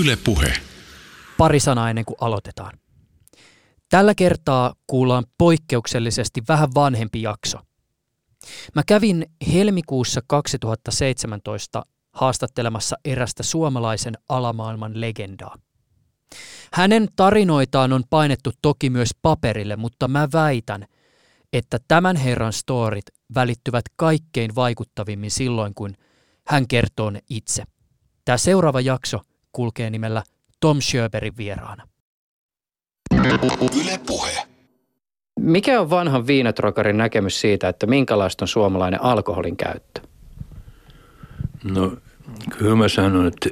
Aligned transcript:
Yle 0.00 0.16
Puhe. 0.24 0.52
Pari 1.38 1.60
sanaa 1.60 1.90
ennen 1.90 2.04
kuin 2.04 2.16
aloitetaan. 2.20 2.78
Tällä 3.88 4.14
kertaa 4.14 4.74
kuullaan 4.86 5.24
poikkeuksellisesti 5.38 6.42
vähän 6.48 6.68
vanhempi 6.74 7.22
jakso. 7.22 7.58
Mä 8.74 8.82
kävin 8.86 9.26
helmikuussa 9.52 10.20
2017 10.26 11.82
haastattelemassa 12.12 12.96
erästä 13.04 13.42
suomalaisen 13.42 14.14
alamaailman 14.28 15.00
legendaa. 15.00 15.56
Hänen 16.72 17.08
tarinoitaan 17.16 17.92
on 17.92 18.02
painettu 18.10 18.50
toki 18.62 18.90
myös 18.90 19.10
paperille, 19.22 19.76
mutta 19.76 20.08
mä 20.08 20.28
väitän, 20.32 20.86
että 21.52 21.78
tämän 21.88 22.16
herran 22.16 22.52
storit 22.52 23.06
välittyvät 23.34 23.84
kaikkein 23.96 24.54
vaikuttavimmin 24.54 25.30
silloin, 25.30 25.74
kun 25.74 25.94
hän 26.46 26.68
kertoo 26.68 27.10
ne 27.10 27.20
itse. 27.30 27.64
Tämä 28.24 28.38
seuraava 28.38 28.80
jakso 28.80 29.20
kulkee 29.52 29.90
nimellä 29.90 30.22
Tom 30.60 30.80
Schöberin 30.80 31.36
vieraana. 31.36 31.88
Yle 33.80 34.00
Puhe. 34.06 34.46
Mikä 35.40 35.80
on 35.80 35.90
vanhan 35.90 36.26
viinatrokarin 36.26 36.96
näkemys 36.96 37.40
siitä, 37.40 37.68
että 37.68 37.86
minkälaista 37.86 38.44
on 38.44 38.48
suomalainen 38.48 39.02
alkoholin 39.02 39.56
käyttö? 39.56 40.00
No 41.64 41.96
kyllä 42.58 42.76
mä 42.76 42.88
sanon, 42.88 43.26
että 43.26 43.48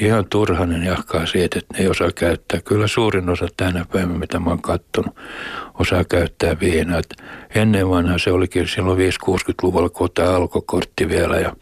ihan 0.00 0.26
turhanen 0.30 0.84
jahkaa 0.84 1.26
siitä, 1.26 1.58
että 1.58 1.74
ne 1.74 1.80
ei 1.80 1.88
osaa 1.88 2.10
käyttää. 2.14 2.60
Kyllä 2.60 2.86
suurin 2.86 3.28
osa 3.28 3.48
tänä 3.56 3.84
päivänä, 3.92 4.18
mitä 4.18 4.38
mä 4.38 4.50
oon 4.50 4.62
kattonut, 4.62 5.16
osaa 5.74 6.04
käyttää 6.04 6.60
viinaa. 6.60 6.98
Et 6.98 7.14
ennen 7.54 7.90
vanhaa 7.90 8.18
se 8.18 8.30
olikin 8.30 8.68
silloin 8.68 8.98
5-60-luvulla, 8.98 9.88
kun 9.88 10.08
tämä 10.14 10.36
alkokortti 10.36 11.08
vielä 11.08 11.36
ja 11.36 11.56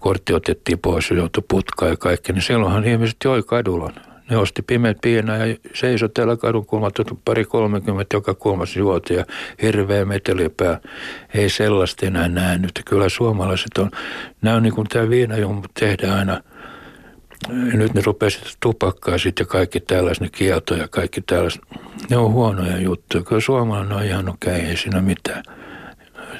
kortti 0.00 0.34
otettiin 0.34 0.78
pois 0.78 1.10
ja 1.10 1.16
joutui 1.16 1.42
putkaan 1.48 1.90
ja 1.90 1.96
kaikki, 1.96 2.32
niin 2.32 2.42
silloinhan 2.42 2.84
ihmiset 2.84 3.16
joi 3.24 3.42
kadulla. 3.42 3.90
Ne 4.30 4.36
osti 4.36 4.62
pimeät 4.62 4.96
piinaa 5.02 5.36
ja 5.36 5.56
seisoi 5.74 6.08
täällä 6.08 6.36
kadun 6.36 6.66
kulmat, 6.66 6.94
pari 7.24 7.44
kolmekymmentä 7.44 8.16
joka 8.16 8.34
kolmas 8.34 8.76
juoti 8.76 9.14
ja 9.14 9.24
hirveä 9.62 10.04
metelipää. 10.04 10.80
Ei 11.34 11.48
sellaista 11.48 12.06
enää 12.06 12.28
nähnyt. 12.28 12.70
Kyllä 12.86 13.08
suomalaiset 13.08 13.78
on, 13.78 13.90
nämä 14.42 14.56
on 14.56 14.62
niin 14.62 14.74
kuin 14.74 14.88
tämä 14.88 15.10
viinajumma 15.10 15.62
tehdään 15.80 16.18
aina 16.18 16.40
nyt 17.52 17.94
ne 17.94 18.02
rupesivat 18.04 18.56
tupakkaa 18.60 19.18
sitten 19.18 19.44
ja 19.44 19.48
kaikki 19.48 19.80
tällaiset, 19.80 20.22
ne 20.22 20.28
kieltoja 20.32 20.80
ja 20.80 20.88
kaikki 20.88 21.20
tällaiset. 21.20 21.62
Ne 22.10 22.16
on 22.16 22.32
huonoja 22.32 22.80
juttuja. 22.80 23.24
Kyllä 23.24 23.40
suomalainen 23.40 23.92
on 23.92 24.04
ihan 24.04 24.28
okei, 24.28 24.56
okay, 24.56 24.68
ei 24.68 24.76
siinä 24.76 25.00
mitään 25.00 25.44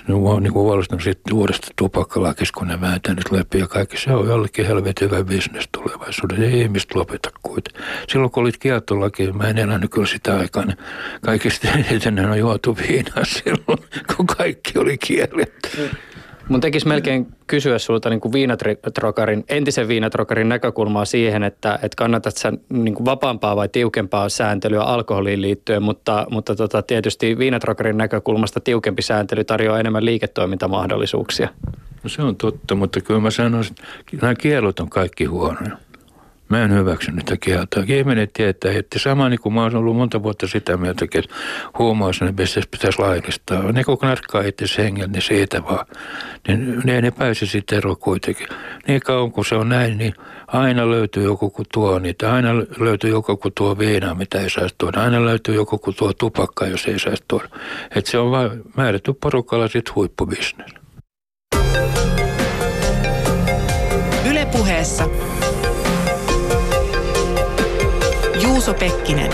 ne 0.09 0.15
on 0.15 0.43
niin 0.43 0.55
huolestunut 0.55 1.03
sitten 1.03 1.35
uudesta 1.35 1.67
tupakkalakista, 1.77 2.59
kun 2.59 2.69
ne 2.69 2.81
vääntää 2.81 3.15
nyt 3.15 3.33
läpi 3.33 3.59
ja 3.59 3.69
kaikki. 3.69 3.97
Se 3.97 4.13
on 4.13 4.29
jollekin 4.29 4.67
helvetin 4.67 5.11
hyvä 5.11 5.25
bisnes 5.25 5.69
tulevaisuudessa. 5.73 6.45
Ei 6.45 6.61
ihmiset 6.61 6.95
lopeta 6.95 7.31
kuitenkin. 7.43 7.83
Silloin 8.09 8.31
kun 8.31 8.41
olit 8.41 8.57
kieltolaki, 8.57 9.33
mä 9.33 9.49
en 9.49 9.59
elänyt 9.59 9.91
kyllä 9.91 10.07
sitä 10.07 10.37
aikaa, 10.37 10.65
niin 10.65 10.79
kaikista 11.21 11.69
eniten 11.91 12.31
on 12.31 12.39
juotu 12.39 12.77
viinaa 12.77 13.25
silloin, 13.43 13.79
kun 14.17 14.27
kaikki 14.27 14.79
oli 14.79 14.99
kielletty. 14.99 15.91
Mun 16.49 16.61
tekisi 16.61 16.89
melkein 16.89 17.27
kysyä 17.47 17.79
sulta 17.79 18.11
niin 18.11 18.21
kuin 18.21 18.33
viinatrokarin, 18.33 19.45
entisen 19.49 19.89
viinatrokarin 19.89 20.49
näkökulmaa 20.49 21.05
siihen, 21.05 21.43
että, 21.43 21.75
että 21.75 21.97
kannatat 21.97 22.37
sä 22.37 22.53
niin 22.69 22.95
kuin 22.95 23.05
vapaampaa 23.05 23.57
vai 23.57 23.69
tiukempaa 23.69 24.29
sääntelyä 24.29 24.83
alkoholiin 24.83 25.43
liittyen, 25.43 25.83
mutta, 25.83 26.27
mutta 26.31 26.55
tota, 26.55 26.83
tietysti 26.83 27.39
viinatrokarin 27.39 27.97
näkökulmasta 27.97 28.61
tiukempi 28.61 29.03
sääntely 29.03 29.45
tarjoaa 29.45 29.81
enemmän 29.81 30.05
liiketoimintamahdollisuuksia. 30.05 31.49
No 32.03 32.09
se 32.09 32.23
on 32.23 32.37
totta, 32.37 32.75
mutta 32.75 33.01
kyllä 33.01 33.21
mä 33.21 33.31
sanoisin, 33.31 33.77
että 34.01 34.17
nämä 34.23 34.35
kielot 34.35 34.81
on 34.81 34.91
kaikki 34.91 35.25
huonoja. 35.25 35.84
Mä 36.49 36.63
en 36.63 36.75
hyväksy 36.75 37.13
niitä 37.13 37.37
kieltoa. 37.37 37.85
Ihminen 37.87 38.29
tietää, 38.33 38.73
että 38.73 38.99
sama 38.99 39.29
niin 39.29 39.41
kuin 39.41 39.53
mä 39.53 39.63
olen 39.63 39.77
ollut 39.77 39.97
monta 39.97 40.23
vuotta 40.23 40.47
sitä 40.49 40.77
mieltä, 40.77 41.05
että 41.05 41.35
huumausaine 41.79 42.35
pitäisi 42.71 42.99
laillistaa. 42.99 43.73
Ne 43.73 43.85
kun 43.85 43.99
narkkaa 44.03 44.43
itse 44.43 44.83
hengen, 44.83 45.13
niin 45.13 45.23
siitä 45.23 45.63
vaan. 45.65 45.87
Niin 46.49 46.83
ne, 46.85 47.01
ne 47.01 47.11
pääse 47.11 47.47
sitten 47.47 47.79
eroon 47.79 47.97
kuitenkin. 47.97 48.49
Niin 48.89 49.01
kauan 49.01 49.33
kuin 49.33 49.45
se 49.45 49.55
on 49.55 49.69
näin, 49.69 49.99
niin 49.99 50.15
aina 50.47 50.91
löytyy 50.91 51.25
joku, 51.25 51.51
kun 51.51 51.65
tuo 51.73 51.99
niitä. 51.99 52.33
Aina 52.33 52.57
löytyy 52.79 53.11
joku, 53.11 53.37
kun 53.37 53.53
tuo 53.57 53.79
viinaa, 53.79 54.15
mitä 54.15 54.41
ei 54.41 54.51
saisi 54.51 54.75
tuoda. 54.79 55.03
Aina 55.03 55.25
löytyy 55.25 55.55
joku, 55.55 55.79
kun 55.79 55.95
tuo 55.95 56.13
tupakkaa, 56.13 56.69
jos 56.69 56.87
ei 56.87 56.99
saisi 56.99 57.25
tuoda. 57.29 57.49
Että 57.97 58.11
se 58.11 58.19
on 58.19 58.31
vain 58.31 58.51
määrätty 58.77 59.13
porukalla 59.13 59.69
sitten 59.69 59.95
huippubisnes. 59.95 60.71
Ylepuheessa 64.31 65.09
Juuso 68.45 68.75
Pekkinen. 68.75 69.31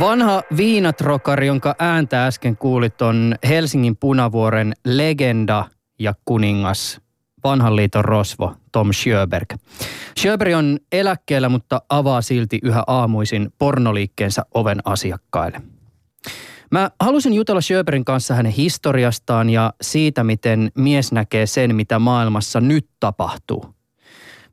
Vanha 0.00 0.42
viinatrokari, 0.56 1.46
jonka 1.46 1.74
ääntä 1.78 2.26
äsken 2.26 2.56
kuulit, 2.56 3.02
on 3.02 3.34
Helsingin 3.48 3.96
punavuoren 3.96 4.72
legenda 4.84 5.64
ja 5.98 6.14
kuningas, 6.24 7.00
vanhan 7.44 7.76
liiton 7.76 8.04
rosvo 8.04 8.54
Tom 8.72 8.92
Sjöberg. 8.92 9.48
Sjöberg 10.18 10.54
on 10.54 10.78
eläkkeellä, 10.92 11.48
mutta 11.48 11.82
avaa 11.88 12.22
silti 12.22 12.58
yhä 12.62 12.82
aamuisin 12.86 13.52
pornoliikkeensä 13.58 14.42
oven 14.54 14.78
asiakkaille. 14.84 15.60
Mä 16.70 16.90
halusin 17.00 17.34
jutella 17.34 17.60
Sjöbergin 17.60 18.04
kanssa 18.04 18.34
hänen 18.34 18.52
historiastaan 18.52 19.50
ja 19.50 19.72
siitä, 19.80 20.24
miten 20.24 20.70
mies 20.74 21.12
näkee 21.12 21.46
sen, 21.46 21.76
mitä 21.76 21.98
maailmassa 21.98 22.60
nyt 22.60 22.88
tapahtuu. 23.00 23.73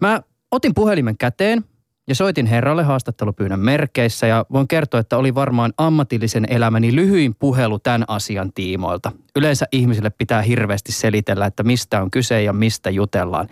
Mä 0.01 0.21
otin 0.51 0.73
puhelimen 0.75 1.17
käteen 1.17 1.63
ja 2.07 2.15
soitin 2.15 2.45
herralle 2.45 2.83
haastattelupyynnön 2.83 3.59
merkeissä 3.59 4.27
ja 4.27 4.45
voin 4.53 4.67
kertoa, 4.67 4.99
että 4.99 5.17
oli 5.17 5.35
varmaan 5.35 5.73
ammatillisen 5.77 6.45
elämäni 6.49 6.95
lyhyin 6.95 7.35
puhelu 7.39 7.79
tämän 7.79 8.03
asian 8.07 8.53
tiimoilta. 8.53 9.11
Yleensä 9.35 9.65
ihmisille 9.71 10.09
pitää 10.09 10.41
hirveästi 10.41 10.91
selitellä, 10.91 11.45
että 11.45 11.63
mistä 11.63 12.01
on 12.01 12.11
kyse 12.11 12.43
ja 12.43 12.53
mistä 12.53 12.89
jutellaan. 12.89 13.47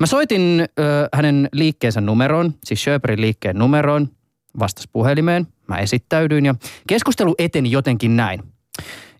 Mä 0.00 0.06
soitin 0.06 0.64
ö, 0.78 1.08
hänen 1.12 1.48
liikkeensä 1.52 2.00
numeroon, 2.00 2.54
siis 2.64 2.80
Schöberin 2.80 3.20
liikkeen 3.20 3.58
numeroon, 3.58 4.08
vastas 4.58 4.88
puhelimeen, 4.92 5.46
mä 5.68 5.78
esittäydyin 5.78 6.46
ja 6.46 6.54
keskustelu 6.88 7.34
eteni 7.38 7.70
jotenkin 7.70 8.16
näin. 8.16 8.42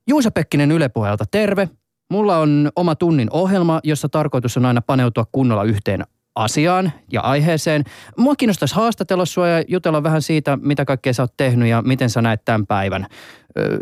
Juusa 0.07 0.31
Pekkinen 0.31 0.73
Yle 0.73 0.91
terve. 1.31 1.69
Mulla 2.11 2.39
on 2.39 2.71
oma 2.77 2.95
tunnin 2.95 3.29
ohjelma, 3.31 3.81
jossa 3.85 4.09
tarkoitus 4.09 4.57
on 4.57 4.67
aina 4.67 4.81
paneutua 4.81 5.27
kunnolla 5.33 5.65
yhteen 5.65 6.05
asiaan 6.35 6.93
ja 7.13 7.21
aiheeseen. 7.21 7.85
Mua 8.17 8.37
kiinnostaisi 8.37 8.75
haastatella 8.75 9.25
sua 9.25 9.49
ja 9.49 9.65
jutella 9.69 10.03
vähän 10.03 10.23
siitä, 10.23 10.59
mitä 10.63 10.85
kaikkea 10.85 11.13
sä 11.13 11.23
oot 11.23 11.37
tehnyt 11.37 11.69
ja 11.69 11.83
miten 11.83 12.11
sä 12.11 12.23
näet 12.23 12.45
tämän 12.45 12.67
päivän 12.67 13.07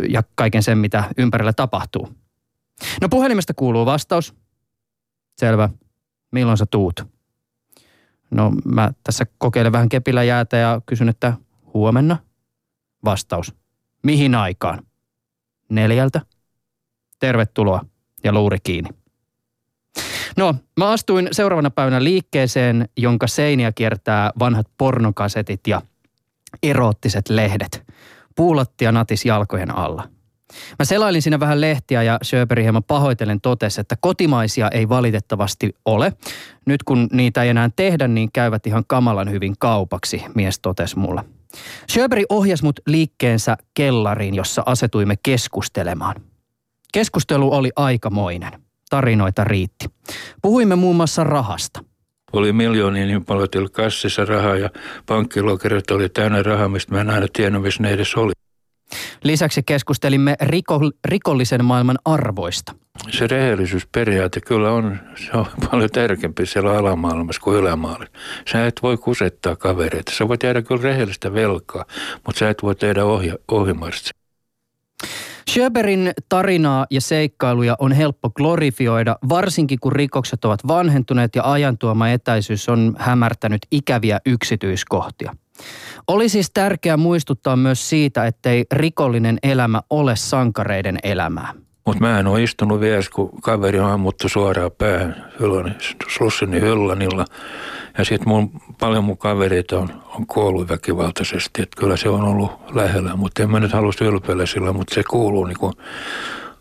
ja 0.09 0.23
kaiken 0.35 0.63
sen, 0.63 0.79
mitä 0.79 1.05
ympärillä 1.19 1.53
tapahtuu. 1.53 2.09
No 3.01 3.09
puhelimesta 3.09 3.55
kuuluu 3.55 3.87
vastaus. 3.87 4.35
Selvä. 5.37 5.69
Milloin 6.33 6.59
sä 6.59 6.67
tuut? 6.71 7.07
No 8.31 8.53
mä 8.65 8.93
tässä 9.05 9.27
kokeilen 9.39 9.73
vähän 9.73 9.89
kepillä 9.89 10.23
jäätä 10.23 10.57
ja 10.57 10.81
kysyn, 10.87 11.09
että 11.09 11.33
huomenna? 11.75 12.17
Vastaus. 13.05 13.55
Mihin 14.03 14.35
aikaan? 14.35 14.83
Neljältä. 15.69 16.21
Tervetuloa 17.21 17.85
ja 18.25 18.33
luuri 18.33 18.59
kiinni. 18.63 18.91
No, 20.37 20.55
mä 20.77 20.91
astuin 20.91 21.29
seuraavana 21.33 21.71
päivänä 21.71 22.05
liikkeeseen, 22.05 22.89
jonka 22.97 23.27
seiniä 23.27 23.73
kiertää 23.73 24.31
vanhat 24.39 24.67
pornokasetit 24.79 25.61
ja 25.67 25.83
eroottiset 26.63 27.29
lehdet. 27.29 27.85
Puulattia 28.37 28.93
natis 28.93 29.25
jalkojen 29.25 29.77
alla. 29.77 30.09
Mä 30.79 30.85
selailin 30.85 31.23
siinä 31.23 31.41
vähän 31.41 31.61
lehtiä 31.61 32.03
ja 32.03 32.19
Schöberi 32.25 32.63
hieman 32.63 32.85
pahoitellen 32.85 33.41
totesi, 33.41 33.81
että 33.81 33.97
kotimaisia 34.01 34.69
ei 34.69 34.89
valitettavasti 34.89 35.75
ole. 35.85 36.13
Nyt 36.67 36.83
kun 36.83 37.09
niitä 37.13 37.43
ei 37.43 37.49
enää 37.49 37.71
tehdä, 37.77 38.09
niin 38.09 38.33
käyvät 38.33 38.67
ihan 38.67 38.85
kamalan 38.87 39.31
hyvin 39.31 39.55
kaupaksi, 39.59 40.23
mies 40.35 40.61
totesi 40.61 40.99
mulle. 40.99 41.25
Schöberi 41.91 42.25
ohjasi 42.29 42.65
mut 42.65 42.81
liikkeensä 42.87 43.57
kellariin, 43.75 44.35
jossa 44.35 44.63
asetuimme 44.67 45.15
keskustelemaan. 45.23 46.17
Keskustelu 46.93 47.53
oli 47.55 47.71
aikamoinen 47.77 48.53
tarinoita 48.93 49.45
riitti. 49.45 49.87
Puhuimme 50.43 50.77
muun 50.77 50.97
muassa 50.97 51.25
rahasta. 51.25 51.81
Oli 52.33 52.53
miljoonia 52.53 53.07
niin 53.07 53.25
paljon, 53.25 53.49
oli 53.57 53.69
kassissa 53.69 54.25
rahaa 54.25 54.57
ja 54.57 54.71
pankkilokerit 55.07 55.91
oli 55.91 56.09
täynnä 56.09 56.43
rahaa, 56.43 56.69
mistä 56.69 56.95
mä 56.95 57.01
en 57.01 57.11
aina 57.11 57.27
tiennyt, 57.33 57.63
missä 57.63 57.83
ne 57.83 57.91
edes 57.91 58.15
oli. 58.15 58.33
Lisäksi 59.25 59.63
keskustelimme 59.63 60.35
riko, 60.41 60.81
rikollisen 61.05 61.65
maailman 61.65 61.99
arvoista. 62.05 62.75
Se 63.11 63.27
rehellisyysperiaate 63.27 64.41
kyllä 64.41 64.73
on, 64.73 64.99
se 65.15 65.31
on 65.33 65.47
paljon 65.71 65.91
tärkeämpi 65.91 66.47
siellä 66.47 66.79
alamaailmassa 66.79 67.41
kuin 67.41 67.59
ylämaailmassa. 67.59 68.13
Sä 68.53 68.67
et 68.67 68.81
voi 68.83 68.97
kusettaa 68.97 69.57
kavereita. 69.57 70.13
Sä 70.15 70.29
voit 70.29 70.41
tehdä 70.41 70.63
kyllä 70.63 70.83
rehellistä 70.83 71.35
velkaa, 71.35 71.85
mutta 72.27 72.39
sä 72.39 72.51
et 72.51 72.63
voi 72.63 72.75
tehdä 72.75 73.05
ohja, 73.05 73.37
ohjelmasta. 73.49 74.11
Schöberin 75.51 76.13
tarinaa 76.29 76.87
ja 76.91 77.01
seikkailuja 77.01 77.77
on 77.79 77.93
helppo 77.93 78.31
glorifioida, 78.31 79.17
varsinkin 79.29 79.79
kun 79.81 79.93
rikokset 79.93 80.45
ovat 80.45 80.67
vanhentuneet 80.67 81.37
ja 81.37 81.53
ajantuoma 81.53 82.09
etäisyys 82.09 82.69
on 82.69 82.97
hämärtänyt 82.99 83.61
ikäviä 83.71 84.19
yksityiskohtia. 84.27 85.37
Oli 86.09 86.29
siis 86.29 86.51
tärkeää 86.55 86.97
muistuttaa 86.97 87.57
myös 87.57 87.89
siitä, 87.89 88.27
ettei 88.27 88.65
rikollinen 88.73 89.39
elämä 89.43 89.83
ole 89.91 90.17
sankareiden 90.17 90.99
elämää. 91.03 91.55
Mutta 91.87 92.01
mä 92.01 92.19
en 92.19 92.27
ole 92.27 92.43
istunut 92.43 92.81
vielä, 92.81 93.03
kun 93.15 93.31
kaveri 93.43 93.79
on 93.79 93.91
ammuttu 93.91 94.29
suoraan 94.29 94.71
päähän 94.79 95.33
Slussini 96.09 96.61
Hyllanilla. 96.61 97.25
Ja 97.99 98.05
sitten 98.05 98.29
mun, 98.29 98.51
paljon 98.81 99.05
mun 99.05 99.19
kavereita 99.19 99.79
on, 99.79 99.89
on 100.19 100.27
kuollut 100.27 100.69
väkivaltaisesti, 100.69 101.63
että 101.63 101.81
kyllä 101.81 101.97
se 101.97 102.09
on 102.09 102.23
ollut 102.23 102.51
lähellä. 102.75 103.17
Mutta 103.17 103.43
en 103.43 103.51
mä 103.51 103.61
nyt 103.61 103.73
halua 103.73 103.93
ylpeillä 104.01 104.47
sillä, 104.47 104.73
mutta 104.73 104.95
se 104.95 105.03
kuuluu 105.11 105.45
niin 105.45 105.59
kuin 105.59 105.73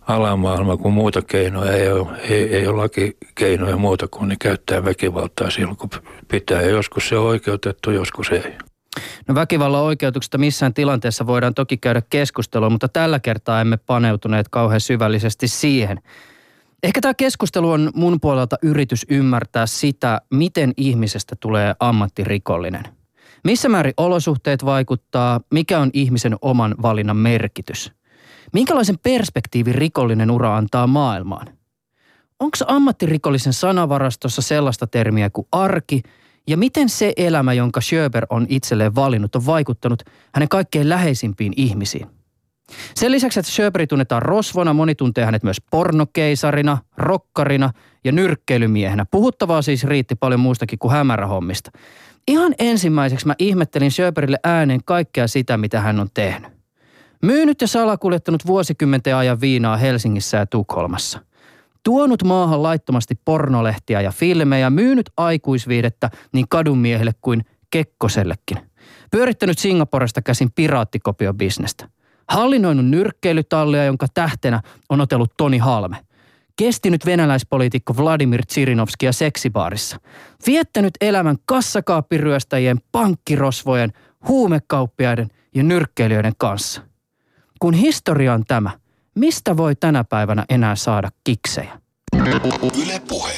alamaailma, 0.08 0.78
kun 0.78 0.94
muuta 0.94 1.22
keinoja 1.22 1.72
ei 1.72 1.92
ole, 1.92 2.08
ei, 2.30 2.56
ei 2.56 2.68
ole 2.68 2.78
lakikeinoja 2.78 3.78
muuta 3.78 4.08
kuin 4.08 4.30
ne 4.30 4.36
käyttää 4.40 4.86
väkivaltaa 4.86 5.50
silloin, 5.50 5.78
kun 5.78 5.90
pitää. 6.28 6.62
Ja 6.62 6.70
joskus 6.70 7.10
se 7.10 7.18
on 7.18 7.26
oikeutettu, 7.26 7.92
joskus 7.92 8.32
ei. 8.32 8.71
No 9.28 9.36
väkivallan 9.36 9.82
oikeutuksesta 9.82 10.38
missään 10.38 10.74
tilanteessa 10.74 11.28
voidaan 11.28 11.54
toki 11.54 11.78
käydä 11.78 12.02
keskustelua, 12.10 12.70
mutta 12.70 12.88
tällä 12.88 13.20
kertaa 13.20 13.62
emme 13.62 13.78
paneutuneet 13.78 14.50
kauhean 14.50 14.82
syvällisesti 14.82 15.48
siihen. 15.48 16.02
Ehkä 16.84 17.02
tämä 17.02 17.14
keskustelu 17.14 17.72
on 17.72 17.92
mun 17.96 18.20
puolelta 18.22 18.56
yritys 18.62 19.06
ymmärtää 19.10 19.66
sitä, 19.66 20.22
miten 20.34 20.74
ihmisestä 20.78 21.36
tulee 21.40 21.76
ammattirikollinen. 21.80 22.84
Missä 23.44 23.70
määrin 23.70 23.94
olosuhteet 23.98 24.66
vaikuttaa, 24.66 25.42
mikä 25.52 25.80
on 25.80 25.90
ihmisen 25.94 26.36
oman 26.42 26.76
valinnan 26.82 27.18
merkitys. 27.18 27.92
Minkälaisen 28.54 29.00
perspektiivin 29.04 29.76
rikollinen 29.76 30.32
ura 30.32 30.58
antaa 30.58 30.88
maailmaan? 30.88 31.48
Onko 32.40 32.58
ammattirikollisen 32.68 33.54
sanavarastossa 33.54 34.42
sellaista 34.42 34.88
termiä 34.88 35.30
kuin 35.30 35.48
arki– 35.52 36.02
ja 36.48 36.58
miten 36.58 36.90
se 36.90 37.14
elämä, 37.18 37.54
jonka 37.54 37.82
Schöber 37.82 38.26
on 38.30 38.46
itselleen 38.50 38.96
valinnut, 38.96 39.36
on 39.36 39.46
vaikuttanut 39.46 40.04
hänen 40.36 40.50
kaikkein 40.50 40.90
läheisimpiin 40.90 41.54
ihmisiin? 41.56 42.08
Sen 42.96 43.12
lisäksi, 43.12 43.40
että 43.40 43.52
Schöberi 43.52 43.88
tunnetaan 43.88 44.22
rosvona, 44.22 44.74
moni 44.74 44.96
tuntee 44.96 45.26
hänet 45.26 45.44
myös 45.44 45.62
pornokeisarina, 45.72 46.78
rokkarina 46.98 47.72
ja 48.04 48.12
nyrkkeilymiehenä. 48.12 49.06
Puhuttavaa 49.12 49.62
siis 49.62 49.84
riitti 49.84 50.16
paljon 50.16 50.40
muustakin 50.40 50.80
kuin 50.80 50.92
hämärähommista. 50.92 51.72
Ihan 52.28 52.56
ensimmäiseksi 52.60 53.28
mä 53.28 53.36
ihmettelin 53.40 53.92
Schöberille 53.92 54.38
ääneen 54.44 54.84
kaikkea 54.86 55.28
sitä, 55.28 55.58
mitä 55.58 55.82
hän 55.82 56.00
on 56.00 56.08
tehnyt. 56.14 56.52
Myynyt 57.22 57.62
ja 57.62 57.68
salakuljettanut 57.68 58.46
vuosikymmenten 58.48 59.16
ajan 59.16 59.42
viinaa 59.42 59.78
Helsingissä 59.78 60.38
ja 60.38 60.46
Tukholmassa– 60.46 61.20
tuonut 61.84 62.24
maahan 62.24 62.64
laittomasti 62.64 63.16
pornolehtiä 63.26 64.02
ja 64.02 64.12
filmejä, 64.12 64.70
myynyt 64.70 65.10
aikuisviidettä 65.18 66.10
niin 66.34 66.46
kadunmiehille 66.50 67.12
kuin 67.22 67.46
Kekkosellekin. 67.70 68.58
Pyörittänyt 69.12 69.60
Singaporesta 69.60 70.22
käsin 70.22 70.52
piraattikopiobisnestä. 70.52 71.90
Hallinnoinut 72.30 72.86
nyrkkeilytallia, 72.86 73.86
jonka 73.86 74.08
tähtenä 74.14 74.62
on 74.90 75.02
otellut 75.02 75.34
Toni 75.38 75.58
Halme. 75.58 75.98
Kestinyt 76.56 77.06
venäläispoliitikko 77.06 77.98
Vladimir 77.98 78.46
Tsirinovskia 78.46 79.12
seksibaarissa. 79.12 79.98
Viettänyt 80.48 80.94
elämän 81.02 81.36
kassakaappiryöstäjien, 81.46 82.78
pankkirosvojen, 82.92 83.94
huumekauppiaiden 84.28 85.28
ja 85.56 85.64
nyrkkeilijöiden 85.64 86.34
kanssa. 86.38 86.82
Kun 87.60 87.74
historia 87.74 88.34
on 88.34 88.44
tämä, 88.48 88.72
Mistä 89.16 89.58
voi 89.58 89.76
tänä 89.76 90.04
päivänä 90.04 90.46
enää 90.50 90.76
saada 90.76 91.10
kiksejä? 91.24 91.80
Yle 92.84 93.02
puhe. 93.08 93.34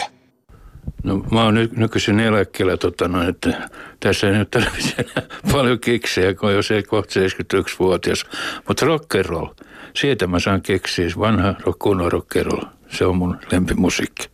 No 1.03 1.17
mä 1.31 1.43
oon 1.43 1.53
ny- 1.53 1.69
nykyisin 1.75 2.19
eläkkeellä, 2.19 2.77
tota, 2.77 3.07
no, 3.07 3.29
että 3.29 3.69
tässä 3.99 4.27
ei 4.27 4.37
nyt 4.37 4.51
tarvitse 4.51 4.95
enää 4.97 5.29
paljon 5.51 5.79
kiksejä, 5.79 6.33
kun 6.33 6.49
on 6.49 6.55
jo 6.55 6.63
se 6.63 6.83
kohta 6.83 7.19
71-vuotias. 7.19 8.25
Mutta 8.67 8.85
rock'n'roll, 8.85 9.65
siitä 9.95 10.27
mä 10.27 10.39
saan 10.39 10.61
keksiä, 10.61 11.07
vanha 11.19 11.55
kunnon 11.79 12.11
rock'n'roll, 12.11 12.65
se 12.89 13.05
on 13.05 13.17
mun 13.17 13.37
lempimusiikki. 13.51 14.29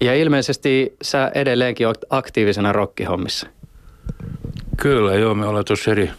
Ja 0.00 0.14
ilmeisesti 0.14 0.96
sä 1.02 1.30
edelleenkin 1.34 1.86
oot 1.86 2.04
aktiivisena 2.10 2.72
rockihommissa. 2.72 3.46
Kyllä, 4.76 5.14
joo, 5.14 5.34
me 5.34 5.46
ollaan 5.46 5.64
tuossa 5.64 5.90
eri 5.90 6.10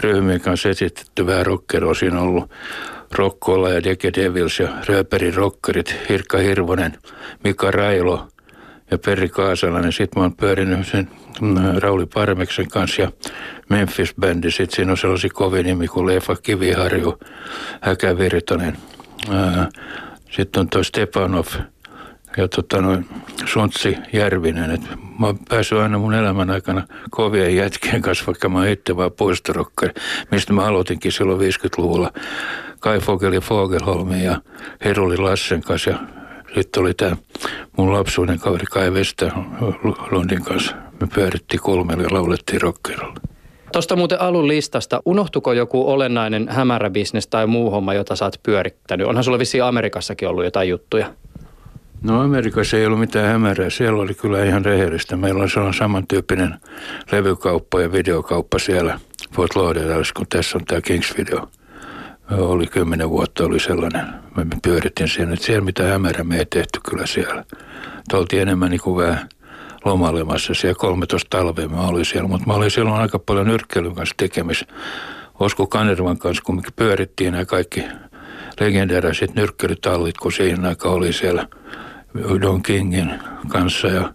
ryhmien 0.00 0.40
kanssa 0.40 0.68
esitetty 0.68 1.26
vähän 1.26 1.46
rockeroa. 1.46 1.94
Siinä 1.94 2.20
on 2.20 2.28
ollut 2.28 2.50
Rokkola 3.14 3.70
ja 3.70 3.84
Deke 3.84 4.10
Devils 4.14 4.58
ja 4.58 4.68
Rööperin 4.88 5.34
rokkarit, 5.34 5.96
Hirkka 6.08 6.38
Hirvonen, 6.38 6.98
Mika 7.44 7.70
Railo 7.70 8.28
ja 8.90 8.98
Perri 8.98 9.28
Kaasalainen. 9.28 9.92
Sitten 9.92 10.20
mä 10.20 10.22
oon 10.22 10.36
pyörinyt 10.36 10.86
sen 10.86 11.08
mm, 11.40 11.56
Rauli 11.78 12.06
Parmeksen 12.06 12.68
kanssa 12.68 13.02
ja 13.02 13.12
Memphis-bändi. 13.68 14.50
Sitten 14.50 14.76
siinä 14.76 14.92
on 14.92 14.98
sellaisia 14.98 15.30
kovin 15.34 15.66
nimi 15.66 15.88
kuin 15.88 16.06
Lefa 16.06 16.36
Kiviharju, 16.36 17.18
Häkä 17.80 18.18
Virtanen. 18.18 18.76
Sitten 20.30 20.60
on 20.60 20.68
toi 20.68 20.84
Stepanov 20.84 21.46
ja 22.36 22.48
tota 22.48 22.80
noin 22.80 23.08
Sontsi 23.46 23.96
Järvinen. 24.12 24.70
Et 24.70 24.80
mä 25.18 25.26
oon 25.26 25.38
päässyt 25.48 25.78
aina 25.78 25.98
mun 25.98 26.14
elämän 26.14 26.50
aikana 26.50 26.86
kovien 27.10 27.56
jätkien 27.56 28.02
kanssa, 28.02 28.26
vaikka 28.26 28.48
mä 28.48 28.58
oon 28.58 28.68
itse 28.68 28.96
vaan 28.96 29.10
mistä 30.30 30.52
mä 30.52 30.64
aloitinkin 30.64 31.12
silloin 31.12 31.40
50-luvulla 31.40 32.10
Kai 32.82 32.98
Fogel 32.98 33.32
ja 33.32 33.40
Fogelholmi 33.40 34.24
ja 34.24 34.40
Heruli 34.84 35.16
Lassen 35.16 35.62
kanssa 35.62 35.90
ja 35.90 35.98
sitten 36.54 36.80
oli 36.80 36.94
tämä 36.94 37.16
mun 37.76 37.92
lapsuuden 37.92 38.38
kaveri 38.38 38.66
Kai 38.66 38.92
Vestä 38.92 39.30
Lundin 40.10 40.44
kanssa. 40.44 40.76
Me 41.00 41.06
pyörittiin 41.14 41.60
kolmelle 41.60 42.02
ja 42.02 42.08
laulettiin 42.12 42.60
rockerolla. 42.60 43.14
Tuosta 43.72 43.96
muuten 43.96 44.20
alun 44.20 44.48
listasta, 44.48 45.02
unohtuko 45.04 45.52
joku 45.52 45.90
olennainen 45.90 46.48
hämäräbisnes 46.48 47.26
tai 47.26 47.46
muu 47.46 47.70
homma, 47.70 47.94
jota 47.94 48.16
sä 48.16 48.24
oot 48.24 48.40
pyörittänyt? 48.42 49.06
Onhan 49.06 49.24
sulla 49.24 49.38
vissiin 49.38 49.64
Amerikassakin 49.64 50.28
ollut 50.28 50.44
jotain 50.44 50.68
juttuja. 50.68 51.14
No 52.02 52.22
Amerikassa 52.22 52.76
ei 52.76 52.86
ollut 52.86 53.00
mitään 53.00 53.26
hämärää. 53.26 53.70
Siellä 53.70 54.02
oli 54.02 54.14
kyllä 54.14 54.44
ihan 54.44 54.64
rehellistä. 54.64 55.16
Meillä 55.16 55.42
on 55.42 55.50
sellainen 55.50 55.78
samantyyppinen 55.78 56.54
levykauppa 57.12 57.80
ja 57.80 57.92
videokauppa 57.92 58.58
siellä 58.58 59.00
Fort 59.34 59.56
Lauderdale, 59.56 60.04
kun 60.16 60.26
tässä 60.28 60.58
on 60.58 60.64
tämä 60.64 60.80
Kings 60.80 61.14
Video 61.18 61.48
oli 62.30 62.66
kymmenen 62.66 63.10
vuotta 63.10 63.44
oli 63.44 63.60
sellainen, 63.60 64.06
me 64.36 64.46
pyörittiin 64.62 65.08
siellä, 65.08 65.34
että 65.34 65.46
siellä 65.46 65.64
mitä 65.64 65.82
hämärä 65.82 66.24
me 66.24 66.38
ei 66.38 66.46
tehty 66.46 66.80
kyllä 66.90 67.06
siellä. 67.06 67.44
Oltiin 68.12 68.42
enemmän 68.42 68.70
niin 68.70 68.80
kuin 68.80 69.06
vähän 69.06 69.28
lomailemassa 69.84 70.54
siellä 70.54 70.78
13 70.78 71.26
talvea 71.30 71.68
mä 71.68 71.80
olin 71.80 72.04
siellä, 72.04 72.28
mutta 72.28 72.46
mä 72.46 72.54
olin 72.54 72.70
silloin 72.70 73.00
aika 73.00 73.18
paljon 73.18 73.46
nyrkkeilyn 73.46 73.94
kanssa 73.94 74.14
tekemisissä. 74.16 74.66
Osko 75.40 75.66
Kanervan 75.66 76.18
kanssa, 76.18 76.42
kun 76.42 76.56
me 76.56 76.62
pyörittiin 76.76 77.32
nämä 77.32 77.44
kaikki 77.44 77.84
legendaariset 78.60 79.34
nyrkkeilytallit, 79.34 80.18
kun 80.18 80.32
siihen 80.32 80.64
aikaan 80.64 80.94
oli 80.94 81.12
siellä 81.12 81.46
Don 82.40 82.62
Kingin 82.62 83.20
kanssa 83.48 83.88
ja, 83.88 84.14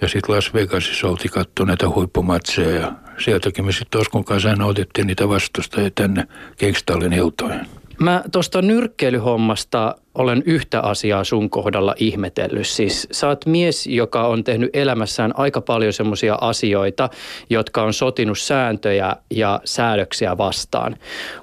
ja 0.00 0.08
sitten 0.08 0.34
Las 0.34 0.54
Vegasissa 0.54 1.08
oltiin 1.08 1.30
katsoa 1.30 1.66
näitä 1.66 1.88
huippumatseja 1.88 2.80
ja 2.80 2.92
sieltäkin 3.18 3.64
me 3.64 3.72
sitten 3.72 4.00
Oskun 4.00 4.24
kanssa 4.24 4.64
otettiin 4.64 5.06
niitä 5.06 5.28
vastustajia 5.28 5.90
tänne 5.94 6.24
Kingstallin 6.56 7.12
iltoihin. 7.12 7.60
Mä 8.00 8.22
tuosta 8.32 8.62
nyrkkeilyhommasta 8.62 9.94
olen 10.14 10.42
yhtä 10.46 10.80
asiaa 10.80 11.24
sun 11.24 11.50
kohdalla 11.50 11.94
ihmetellyt. 11.98 12.66
Siis 12.66 13.08
sä 13.10 13.28
oot 13.28 13.46
mies, 13.46 13.86
joka 13.86 14.26
on 14.26 14.44
tehnyt 14.44 14.70
elämässään 14.72 15.32
aika 15.36 15.60
paljon 15.60 15.92
semmoisia 15.92 16.38
asioita, 16.40 17.10
jotka 17.50 17.82
on 17.82 17.92
sotinut 17.92 18.38
sääntöjä 18.38 19.16
ja 19.30 19.60
säädöksiä 19.64 20.38
vastaan. 20.38 20.96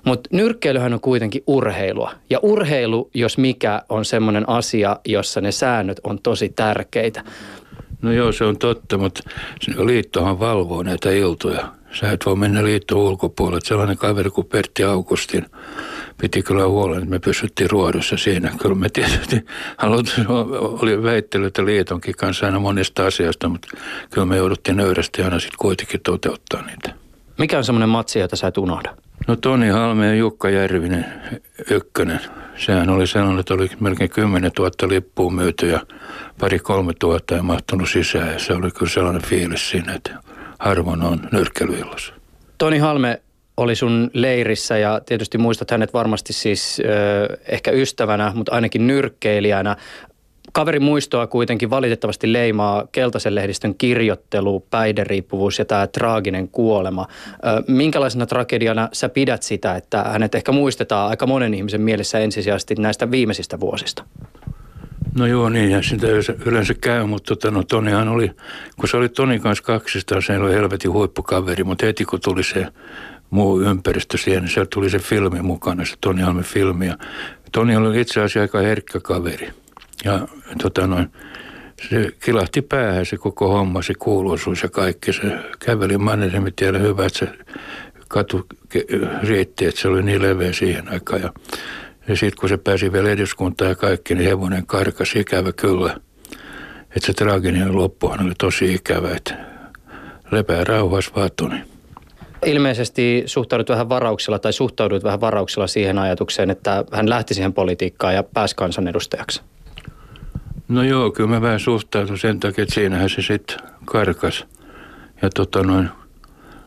Mutta 0.05 0.29
nyrkkeilyhän 0.33 0.93
on 0.93 1.01
kuitenkin 1.01 1.43
urheilua. 1.47 2.11
Ja 2.29 2.39
urheilu, 2.41 3.09
jos 3.13 3.37
mikä, 3.37 3.81
on 3.89 4.05
semmoinen 4.05 4.49
asia, 4.49 4.99
jossa 5.05 5.41
ne 5.41 5.51
säännöt 5.51 5.99
on 6.03 6.19
tosi 6.21 6.49
tärkeitä. 6.49 7.23
No 8.03 8.11
joo, 8.11 8.31
se 8.31 8.43
on 8.43 8.57
totta, 8.57 8.97
mutta 8.97 9.21
liittohan 9.85 10.39
valvoo 10.39 10.83
näitä 10.83 11.11
iltoja. 11.11 11.73
Sä 11.99 12.11
et 12.11 12.25
voi 12.25 12.35
mennä 12.35 12.63
liitto 12.63 13.05
ulkopuolelle. 13.05 13.61
Sellainen 13.63 13.97
kaveri 13.97 14.29
kuin 14.29 14.47
Pertti 14.47 14.83
Augustin 14.83 15.45
piti 16.17 16.43
kyllä 16.43 16.67
huolen, 16.67 16.97
että 16.97 17.09
me 17.09 17.19
pysyttiin 17.19 17.69
ruodussa 17.69 18.17
siinä. 18.17 18.51
Kyllä 18.61 18.75
me 18.75 18.89
tietysti 18.89 19.45
oli 20.81 21.03
väittelyitä 21.03 21.65
liitonkin 21.65 22.15
kanssa 22.15 22.45
aina 22.45 22.59
monesta 22.59 23.05
asiasta, 23.05 23.49
mutta 23.49 23.67
kyllä 24.09 24.25
me 24.25 24.37
jouduttiin 24.37 24.77
nöyrästi 24.77 25.21
aina 25.21 25.39
sitten 25.39 25.57
kuitenkin 25.57 26.01
toteuttaa 26.01 26.61
niitä. 26.65 27.02
Mikä 27.37 27.57
on 27.57 27.63
semmoinen 27.63 27.89
matsi, 27.89 28.19
jota 28.19 28.35
sä 28.35 28.47
et 28.47 28.57
unohda? 28.57 28.95
No 29.27 29.35
Toni 29.35 29.69
Halme 29.69 30.07
ja 30.07 30.15
Jukka 30.15 30.49
Järvinen 30.49 31.05
ykkönen. 31.69 32.19
Sehän 32.57 32.89
oli 32.89 33.07
sellainen, 33.07 33.39
että 33.39 33.53
oli 33.53 33.69
melkein 33.79 34.09
10 34.09 34.51
000 34.59 34.71
lippua 34.87 35.31
myyty 35.31 35.69
ja 35.69 35.79
pari 36.39 36.59
kolme 36.59 36.93
tuhatta 36.99 37.35
ja 37.35 37.43
mahtunut 37.43 37.89
sisään. 37.89 38.33
Ja 38.33 38.39
se 38.39 38.53
oli 38.53 38.71
kyllä 38.71 38.91
sellainen 38.91 39.21
fiilis 39.21 39.69
siinä, 39.69 39.93
että 39.93 40.11
harvoin 40.59 41.01
on 41.01 41.29
nyrkkelyillossa. 41.31 42.13
Toni 42.57 42.77
Halme, 42.77 43.21
oli 43.57 43.75
sun 43.75 44.09
leirissä 44.13 44.77
ja 44.77 45.01
tietysti 45.05 45.37
muistat 45.37 45.71
hänet 45.71 45.93
varmasti 45.93 46.33
siis 46.33 46.79
ö, 46.79 47.37
ehkä 47.47 47.71
ystävänä, 47.71 48.31
mutta 48.35 48.51
ainakin 48.51 48.87
nyrkkeilijänä. 48.87 49.75
Kaveri 50.53 50.79
muistoa 50.79 51.27
kuitenkin 51.27 51.69
valitettavasti 51.69 52.33
leimaa 52.33 52.87
keltaisen 52.91 53.35
lehdistön 53.35 53.75
kirjoittelu, 53.75 54.59
päihderiippuvuus 54.59 55.59
ja 55.59 55.65
tämä 55.65 55.87
traaginen 55.87 56.47
kuolema. 56.47 57.07
Minkälaisena 57.67 58.25
tragediana 58.25 58.89
sä 58.93 59.09
pidät 59.09 59.43
sitä, 59.43 59.75
että 59.75 60.03
hänet 60.03 60.35
ehkä 60.35 60.51
muistetaan 60.51 61.09
aika 61.09 61.27
monen 61.27 61.53
ihmisen 61.53 61.81
mielessä 61.81 62.19
ensisijaisesti 62.19 62.75
näistä 62.75 63.11
viimeisistä 63.11 63.59
vuosista? 63.59 64.03
No 65.17 65.25
joo, 65.25 65.49
niin 65.49 65.71
ja 65.71 65.81
sitä 65.81 66.07
yleensä 66.45 66.73
käy, 66.73 67.05
mutta 67.05 67.35
tota, 67.35 67.51
no, 67.51 67.63
Tonihan 67.63 68.07
oli, 68.07 68.31
kun 68.79 68.89
se 68.89 68.97
oli 68.97 69.09
Tonin 69.09 69.41
kanssa 69.41 69.63
kaksistaan, 69.63 70.21
se 70.21 70.37
oli 70.37 70.53
helvetin 70.53 70.91
huippukaveri, 70.91 71.63
mutta 71.63 71.85
heti 71.85 72.05
kun 72.05 72.19
tuli 72.23 72.43
se 72.43 72.67
muu 73.29 73.61
ympäristö 73.61 74.17
siihen, 74.17 74.43
niin 74.43 74.51
sieltä 74.53 74.69
tuli 74.73 74.89
se 74.89 74.99
filmi 74.99 75.41
mukana, 75.41 75.85
se 75.85 75.95
Toni 76.01 76.21
Halmen 76.21 76.43
filmi. 76.43 76.87
Ja 76.87 76.97
Toni 77.51 77.75
oli 77.75 78.01
itse 78.01 78.21
asiassa 78.21 78.41
aika 78.41 78.59
herkkä 78.59 78.99
kaveri. 78.99 79.62
Ja 80.03 80.27
tota 80.61 80.87
noin, 80.87 81.09
se 81.89 82.11
kilahti 82.25 82.61
päähän 82.61 83.05
se 83.05 83.17
koko 83.17 83.47
homma, 83.47 83.81
se 83.81 83.93
kuuluisuus 83.99 84.63
ja 84.63 84.69
kaikki. 84.69 85.13
Se 85.13 85.21
käveli 85.65 85.97
Mannerheimitiellä 85.97 86.79
hyvä, 86.79 87.05
että 87.05 87.19
se 87.19 87.27
katu 88.07 88.45
riitti, 89.23 89.65
että 89.65 89.81
se 89.81 89.87
oli 89.87 90.03
niin 90.03 90.21
leveä 90.21 90.53
siihen 90.53 90.89
aikaan. 90.89 91.21
Ja, 91.21 91.33
ja 92.07 92.15
sitten 92.15 92.39
kun 92.39 92.49
se 92.49 92.57
pääsi 92.57 92.91
vielä 92.91 93.09
eduskuntaan 93.09 93.69
ja 93.69 93.75
kaikki, 93.75 94.15
niin 94.15 94.29
hevonen 94.29 94.65
karkasi 94.65 95.19
ikävä 95.19 95.51
kyllä. 95.51 95.97
Että 96.95 97.05
se 97.05 97.13
traaginen 97.13 97.77
loppuhan 97.77 98.25
oli 98.25 98.33
tosi 98.37 98.73
ikävä, 98.73 99.09
että 99.15 99.45
lepää 100.31 100.63
rauhassa 100.63 101.11
vaan 101.15 101.65
Ilmeisesti 102.45 103.23
suhtaudut 103.25 103.69
vähän 103.69 103.89
varauksella 103.89 104.39
tai 104.39 104.53
suhtaudut 104.53 105.03
vähän 105.03 105.21
varauksella 105.21 105.67
siihen 105.67 105.97
ajatukseen, 105.97 106.49
että 106.49 106.85
hän 106.91 107.09
lähti 107.09 107.33
siihen 107.33 107.53
politiikkaan 107.53 108.13
ja 108.13 108.23
pääsi 108.23 108.55
kansanedustajaksi. 108.55 109.41
No 110.67 110.83
joo, 110.83 111.11
kyllä 111.11 111.29
mä 111.29 111.41
vähän 111.41 111.59
suhtaudun 111.59 112.17
sen 112.17 112.39
takia, 112.39 112.63
että 112.63 112.75
siinähän 112.75 113.09
se 113.09 113.21
sitten 113.21 113.57
karkas. 113.85 114.45
Ja 115.21 115.29
tota 115.29 115.63
noin, 115.63 115.89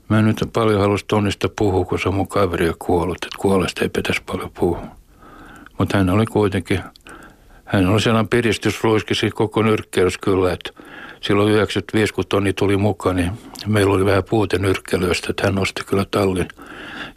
mä 0.08 0.18
en 0.18 0.24
nyt 0.24 0.40
paljon 0.52 0.80
halus 0.80 1.04
Tonista 1.04 1.48
puhua, 1.58 1.84
kun 1.84 1.98
se 1.98 2.08
on 2.08 2.14
mun 2.14 2.28
kaveri 2.28 2.72
kuollut, 2.78 3.16
että 3.24 3.38
kuolesta 3.38 3.82
ei 3.82 3.88
pitäisi 3.88 4.22
paljon 4.26 4.50
puhua. 4.50 4.82
Mutta 5.78 5.98
hän 5.98 6.10
oli 6.10 6.26
kuitenkin, 6.26 6.80
hän 7.64 7.86
oli 7.86 8.00
sellainen 8.00 8.28
piristysruiski 8.28 9.30
koko 9.34 9.62
nyrkkeys 9.62 10.18
kyllä, 10.18 10.52
että 10.52 10.70
silloin 11.26 11.52
95, 11.52 12.14
kun 12.14 12.24
Toni 12.28 12.52
tuli 12.52 12.76
mukaan, 12.76 13.16
niin 13.16 13.30
meillä 13.66 13.94
oli 13.94 14.04
vähän 14.04 14.24
puute 14.24 14.58
nyrkkelyistä, 14.58 15.26
että 15.30 15.46
hän 15.46 15.54
nosti 15.54 15.84
kyllä 15.84 16.04
tallin. 16.10 16.48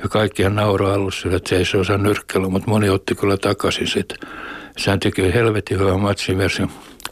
Ja 0.04 0.10
kaikkihan 0.10 0.56
nauraa 0.56 0.94
alussa, 0.94 1.30
että 1.36 1.50
se 1.50 1.58
ei 1.58 1.66
se 1.66 1.78
osaa 1.78 1.98
nyrkkelyä, 1.98 2.50
mutta 2.50 2.70
moni 2.70 2.90
otti 2.90 3.16
kyllä 3.16 3.38
takaisin 3.38 3.88
sitten. 3.88 4.18
Sehän 4.78 5.00
teki 5.00 5.34
helvetin 5.34 5.80
hyvän 5.80 6.00
matsiversio 6.00 6.68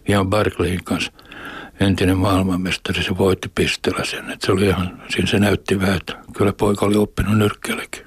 Ian 0.10 0.30
Barclayin 0.30 0.84
kanssa. 0.84 1.12
Entinen 1.80 2.18
maailmanmestari, 2.18 3.04
se 3.04 3.18
voitti 3.18 3.52
pistellä 3.56 4.06
sen. 4.06 4.32
Että 4.32 4.46
se 4.46 4.52
oli 4.52 4.66
ihan, 4.66 5.02
siinä 5.10 5.28
se 5.28 5.40
näytti 5.40 5.80
vähän, 5.80 5.98
että 5.98 6.16
kyllä 6.38 6.54
poika 6.54 6.86
oli 6.86 6.96
oppinut 6.96 7.38
nyrkkelekin. 7.38 8.06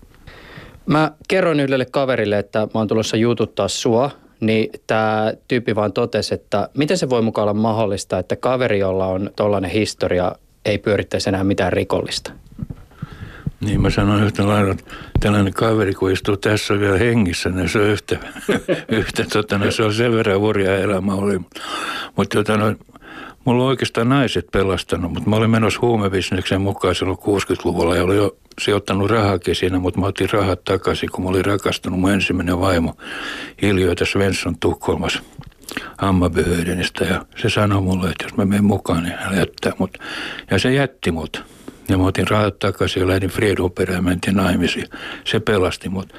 Mä 0.87 1.13
kerron 1.29 1.61
yhdelle 1.61 1.85
kaverille, 1.85 2.39
että 2.39 2.59
mä 2.59 2.71
oon 2.75 2.89
tulossa 2.89 3.17
jututtaa 3.17 3.69
sua, 3.69 4.11
niin 4.41 4.71
tämä 4.87 5.33
tyyppi 5.49 5.75
vaan 5.75 5.93
totesi, 5.93 6.35
että 6.35 6.69
miten 6.75 6.99
se 6.99 7.11
voi 7.11 7.23
mukaan 7.23 7.43
olla 7.43 7.55
mahdollista, 7.55 8.19
että 8.19 8.37
kaveri, 8.37 8.79
jolla 8.79 9.07
on 9.07 9.31
tollainen 9.37 9.71
historia, 9.71 10.33
ei 10.65 10.79
pyörittäisi 10.79 11.29
enää 11.29 11.45
mitään 11.45 11.73
rikollista. 11.73 12.33
Niin 13.61 13.81
mä 13.81 13.91
sanoin 13.91 14.25
yhtä 14.25 14.49
lailla, 14.49 14.73
että 14.73 14.85
tällainen 15.21 15.53
kaveri, 15.53 15.95
kun 15.95 16.13
istuu 16.13 16.37
tässä 16.37 16.81
vielä 16.81 16.99
hengissä, 16.99 17.49
niin 17.49 17.69
se 17.69 17.79
on 17.79 17.85
yhtä, 17.85 18.19
yhtä 18.89 19.25
tota, 19.33 19.59
no, 19.59 19.71
se 19.71 19.83
on 19.83 19.95
sen 19.95 20.13
verran 20.13 20.41
hurja 20.41 20.77
elämä 20.77 21.15
oli. 21.15 21.41
Mutta 22.17 22.39
tota, 22.39 22.57
no, 22.57 22.75
mulla 23.45 23.63
on 23.63 23.69
oikeastaan 23.69 24.09
naiset 24.09 24.47
pelastanut, 24.53 25.13
mutta 25.13 25.31
mä 25.31 25.37
olin 25.37 25.51
menossa 25.51 25.81
huumebisneksen 25.83 26.61
mukaan 26.61 26.95
silloin 26.95 27.19
60-luvulla 27.19 27.97
ja 27.97 28.05
olin 28.05 28.17
jo 28.17 28.37
sijoittanut 28.61 29.11
rahakin 29.11 29.55
siinä, 29.55 29.79
mutta 29.79 30.01
mä 30.01 30.07
otin 30.07 30.31
rahat 30.33 30.65
takaisin, 30.65 31.11
kun 31.11 31.25
mä 31.25 31.31
olin 31.31 31.45
rakastunut 31.45 32.01
mun 32.01 32.13
ensimmäinen 32.13 32.61
vaimo 32.61 32.97
Hiljoita 33.63 34.05
Svensson 34.05 34.59
Tukholmassa. 34.61 35.23
Hammarbyhöydenistä 35.99 37.05
ja 37.05 37.25
se 37.37 37.51
sanoi 37.51 37.83
mulle, 37.83 38.11
että 38.11 38.25
jos 38.25 38.37
mä 38.37 38.45
menen 38.45 38.65
mukaan, 38.65 39.03
niin 39.03 39.15
hän 39.19 39.37
jättää 39.37 39.73
mut. 39.79 39.99
Ja 40.51 40.59
se 40.59 40.73
jätti 40.73 41.11
mut. 41.11 41.45
Ja 41.91 41.99
mä 41.99 42.07
otin 42.07 42.29
rahat 42.29 42.59
takaisin 42.59 43.01
ja 43.01 43.09
lähdin 43.09 43.31
Fredhoperään 43.31 43.97
ja 43.97 44.03
mentiin 44.03 44.37
naimisiin. 44.37 44.87
Se 45.25 45.41
pelasti 45.41 45.89
mut. 45.89 46.13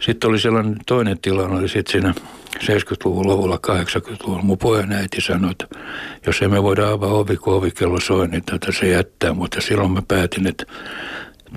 Sitten 0.00 0.30
oli 0.30 0.38
sellainen 0.38 0.76
toinen 0.86 1.18
tilanne, 1.18 1.56
oli 1.56 1.68
sitten 1.68 1.92
siinä 1.92 2.14
70-luvun 2.56 3.26
lopulla, 3.26 3.58
80-luvulla. 3.66 4.42
Mun 4.42 4.58
pojan 4.58 4.92
äiti 4.92 5.20
sanoi, 5.20 5.50
että 5.50 5.66
jos 6.26 6.42
emme 6.42 6.62
voida 6.62 6.90
avaa 6.90 7.12
ovi, 7.12 7.36
kun 7.36 7.54
ovikello 7.54 8.00
soi, 8.00 8.28
niin 8.28 8.44
tätä 8.44 8.72
se 8.72 8.88
jättää. 8.88 9.32
Mutta 9.32 9.60
silloin 9.60 9.90
mä 9.90 10.02
päätin, 10.08 10.46
että 10.46 10.64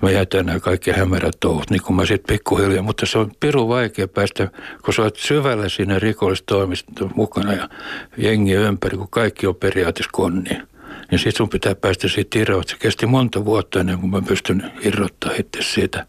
mä 0.01 0.11
jätän 0.11 0.45
nämä 0.45 0.59
kaikki 0.59 0.91
hämärät 0.91 1.37
touhut, 1.39 1.69
niin 1.69 1.81
kuin 1.81 1.95
mä 1.95 2.05
sitten 2.05 2.35
pikkuhiljaa. 2.35 2.83
Mutta 2.83 3.05
se 3.05 3.17
on 3.17 3.31
piru 3.39 3.69
vaikea 3.69 4.07
päästä, 4.07 4.49
kun 4.85 4.93
sä 4.93 5.01
oot 5.01 5.15
syvällä 5.15 5.69
siinä 5.69 5.99
rikollistoimista 5.99 6.91
mukana 7.15 7.53
ja 7.53 7.69
jengi 8.17 8.53
ympäri, 8.53 8.97
kun 8.97 9.07
kaikki 9.09 9.47
on 9.47 9.55
periaatteessa 9.55 10.09
konnia 10.13 10.70
niin 11.11 11.19
sitten 11.19 11.37
sun 11.37 11.49
pitää 11.49 11.75
päästä 11.75 12.07
siitä 12.07 12.39
irroon. 12.39 12.63
Se 12.67 12.75
kesti 12.79 13.05
monta 13.05 13.45
vuotta 13.45 13.79
ennen 13.79 13.99
kuin 13.99 14.11
mä 14.11 14.21
pystyn 14.21 14.71
irrottaa 14.81 15.31
itse 15.39 15.61
siitä 15.61 16.05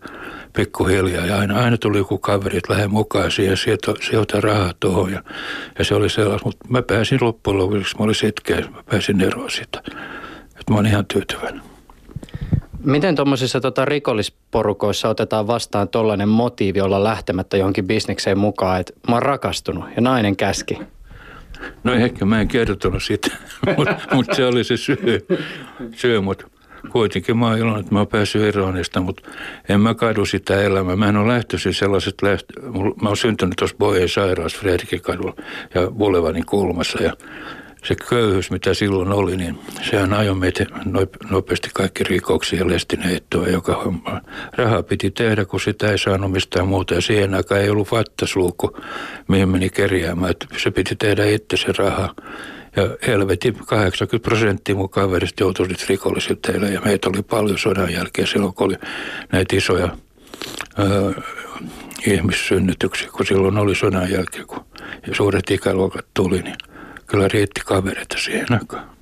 pikkuhiljaa. 0.53 1.27
Ja 1.27 1.39
aina, 1.39 1.61
aina 1.61 1.77
tuli 1.79 1.99
joku 1.99 2.19
kaveri, 2.19 2.57
että 2.57 2.73
lähde 2.73 2.87
mukaan 2.87 3.31
siihen, 3.31 3.57
sieltä, 3.57 3.95
sieltä 4.11 4.41
rahaa 4.41 4.73
tuohon. 4.81 5.13
Ja, 5.13 5.23
ja, 5.79 5.85
se 5.85 5.95
oli 5.95 6.11
sellaista, 6.11 6.47
mutta 6.47 6.67
mä 6.69 6.83
pääsin 6.83 7.19
loppujen 7.21 7.59
lopuksi, 7.59 7.99
mä 7.99 8.05
olin 8.05 8.15
sitkeä, 8.15 8.61
mä 8.61 8.83
pääsin 8.91 9.21
eroon 9.21 9.51
siitä. 9.51 9.83
Että 10.47 10.71
mä 10.71 10.77
oon 10.77 10.87
ihan 10.87 11.07
tyytyväinen. 11.07 11.63
Miten 12.85 13.17
tuommoisissa 13.17 13.61
tota, 13.61 13.85
rikollisporukoissa 13.85 15.09
otetaan 15.09 15.47
vastaan 15.47 15.89
tollainen 15.89 16.29
motiivi 16.29 16.81
olla 16.81 17.05
lähtemättä 17.05 17.57
johonkin 17.57 17.87
bisnekseen 17.87 18.39
mukaan, 18.39 18.81
että 18.81 18.93
mä 19.09 19.15
oon 19.15 19.23
rakastunut 19.23 19.85
ja 19.97 20.03
nainen 20.03 20.37
käski? 20.37 20.79
No 21.85 21.93
ehkä 21.93 22.25
mä 22.25 22.41
en 22.41 22.49
kertonut 22.49 23.03
sitä, 23.03 23.31
mutta 23.77 23.97
mut 24.13 24.27
se 24.33 24.47
oli 24.47 24.65
se 24.65 24.77
syy, 24.77 25.27
syy 25.95 26.21
mutta 26.21 26.47
kuitenkin 26.89 27.37
mä 27.37 27.47
oon 27.47 27.59
iloinen, 27.59 27.81
että 27.81 27.95
mä 27.95 27.99
oon 27.99 28.09
päässyt 28.09 28.43
eroon 28.43 28.75
niistä, 28.75 29.01
mutta 29.01 29.31
en 29.69 29.81
mä 29.81 29.95
kadu 29.95 30.27
sitä 30.27 30.63
elämää. 30.63 30.97
Mä 30.97 31.09
en 31.09 31.17
ole 31.17 31.33
lähtöisin 31.33 31.75
sellaiset, 31.75 32.15
lähtö, 32.23 32.61
mä 33.03 33.09
oon 33.09 33.17
syntynyt 33.17 33.55
tuossa 33.59 33.77
Bojen 33.79 34.09
sairaassa 34.09 34.59
Fredrikin 34.59 35.03
kadulla 35.03 35.35
ja 35.75 35.91
Boulevanin 35.91 36.47
kulmassa 36.47 37.03
ja 37.03 37.13
se 37.83 37.95
köyhyys, 38.09 38.51
mitä 38.51 38.75
silloin 38.75 39.13
oli, 39.13 39.37
niin 39.37 39.59
sehän 39.91 40.13
ajoi 40.13 40.35
meitä 40.35 40.67
nopeasti 41.31 41.71
kaikki 41.75 42.05
rikoksiin 42.05 42.61
ja 42.61 42.69
lestineettoa 42.69 43.49
joka 43.49 43.83
homma. 43.85 44.21
Rahaa 44.53 44.83
piti 44.83 45.11
tehdä, 45.11 45.45
kun 45.45 45.61
sitä 45.61 45.91
ei 45.91 45.99
saanut 45.99 46.33
mistään 46.33 46.69
muuta. 46.69 46.95
Ja 46.95 47.01
siihen 47.01 47.35
aikaan 47.35 47.61
ei 47.61 47.71
ollut 47.71 47.93
vattasluukku, 47.93 48.79
mihin 49.29 49.49
meni 49.49 49.71
kerjäämään. 49.71 50.31
Että 50.31 50.47
se 50.57 50.71
piti 50.71 50.97
tehdä 50.97 51.25
itse 51.25 51.57
se 51.57 51.73
raha. 51.79 52.15
Ja 52.77 52.97
helvetin 53.07 53.55
80 53.67 54.29
prosenttia 54.29 54.75
mun 54.75 54.91
kaverista 54.91 55.43
joutui 55.43 55.69
rikollisilta 55.89 56.53
Ja 56.53 56.81
meitä 56.81 57.09
oli 57.09 57.23
paljon 57.23 57.59
sodan 57.59 57.93
jälkeen 57.93 58.29
silloin, 58.29 58.55
kun 58.55 58.67
oli 58.67 58.77
näitä 59.33 59.57
isoja 59.57 59.97
öö, 60.79 61.13
ihmissynnytyksiä, 62.07 63.09
kun 63.13 63.27
silloin 63.27 63.59
oli 63.59 63.75
sodan 63.75 64.11
jälkeen, 64.11 64.47
kun 64.47 64.65
suuret 65.13 65.51
ikäluokat 65.51 66.07
tuli, 66.15 66.43
niin 66.43 66.57
kyllä 67.07 67.29
riitti 67.29 67.61
kavereita 67.65 68.17
siihen 68.19 68.53
aikaan. 68.53 68.93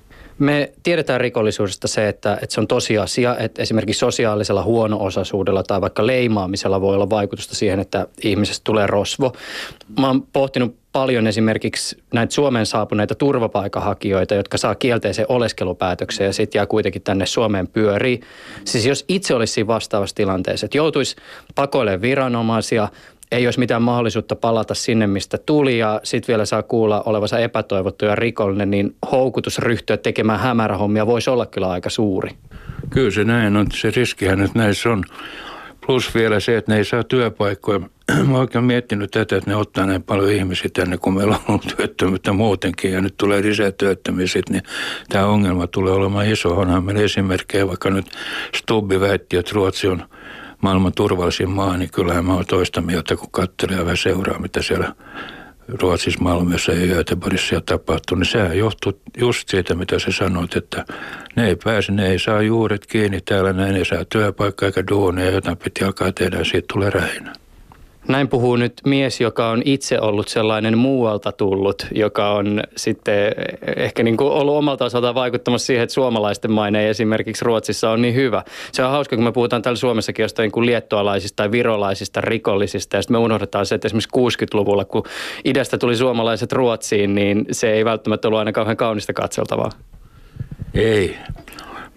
Me 0.41 0.71
tiedetään 0.83 1.21
rikollisuudesta 1.21 1.87
se, 1.87 2.07
että, 2.07 2.33
että 2.41 2.53
se 2.53 2.61
on 2.61 2.67
tosiasia, 2.67 3.37
että 3.37 3.61
esimerkiksi 3.61 3.99
sosiaalisella 3.99 4.63
huono-osaisuudella 4.63 5.63
tai 5.63 5.81
vaikka 5.81 6.07
leimaamisella 6.07 6.81
voi 6.81 6.95
olla 6.95 7.09
vaikutusta 7.09 7.55
siihen, 7.55 7.79
että 7.79 8.07
ihmisestä 8.23 8.63
tulee 8.63 8.87
rosvo. 8.87 9.33
Mä 9.99 10.07
oon 10.07 10.21
pohtinut 10.21 10.75
paljon 10.91 11.27
esimerkiksi 11.27 11.97
näitä 12.13 12.33
Suomeen 12.33 12.65
saapuneita 12.65 13.15
turvapaikanhakijoita, 13.15 14.35
jotka 14.35 14.57
saa 14.57 14.75
kielteisen 14.75 15.25
oleskelupäätöksen 15.29 16.25
ja 16.25 16.33
sitten 16.33 16.59
jää 16.59 16.65
kuitenkin 16.65 17.01
tänne 17.01 17.25
Suomeen 17.25 17.67
pyörii. 17.67 18.21
Siis 18.65 18.85
jos 18.85 19.05
itse 19.07 19.35
olisi 19.35 19.53
siinä 19.53 19.67
vastaavassa 19.67 20.15
tilanteessa, 20.15 20.65
että 20.65 20.77
joutuisi 20.77 21.15
pakoilemaan 21.55 22.01
viranomaisia, 22.01 22.87
ei 23.31 23.47
olisi 23.47 23.59
mitään 23.59 23.81
mahdollisuutta 23.81 24.35
palata 24.35 24.73
sinne, 24.73 25.07
mistä 25.07 25.37
tuli 25.37 25.77
ja 25.77 26.01
sitten 26.03 26.33
vielä 26.33 26.45
saa 26.45 26.63
kuulla 26.63 27.03
olevansa 27.05 27.39
epätoivottu 27.39 28.05
ja 28.05 28.15
rikollinen, 28.15 28.71
niin 28.71 28.95
houkutus 29.11 29.59
ryhtyä 29.59 29.97
tekemään 29.97 30.39
hämärähommia 30.39 31.07
voisi 31.07 31.29
olla 31.29 31.45
kyllä 31.45 31.69
aika 31.69 31.89
suuri. 31.89 32.31
Kyllä 32.89 33.11
se 33.11 33.23
näin 33.23 33.57
on. 33.57 33.67
Se 33.73 33.91
riskihän 33.95 34.39
nyt 34.39 34.55
näissä 34.55 34.89
on. 34.89 35.03
Plus 35.85 36.15
vielä 36.15 36.39
se, 36.39 36.57
että 36.57 36.71
ne 36.71 36.77
ei 36.77 36.85
saa 36.85 37.03
työpaikkoja. 37.03 37.79
Mä 38.27 38.31
oon 38.31 38.35
oikein 38.35 38.63
miettinyt 38.63 39.11
tätä, 39.11 39.37
että 39.37 39.49
ne 39.49 39.55
ottaa 39.55 39.85
näin 39.85 40.03
paljon 40.03 40.31
ihmisiä 40.31 40.69
tänne, 40.73 40.97
kun 40.97 41.13
meillä 41.13 41.35
on 41.35 41.41
ollut 41.47 41.73
työttömyyttä 41.77 42.33
muutenkin 42.33 42.93
ja 42.93 43.01
nyt 43.01 43.17
tulee 43.17 43.41
lisää 43.41 43.71
työttömiä 43.71 44.25
niin 44.49 44.63
tämä 45.09 45.25
ongelma 45.25 45.67
tulee 45.67 45.93
olemaan 45.93 46.27
iso. 46.27 46.49
Onhan 46.49 46.83
meillä 46.83 47.01
esimerkkejä, 47.01 47.67
vaikka 47.67 47.89
nyt 47.89 48.05
Stubbi 48.55 48.99
väitti, 48.99 49.37
että 49.37 49.51
Ruotsi 49.53 49.87
on 49.87 50.03
maailman 50.61 50.93
turvallisin 50.95 51.49
maa, 51.49 51.77
niin 51.77 51.91
kyllähän 51.91 52.25
mä 52.25 52.33
oon 52.33 52.45
toista 52.45 52.81
mieltä, 52.81 53.15
kun 53.15 53.31
katselee 53.31 53.77
ja 53.77 53.85
vähän 53.85 53.97
seuraa, 53.97 54.39
mitä 54.39 54.61
siellä 54.61 54.95
Ruotsissa, 55.67 56.21
Malmössä 56.21 56.71
ja 56.71 56.95
Göteborgissa 56.95 57.61
tapahtuu, 57.61 58.17
niin 58.17 58.25
sehän 58.25 58.57
johtuu 58.57 59.01
just 59.17 59.49
siitä, 59.49 59.75
mitä 59.75 59.99
sä 59.99 60.11
sanoit, 60.11 60.55
että 60.55 60.85
ne 61.35 61.47
ei 61.47 61.55
pääse, 61.63 61.91
ne 61.91 62.09
ei 62.09 62.19
saa 62.19 62.41
juuret 62.41 62.85
kiinni 62.85 63.21
täällä, 63.21 63.53
näin 63.53 63.75
ei 63.75 63.85
saa 63.85 64.05
työpaikkaa 64.05 64.67
eikä 64.67 64.83
duunia, 64.91 65.31
jotain 65.31 65.57
piti 65.57 65.83
alkaa 65.83 66.11
tehdä 66.11 66.43
siitä 66.43 66.73
tulee 66.73 66.89
rähinä. 66.89 67.33
Näin 68.07 68.27
puhuu 68.27 68.55
nyt 68.55 68.73
mies, 68.85 69.21
joka 69.21 69.49
on 69.49 69.61
itse 69.65 69.99
ollut 69.99 70.27
sellainen 70.27 70.77
muualta 70.77 71.31
tullut, 71.31 71.87
joka 71.95 72.31
on 72.31 72.63
sitten 72.75 73.31
ehkä 73.75 74.03
niin 74.03 74.17
kuin 74.17 74.31
ollut 74.31 74.55
omalta 74.55 74.85
osaltaan 74.85 75.15
vaikuttamassa 75.15 75.65
siihen, 75.65 75.83
että 75.83 75.93
suomalaisten 75.93 76.51
maine 76.51 76.89
esimerkiksi 76.89 77.45
Ruotsissa 77.45 77.89
on 77.89 78.01
niin 78.01 78.15
hyvä. 78.15 78.43
Se 78.71 78.83
on 78.83 78.91
hauska, 78.91 79.15
kun 79.15 79.25
me 79.25 79.31
puhutaan 79.31 79.61
täällä 79.61 79.77
Suomessakin 79.77 80.23
jostain 80.23 80.51
kuin 80.51 80.65
liettualaisista 80.65 81.35
tai 81.35 81.51
virolaisista 81.51 82.21
rikollisista 82.21 82.97
ja 82.97 83.01
sitten 83.01 83.15
me 83.15 83.19
unohdetaan 83.19 83.65
se, 83.65 83.75
että 83.75 83.87
esimerkiksi 83.87 84.45
60-luvulla, 84.45 84.85
kun 84.85 85.03
idästä 85.45 85.77
tuli 85.77 85.95
suomalaiset 85.95 86.51
Ruotsiin, 86.51 87.15
niin 87.15 87.45
se 87.51 87.71
ei 87.71 87.85
välttämättä 87.85 88.27
ollut 88.27 88.39
aina 88.39 88.51
kauhean 88.51 88.77
kaunista 88.77 89.13
katseltavaa. 89.13 89.69
Ei 90.73 91.17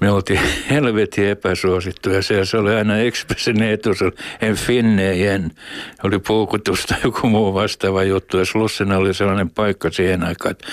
me 0.01 0.11
oltiin 0.11 0.41
helvetin 0.71 1.27
epäsuosittuja. 1.27 2.23
Se, 2.23 2.45
se 2.45 2.57
oli 2.57 2.75
aina 2.75 2.99
Expressin 2.99 3.63
etu, 3.63 3.95
se 3.95 4.05
oli 4.05 4.13
en 4.41 4.57
finnejen. 4.57 5.51
Oli 6.03 6.19
puukutusta 6.19 6.95
joku 7.05 7.29
muu 7.29 7.55
vastaava 7.55 8.03
juttu. 8.03 8.39
Ja 8.39 8.45
Slussina 8.45 8.97
oli 8.97 9.15
sellainen 9.15 9.51
paikka 9.51 9.91
siihen 9.91 10.25
aikaan, 10.25 10.51
että 10.51 10.67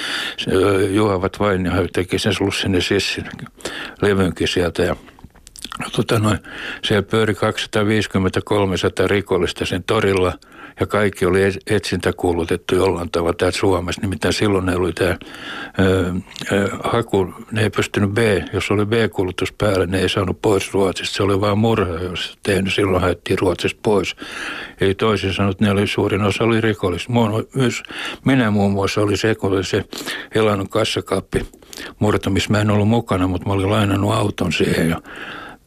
Juhavat 0.92 1.40
vain 1.40 1.72
teki 1.94 2.20
sen 2.20 2.34
Slussin 2.34 2.74
ja 2.74 2.82
Sissin 2.82 3.26
levynkin 4.02 4.48
sieltä. 4.48 4.84
Ja 4.84 4.96
tota 5.96 6.20
noin, 6.20 6.40
siellä 6.84 7.04
pyöri 7.04 7.34
250-300 7.34 7.38
rikollista 9.08 9.66
sen 9.66 9.84
torilla– 9.84 10.34
ja 10.80 10.88
kaikki 10.88 11.26
oli 11.26 11.42
etsintäkuulutettu 11.68 12.76
jollain 12.76 13.12
tavalla 13.12 13.34
täällä 13.34 13.58
Suomessa. 13.58 14.02
Nimittäin 14.02 14.34
silloin 14.34 14.66
ne 14.66 14.76
oli 14.76 14.94
tämä 14.94 15.18
haku, 16.84 17.34
ne 17.52 17.62
ei 17.64 17.70
pystynyt 17.70 18.12
B, 18.12 18.18
jos 18.54 18.72
oli 18.72 18.86
B-kulutus 18.86 19.54
päällä, 19.54 19.86
ne 19.86 20.00
ei 20.00 20.10
saanut 20.10 20.42
pois 20.42 20.74
Ruotsista. 20.74 21.16
Se 21.16 21.24
oli 21.24 21.42
vain 21.42 21.58
murha, 21.58 21.94
jos 21.94 22.38
tehnyt, 22.44 22.74
silloin 22.74 23.02
haettiin 23.02 23.40
Ruotsista 23.40 23.80
pois. 23.84 24.16
Eli 24.82 24.96
toisin 24.96 25.34
sanoen, 25.34 25.56
ne 25.60 25.72
oli 25.72 25.88
suurin 25.88 26.22
osa 26.22 26.44
oli 26.44 26.62
rikollista. 26.62 27.12
Myös 27.56 27.84
minä 28.26 28.52
muun 28.52 28.72
muassa 28.72 29.02
oli 29.02 29.18
se, 29.18 29.36
kun 29.36 29.52
oli 29.52 29.64
se 29.64 29.86
elannut 30.36 30.70
kassakaappi 30.70 31.46
murto, 32.00 32.30
missä 32.30 32.50
mä 32.52 32.62
en 32.62 32.72
ollut 32.72 32.88
mukana, 32.88 33.28
mutta 33.28 33.48
mä 33.48 33.54
olin 33.54 33.70
lainannut 33.70 34.14
auton 34.14 34.54
siihen 34.54 34.90
ja 34.90 35.02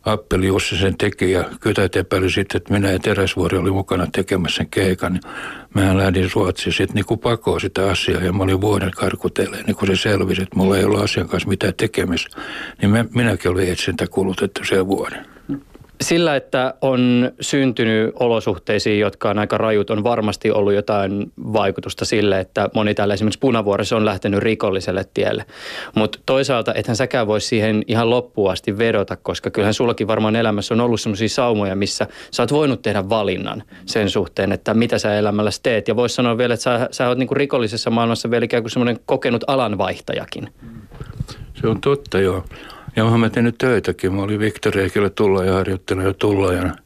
Appeli 0.05 0.47
Jussi 0.47 0.77
sen 0.77 0.97
teki 0.99 1.31
ja 1.31 1.45
Kytät 1.61 1.97
epäili 1.97 2.31
sitten, 2.31 2.57
että 2.57 2.73
minä 2.73 2.91
ja 2.91 2.99
Teräsvuori 2.99 3.59
oli 3.59 3.71
mukana 3.71 4.07
tekemässä 4.13 4.57
sen 4.57 4.69
keikan. 4.69 5.13
Niin 5.13 5.23
mä 5.75 5.97
lähdin 5.97 6.31
Ruotsiin 6.35 6.73
sitten 6.73 6.95
niin 6.95 7.19
pakoon 7.19 7.61
sitä 7.61 7.91
asiaa 7.91 8.23
ja 8.23 8.33
mä 8.33 8.43
olin 8.43 8.61
vuoden 8.61 8.91
karkuteleen, 8.91 9.65
niin 9.67 9.77
kun 9.77 9.89
se 9.89 9.97
selvisi, 9.97 10.43
että 10.43 10.57
mulla 10.57 10.79
ei 10.79 10.85
ollut 10.85 11.01
asian 11.01 11.29
kanssa 11.29 11.49
mitään 11.49 11.75
tekemistä. 11.75 12.37
Niin 12.83 13.09
minäkin 13.15 13.51
olin 13.51 13.73
etsintä 13.73 14.07
kulutettu 14.07 14.65
sen 14.65 14.87
vuoden. 14.87 15.34
Sillä, 16.01 16.37
että 16.37 16.75
on 16.81 17.31
syntynyt 17.41 18.15
olosuhteisiin, 18.21 19.01
jotka 19.01 19.31
on 19.31 19.39
aika 19.39 19.59
rajut, 19.59 19.91
on 19.91 20.05
varmasti 20.05 20.51
ollut 20.51 20.73
jotain 20.73 21.33
vaikutusta 21.37 22.05
sille, 22.05 22.41
että 22.41 22.69
moni 22.75 22.95
täällä 22.95 23.15
esimerkiksi 23.15 23.39
punavuoressa 23.39 23.97
on 23.97 24.05
lähtenyt 24.05 24.41
rikolliselle 24.41 25.05
tielle. 25.15 25.45
Mutta 25.95 26.19
toisaalta 26.27 26.75
ethän 26.75 26.97
säkään 26.97 27.27
voi 27.27 27.41
siihen 27.41 27.83
ihan 27.87 28.11
loppuun 28.11 28.53
asti 28.53 28.79
vedota, 28.79 29.17
koska 29.17 29.51
kyllähän 29.51 29.75
sullakin 29.75 30.07
varmaan 30.07 30.37
elämässä 30.37 30.75
on 30.75 30.81
ollut 30.81 31.01
sellaisia 31.01 31.29
saumoja, 31.29 31.77
missä 31.77 32.07
sä 32.31 32.43
oot 32.43 32.53
voinut 32.53 32.83
tehdä 32.83 33.09
valinnan 33.09 33.63
sen 33.87 34.11
suhteen, 34.11 34.53
että 34.53 34.75
mitä 34.75 34.99
sä 34.99 35.19
elämälläsi 35.19 35.61
teet. 35.63 35.89
Ja 35.89 35.97
voisi 35.97 36.15
sanoa 36.15 36.39
vielä, 36.39 36.55
että 36.55 36.65
sä, 36.65 36.89
sä 36.91 37.09
oot 37.09 37.19
niinku 37.19 37.35
rikollisessa 37.35 37.91
maailmassa 37.91 38.31
vielä 38.31 38.45
ikään 38.45 38.63
kuin 38.63 38.71
semmoinen 38.71 38.99
kokenut 39.07 39.45
alanvaihtajakin. 39.47 40.49
Se 41.55 41.67
on 41.69 41.81
totta, 41.81 42.21
joo. 42.21 42.45
Ja 42.97 43.05
mä 43.05 43.31
tehnyt 43.31 43.59
töitäkin. 43.59 44.15
Mä 44.15 44.23
olin 44.23 44.41
Victoriakin 44.41 45.11
tulla 45.15 45.45
ja 45.45 45.53
harjoittanut 45.53 46.05
jo 46.05 46.13
tullajana 46.13 46.77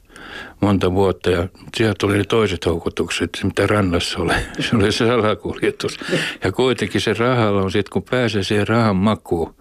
monta 0.61 0.92
vuotta 0.92 1.31
ja 1.31 1.49
sieltä 1.77 1.94
tuli 2.01 2.18
ne 2.18 2.25
toiset 2.25 2.66
houkutukset, 2.66 3.31
mitä 3.44 3.66
rannassa 3.66 4.18
oli. 4.18 4.33
Se 4.61 4.77
oli 4.77 4.92
se 4.92 5.07
salakuljetus. 5.07 5.99
Ja 6.44 6.53
kuitenkin 6.53 7.01
se 7.01 7.14
rahalla 7.14 7.62
on 7.62 7.71
sitten, 7.71 7.92
kun 7.92 8.03
pääsee 8.03 8.42
siihen 8.42 8.68
rahan 8.68 8.97
makuun, 8.97 9.55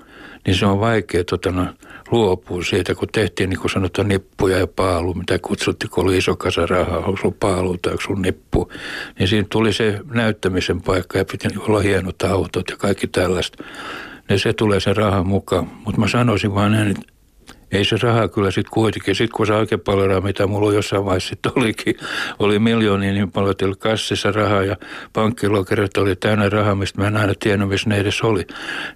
niin 0.45 0.55
se 0.55 0.65
on 0.65 0.79
vaikea 0.79 1.23
tota, 1.23 1.51
no, 1.51 1.65
luopua 2.11 2.63
siitä, 2.63 2.95
kun 2.95 3.07
tehtiin 3.11 3.49
niin 3.49 3.59
kuin 3.59 3.71
sanotaan 3.71 4.07
nippuja 4.07 4.57
ja 4.57 4.67
paalu, 4.67 5.13
mitä 5.13 5.39
kutsuttiin, 5.39 5.89
kun 5.89 6.03
oli 6.03 6.17
iso 6.17 6.35
kasa 6.35 6.65
rahaa, 6.65 6.97
onko 6.97 7.17
sulla 7.21 7.35
paalu 7.39 7.77
tai 7.77 7.91
onko 7.91 8.03
sulla 8.03 8.19
nippu. 8.19 8.71
Niin 9.19 9.27
siinä 9.27 9.47
tuli 9.49 9.73
se 9.73 9.99
näyttämisen 10.13 10.81
paikka 10.81 11.17
ja 11.17 11.25
piti 11.25 11.47
olla 11.59 11.79
hienot 11.79 12.23
autot 12.23 12.69
ja 12.69 12.77
kaikki 12.77 13.07
tällaista 13.07 13.63
niin 14.29 14.39
se 14.39 14.53
tulee 14.53 14.79
se 14.79 14.93
raha 14.93 15.23
mukaan. 15.23 15.71
Mutta 15.85 16.01
mä 16.01 16.07
sanoisin 16.07 16.55
vaan 16.55 16.71
näin, 16.71 16.91
että 16.91 17.17
ei 17.71 17.85
se 17.85 17.97
raha 18.01 18.27
kyllä 18.27 18.51
sitten 18.51 18.71
kuitenkin. 18.71 19.15
Sitten 19.15 19.37
kun 19.37 19.47
se 19.47 19.53
oikein 19.53 19.81
paljon 19.81 20.07
rahaa, 20.07 20.21
mitä 20.21 20.47
mulla 20.47 20.73
jossain 20.73 21.05
vaiheessa 21.05 21.29
sitten 21.29 21.51
olikin, 21.55 21.95
oli 22.39 22.59
miljoonia 22.59 23.13
niin 23.13 23.31
paljon, 23.31 23.55
oli 23.63 23.75
kassissa 23.79 24.31
rahaa 24.31 24.63
ja 24.63 24.75
pankkilokerit 25.13 25.97
oli 25.97 26.15
täynnä 26.15 26.49
rahaa, 26.49 26.75
mistä 26.75 27.01
mä 27.01 27.07
en 27.07 27.17
aina 27.17 27.33
tiennyt, 27.39 27.69
missä 27.69 27.89
ne 27.89 27.97
edes 27.97 28.21
oli. 28.21 28.47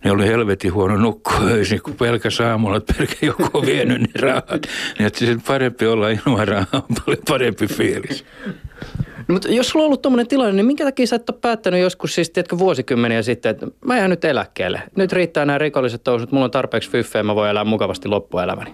Ne 0.03 0.11
oli 0.11 0.27
helvetin 0.27 0.73
huono 0.73 0.97
nukkua 0.97 1.39
öisin, 1.51 1.81
kun 1.81 1.95
pelkä 1.95 2.29
saamulla, 2.29 2.77
että 2.77 2.93
pelkä 2.97 3.25
joku 3.25 3.49
on 3.53 3.65
vienyt 3.65 4.01
ne 4.01 4.21
rahat. 4.21 4.67
Niin 4.99 5.07
että 5.07 5.25
parempi 5.47 5.87
olla 5.87 6.09
ilman 6.09 6.47
rahaa, 6.47 6.67
on 6.89 6.95
paljon 7.05 7.23
parempi 7.27 7.67
fiilis. 7.67 8.25
No, 9.31 9.33
mutta 9.33 9.49
jos 9.49 9.69
sulla 9.69 9.83
on 9.83 9.87
ollut 9.87 10.01
tuommoinen 10.01 10.27
tilanne, 10.27 10.53
niin 10.53 10.65
minkä 10.65 10.83
takia 10.83 11.07
sä 11.07 11.15
et 11.15 11.29
ole 11.29 11.37
päättänyt 11.41 11.81
joskus 11.81 12.15
siis, 12.15 12.29
tiedätkö, 12.29 12.57
vuosikymmeniä 12.57 13.21
sitten, 13.21 13.49
että 13.49 13.67
mä 13.85 13.97
jään 13.97 14.09
nyt 14.09 14.25
eläkkeelle. 14.25 14.81
Nyt 14.95 15.13
riittää 15.13 15.45
nämä 15.45 15.57
rikolliset 15.57 16.03
tousut, 16.03 16.31
mulla 16.31 16.45
on 16.45 16.51
tarpeeksi 16.51 16.89
fyffeä, 16.89 17.23
mä 17.23 17.35
voin 17.35 17.49
elää 17.49 17.63
mukavasti 17.63 18.07
loppuelämäni. 18.07 18.73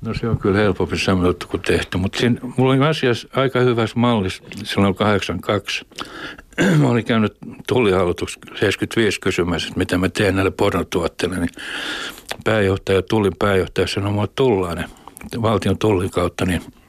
No 0.00 0.14
se 0.14 0.28
on 0.28 0.38
kyllä 0.38 0.58
helpompi 0.58 0.98
sanottu 0.98 1.46
kuin 1.46 1.60
tehty, 1.60 1.98
mutta 1.98 2.18
siinä, 2.18 2.40
mulla 2.56 2.72
oli 2.72 2.86
asiassa 2.86 3.28
aika 3.36 3.60
hyvässä 3.60 3.98
mallissa 3.98 4.42
silloin 4.64 4.94
82. 4.94 5.86
mä 6.80 6.88
olin 6.88 7.04
käynyt 7.04 7.36
tullihallitus 7.68 8.38
75 8.48 9.20
kysymässä, 9.20 9.68
että 9.68 9.78
mitä 9.78 9.98
mä 9.98 10.08
teen 10.08 10.34
näille 10.34 10.50
pornotuotteille, 10.50 11.36
niin 11.36 11.50
pääjohtaja, 12.44 13.02
tullin 13.02 13.36
pääjohtaja 13.38 13.86
sanoi, 13.86 14.28
tullaan 14.34 14.76
ne 14.76 14.84
valtion 15.42 15.78
tullin 15.78 16.10
kautta, 16.10 16.44
niin– 16.44 16.62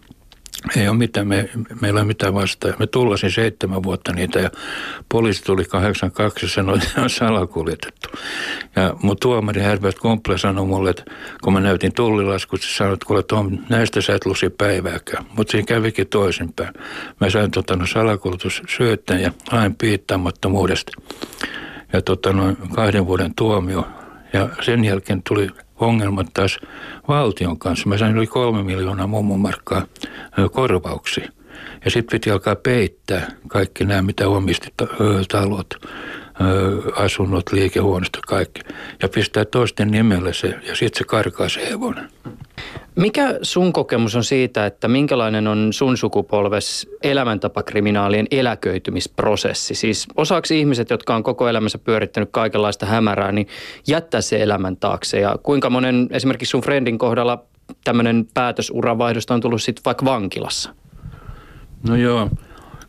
ei 0.78 0.88
ole 0.88 0.98
mitään, 0.98 1.28
me, 1.28 1.50
meillä 1.82 2.00
ei 2.00 2.02
ole 2.02 2.08
mitään 2.08 2.34
vastaa. 2.34 2.74
Me 2.80 2.88
tullasin 2.88 3.32
seitsemän 3.32 3.84
vuotta 3.84 4.14
niitä 4.14 4.40
ja 4.40 4.50
poliisi 5.10 5.44
tuli 5.44 5.66
82 5.66 6.46
ja 6.46 6.50
sanoi, 6.50 6.78
että 6.78 7.02
on 7.02 7.10
salakuljetettu. 7.10 8.10
Ja 8.76 8.96
mun 9.02 9.18
tuomari 9.22 9.62
Herbert 9.62 10.00
Komple 10.00 10.38
sanoi 10.38 10.66
mulle, 10.66 10.90
että 10.90 11.04
kun 11.44 11.54
mä 11.54 11.60
näytin 11.60 11.94
tullilaskut, 11.94 12.62
se 12.62 12.76
sanoi, 12.76 12.94
että 12.94 13.06
kuule 13.06 13.24
Tom, 13.24 13.58
näistä 13.70 14.02
sä 14.02 14.16
et 14.16 14.26
lusi 14.26 14.50
päivääkään. 14.50 15.26
Mutta 15.38 15.52
siinä 15.52 15.66
kävikin 15.66 16.08
toisinpäin. 16.08 16.74
Mä 17.22 17.30
sain 17.30 17.52
tota, 17.52 17.76
no, 17.76 17.88
salakuljetussyöttän 17.88 19.22
ja 19.22 19.32
lain 19.52 19.76
piittaamattomuudesta. 19.76 20.92
Ja 21.94 22.02
tota, 22.02 22.34
noin 22.34 22.58
kahden 22.76 23.08
vuoden 23.08 23.36
tuomio. 23.36 23.88
Ja 24.34 24.50
sen 24.62 24.86
jälkeen 24.86 25.24
tuli 25.24 25.50
ongelmat 25.82 26.28
taas 26.34 26.60
valtion 27.08 27.60
kanssa. 27.60 27.90
Mä 27.90 27.98
sain 27.98 28.18
yli 28.18 28.28
kolme 28.28 28.64
miljoonaa 28.64 29.08
mummonmarkkaa 29.08 29.86
korvauksia. 30.52 31.30
Ja 31.86 31.92
sitten 31.92 32.12
piti 32.12 32.32
alkaa 32.32 32.56
peittää 32.56 33.28
kaikki 33.48 33.86
nämä, 33.86 34.02
mitä 34.02 34.28
omisti 34.28 34.68
talot, 35.32 35.74
asunnot, 36.96 37.52
liikehuoneistot, 37.52 38.26
kaikki. 38.26 38.62
Ja 39.02 39.10
pistää 39.10 39.46
toisten 39.46 39.92
nimelle 39.92 40.34
se, 40.34 40.48
ja 40.48 40.76
sitten 40.76 40.98
se 40.98 41.04
karkaa 41.04 41.50
se 41.50 41.70
hevonen. 41.70 42.10
Mikä 42.96 43.40
sun 43.42 43.74
kokemus 43.74 44.16
on 44.16 44.24
siitä, 44.24 44.66
että 44.66 44.88
minkälainen 44.88 45.48
on 45.48 45.74
sun 45.74 45.98
sukupolves 45.98 46.90
elämäntapakriminaalien 47.04 48.28
eläköitymisprosessi? 48.32 49.76
Siis 49.76 50.08
osaksi 50.16 50.60
ihmiset, 50.60 50.90
jotka 50.90 51.16
on 51.16 51.24
koko 51.24 51.48
elämänsä 51.48 51.78
pyörittänyt 51.78 52.30
kaikenlaista 52.32 52.86
hämärää, 52.86 53.32
niin 53.32 53.48
jättää 53.88 54.22
se 54.22 54.42
elämän 54.44 54.78
taakse. 54.78 55.20
Ja 55.20 55.36
kuinka 55.44 55.70
monen 55.70 56.08
esimerkiksi 56.12 56.52
sun 56.52 56.62
friendin 56.62 56.98
kohdalla 56.98 57.44
tämmöinen 57.84 58.28
päätösuravaihdosta 58.34 59.34
on 59.34 59.42
tullut 59.42 59.62
sitten 59.62 59.86
vaikka 59.86 60.06
vankilassa? 60.06 60.70
No 61.88 61.96
joo, 61.96 62.30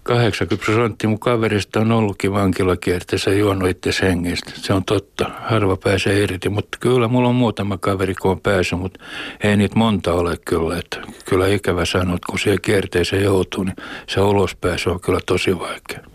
80 0.02 0.64
prosenttia 0.64 1.08
mun 1.08 1.18
kaverista 1.18 1.80
on 1.80 1.92
ollutkin 1.92 2.32
vankilakierteessä 2.32 3.30
ja 3.30 3.36
juonut 3.36 3.68
itse 3.68 3.92
hengistä. 4.02 4.52
Se 4.54 4.72
on 4.72 4.84
totta. 4.84 5.30
Harva 5.40 5.76
pääsee 5.76 6.22
irti, 6.22 6.48
mutta 6.48 6.78
kyllä 6.80 7.08
mulla 7.08 7.28
on 7.28 7.34
muutama 7.34 7.78
kaveri, 7.78 8.14
kun 8.14 8.30
on 8.30 8.40
päässyt, 8.40 8.78
mutta 8.78 9.00
ei 9.44 9.56
niitä 9.56 9.78
monta 9.78 10.12
ole 10.12 10.36
kyllä. 10.44 10.78
Että 10.78 11.02
kyllä 11.28 11.46
ikävä 11.46 11.84
sanoa, 11.84 12.14
että 12.16 12.26
kun 12.30 12.38
siihen 12.38 12.60
kierteeseen 12.62 13.24
joutuu, 13.24 13.64
niin 13.64 13.76
se 14.08 14.20
ulospääsy 14.20 14.90
on 14.90 15.00
kyllä 15.00 15.20
tosi 15.26 15.58
vaikea. 15.58 16.12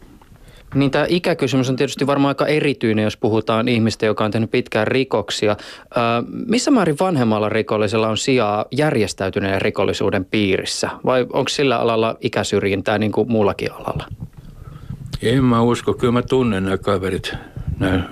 Niin 0.75 0.91
tämä 0.91 1.05
ikäkysymys 1.09 1.69
on 1.69 1.75
tietysti 1.75 2.07
varmaan 2.07 2.29
aika 2.29 2.45
erityinen, 2.45 3.03
jos 3.03 3.17
puhutaan 3.17 3.67
ihmistä, 3.67 4.05
joka 4.05 4.25
on 4.25 4.31
tehnyt 4.31 4.51
pitkään 4.51 4.87
rikoksia. 4.87 5.51
Ö, 5.51 5.97
missä 6.47 6.71
määrin 6.71 6.95
vanhemmalla 6.99 7.49
rikollisella 7.49 8.07
on 8.07 8.17
sijaa 8.17 8.65
järjestäytyneen 8.71 9.61
rikollisuuden 9.61 10.25
piirissä? 10.25 10.89
Vai 11.05 11.21
onko 11.21 11.49
sillä 11.49 11.77
alalla 11.77 12.17
ikäsyrjintää 12.21 12.97
niin 12.97 13.11
kuin 13.11 13.31
muullakin 13.31 13.71
alalla? 13.71 14.05
En 15.21 15.43
mä 15.43 15.61
usko. 15.61 15.93
Kyllä 15.93 16.13
mä 16.13 16.21
tunnen 16.21 16.63
nämä 16.63 16.77
kaverit, 16.77 17.33
nämä 17.79 18.03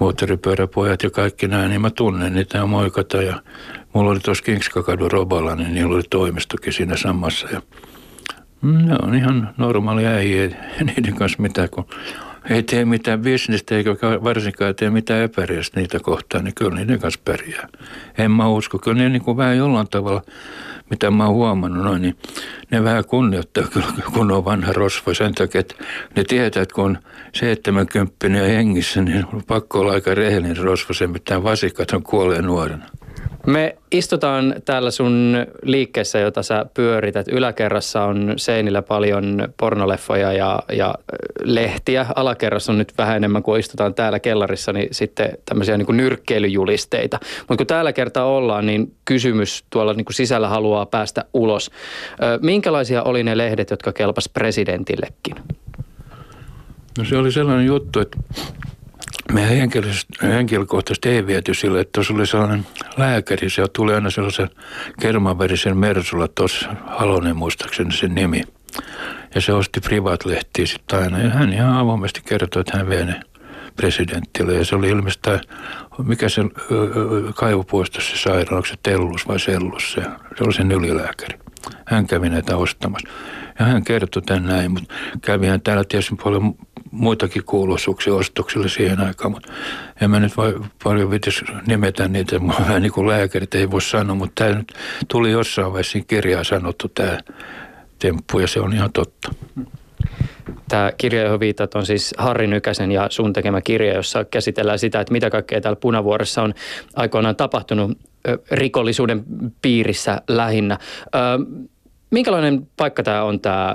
moottoripyöräpojat 0.00 1.02
ja 1.02 1.10
kaikki 1.10 1.48
nämä, 1.48 1.68
niin 1.68 1.80
mä 1.80 1.90
tunnen 1.90 2.34
niitä 2.34 2.58
ja 2.58 2.66
moikata. 2.66 3.22
Ja 3.22 3.42
mulla 3.92 4.10
oli 4.10 4.20
tuossa 4.20 4.44
Kingskakadun 4.44 5.10
Roballa, 5.10 5.54
niin 5.54 5.74
niillä 5.74 5.94
oli 5.94 6.02
toimistokin 6.10 6.72
siinä 6.72 6.96
samassa. 6.96 7.48
Ja 7.52 7.62
ne 8.72 8.96
on 9.02 9.14
ihan 9.14 9.54
normaalia 9.56 10.10
äijä, 10.10 10.50
niiden 10.96 11.14
kanssa 11.14 11.42
mitään, 11.42 11.68
kun 11.70 11.86
ei 12.50 12.62
tee 12.62 12.84
mitään 12.84 13.20
bisnestä 13.20 13.74
eikä 13.74 13.90
varsinkaan 14.24 14.74
tee 14.74 14.90
mitään 14.90 15.20
epäriästä 15.20 15.80
niitä 15.80 16.00
kohtaan, 16.00 16.44
niin 16.44 16.54
kyllä 16.54 16.76
niiden 16.76 16.98
kanssa 16.98 17.20
pärjää. 17.24 17.68
En 18.18 18.30
mä 18.30 18.48
usko. 18.48 18.78
Kyllä 18.78 19.02
ne 19.02 19.08
niin 19.08 19.22
kuin 19.22 19.36
vähän 19.36 19.56
jollain 19.56 19.88
tavalla, 19.90 20.22
mitä 20.90 21.10
mä 21.10 21.26
oon 21.26 21.34
huomannut, 21.34 21.84
noin, 21.84 22.02
niin 22.02 22.16
ne 22.70 22.84
vähän 22.84 23.04
kunnioittaa 23.04 23.64
kyllä, 23.64 23.86
kun 24.14 24.32
on 24.32 24.44
vanha 24.44 24.72
rosvo 24.72 25.14
sen 25.14 25.34
takia, 25.34 25.60
että 25.60 25.74
ne 26.16 26.24
tietää, 26.24 26.62
että 26.62 26.74
kun 26.74 26.84
on 26.84 26.98
70 27.32 28.26
ja 28.26 28.44
hengissä, 28.44 29.02
niin 29.02 29.24
on 29.32 29.42
pakko 29.46 29.80
olla 29.80 29.92
aika 29.92 30.14
rehellinen 30.14 30.56
rosvo, 30.56 30.94
se 30.94 31.06
mitään 31.06 31.44
vasikat 31.44 31.90
on 31.90 32.02
kuolleen 32.02 32.44
nuorena. 32.44 32.84
Me 33.46 33.76
istutaan 33.92 34.54
täällä 34.64 34.90
sun 34.90 35.46
liikkeessä, 35.62 36.18
jota 36.18 36.42
sä 36.42 36.66
pyörität. 36.74 37.28
Yläkerrassa 37.28 38.04
on 38.04 38.34
seinillä 38.36 38.82
paljon 38.82 39.48
pornoleffoja 39.56 40.32
ja, 40.32 40.58
ja 40.72 40.94
lehtiä. 41.44 42.06
Alakerrassa 42.16 42.72
on 42.72 42.78
nyt 42.78 42.92
vähän 42.98 43.16
enemmän 43.16 43.42
kuin 43.42 43.60
istutaan 43.60 43.94
täällä 43.94 44.20
kellarissa, 44.20 44.72
niin 44.72 44.88
sitten 44.92 45.38
tämmöisiä 45.44 45.76
niin 45.76 45.86
kuin 45.86 45.96
nyrkkeilyjulisteita. 45.96 47.18
Mutta 47.38 47.56
kun 47.56 47.66
täällä 47.66 47.92
kertaa 47.92 48.24
ollaan, 48.24 48.66
niin 48.66 48.94
kysymys 49.04 49.64
tuolla 49.70 49.92
niin 49.92 50.04
kuin 50.04 50.14
sisällä 50.14 50.48
haluaa 50.48 50.86
päästä 50.86 51.24
ulos. 51.34 51.70
Minkälaisia 52.42 53.02
oli 53.02 53.22
ne 53.22 53.38
lehdet, 53.38 53.70
jotka 53.70 53.92
kelpas 53.92 54.28
presidentillekin? 54.28 55.34
No 56.98 57.04
se 57.04 57.16
oli 57.16 57.32
sellainen 57.32 57.66
juttu, 57.66 58.00
että 58.00 58.18
me 59.32 59.48
henkilökohtaisesti 60.22 61.08
ei 61.08 61.26
viety 61.26 61.54
sille, 61.54 61.80
että 61.80 61.92
tuossa 61.94 62.14
oli 62.14 62.26
sellainen 62.26 62.66
lääkäri, 62.96 63.50
se 63.50 63.62
tuli 63.72 63.94
aina 63.94 64.10
sellaisen 64.10 64.50
kermanvärisen 65.00 65.76
Mersulla, 65.76 66.28
tuossa 66.28 66.68
Halonen 66.86 67.36
muistaakseni 67.36 67.92
sen 67.92 68.14
nimi. 68.14 68.42
Ja 69.34 69.40
se 69.40 69.52
osti 69.52 69.80
privat-lehtiä 69.80 70.66
sitten 70.66 70.98
aina 70.98 71.18
ja 71.18 71.30
hän 71.30 71.52
ihan 71.52 71.76
avoimesti 71.76 72.20
kertoi, 72.24 72.60
että 72.60 72.78
hän 72.78 72.88
vie 72.88 73.04
ne 73.04 73.20
presidenttille. 73.76 74.54
Ja 74.54 74.64
se 74.64 74.76
oli 74.76 74.88
ilmeisesti, 74.88 75.30
mikä 76.04 76.28
se 76.28 76.42
kaivopuistossa 77.34 78.16
se 78.16 78.22
sairaala, 78.22 78.56
onko 78.56 78.66
se 78.66 78.74
Tellus 78.82 79.28
vai 79.28 79.40
Sellus, 79.40 79.92
se, 79.92 80.02
se 80.38 80.44
oli 80.44 80.52
sen 80.52 80.72
ylilääkäri. 80.72 81.38
Hän 81.86 82.06
kävi 82.06 82.28
näitä 82.28 82.56
ostamassa. 82.56 83.08
Ja 83.58 83.64
hän 83.64 83.84
kertoi 83.84 84.22
tämän 84.22 84.46
näin, 84.46 84.70
mutta 84.70 84.94
kävi 85.22 85.46
hän 85.46 85.60
täällä 85.60 85.84
tietysti 85.88 86.14
paljon 86.24 86.54
muitakin 86.96 87.44
kuuluisuuksia 87.44 88.14
ostoksille 88.14 88.68
siihen 88.68 89.00
aikaan, 89.00 89.32
mutta 89.32 89.52
en 90.00 90.10
mä 90.10 90.20
nyt 90.20 90.36
voi 90.36 90.60
paljon 90.84 91.10
vitis 91.10 91.44
nimetä 91.66 92.08
niitä, 92.08 92.40
vähän 92.60 92.82
niin 92.82 92.92
kuin 92.92 93.08
lääkärit 93.08 93.54
ei 93.54 93.70
voi 93.70 93.82
sanoa, 93.82 94.16
mutta 94.16 94.44
tämä 94.44 94.58
nyt 94.58 94.72
tuli 95.08 95.30
jossain 95.30 95.72
vaiheessa 95.72 95.98
kirjaa 96.00 96.44
sanottu 96.44 96.88
tämä 96.88 97.18
temppu 97.98 98.38
ja 98.38 98.46
se 98.46 98.60
on 98.60 98.72
ihan 98.72 98.92
totta. 98.92 99.34
Tämä 100.68 100.92
kirja, 100.98 101.22
johon 101.22 101.40
viitat, 101.40 101.74
on 101.74 101.86
siis 101.86 102.14
Harri 102.18 102.46
Nykäsen 102.46 102.92
ja 102.92 103.06
sun 103.10 103.32
tekemä 103.32 103.60
kirja, 103.60 103.94
jossa 103.94 104.24
käsitellään 104.24 104.78
sitä, 104.78 105.00
että 105.00 105.12
mitä 105.12 105.30
kaikkea 105.30 105.60
täällä 105.60 105.80
Punavuoressa 105.80 106.42
on 106.42 106.54
aikoinaan 106.96 107.36
tapahtunut 107.36 107.98
rikollisuuden 108.50 109.24
piirissä 109.62 110.22
lähinnä. 110.28 110.78
Minkälainen 112.10 112.68
paikka 112.76 113.02
tämä 113.02 113.22
on 113.22 113.40
tämä, 113.40 113.74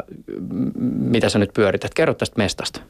mitä 0.99 1.29
sä 1.29 1.39
nyt 1.39 1.53
pyörität? 1.53 1.93
Kerro 1.93 2.13
tästä 2.13 2.37
mestasta. 2.37 2.81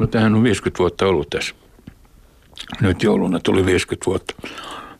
No 0.00 0.06
tämähän 0.06 0.34
on 0.34 0.42
50 0.42 0.78
vuotta 0.78 1.06
ollut 1.06 1.30
tässä. 1.30 1.54
Nyt 2.80 3.02
jouluna 3.02 3.40
tuli 3.40 3.66
50 3.66 4.06
vuotta. 4.06 4.34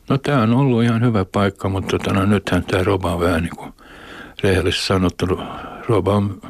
No 0.08 0.18
tämä 0.18 0.42
on 0.42 0.54
ollut 0.54 0.82
ihan 0.82 1.02
hyvä 1.02 1.24
paikka, 1.24 1.68
mutta 1.68 1.98
tota, 1.98 2.12
no, 2.12 2.26
nythän 2.26 2.64
tämä 2.64 2.84
Roba 2.84 3.14
on 3.14 3.20
vähän 3.20 3.42
niin 3.42 3.56
kuin 3.56 3.72
rehellisesti 4.42 4.86
sanottu. 4.86 5.26
Roba 5.88 6.14
on 6.14 6.42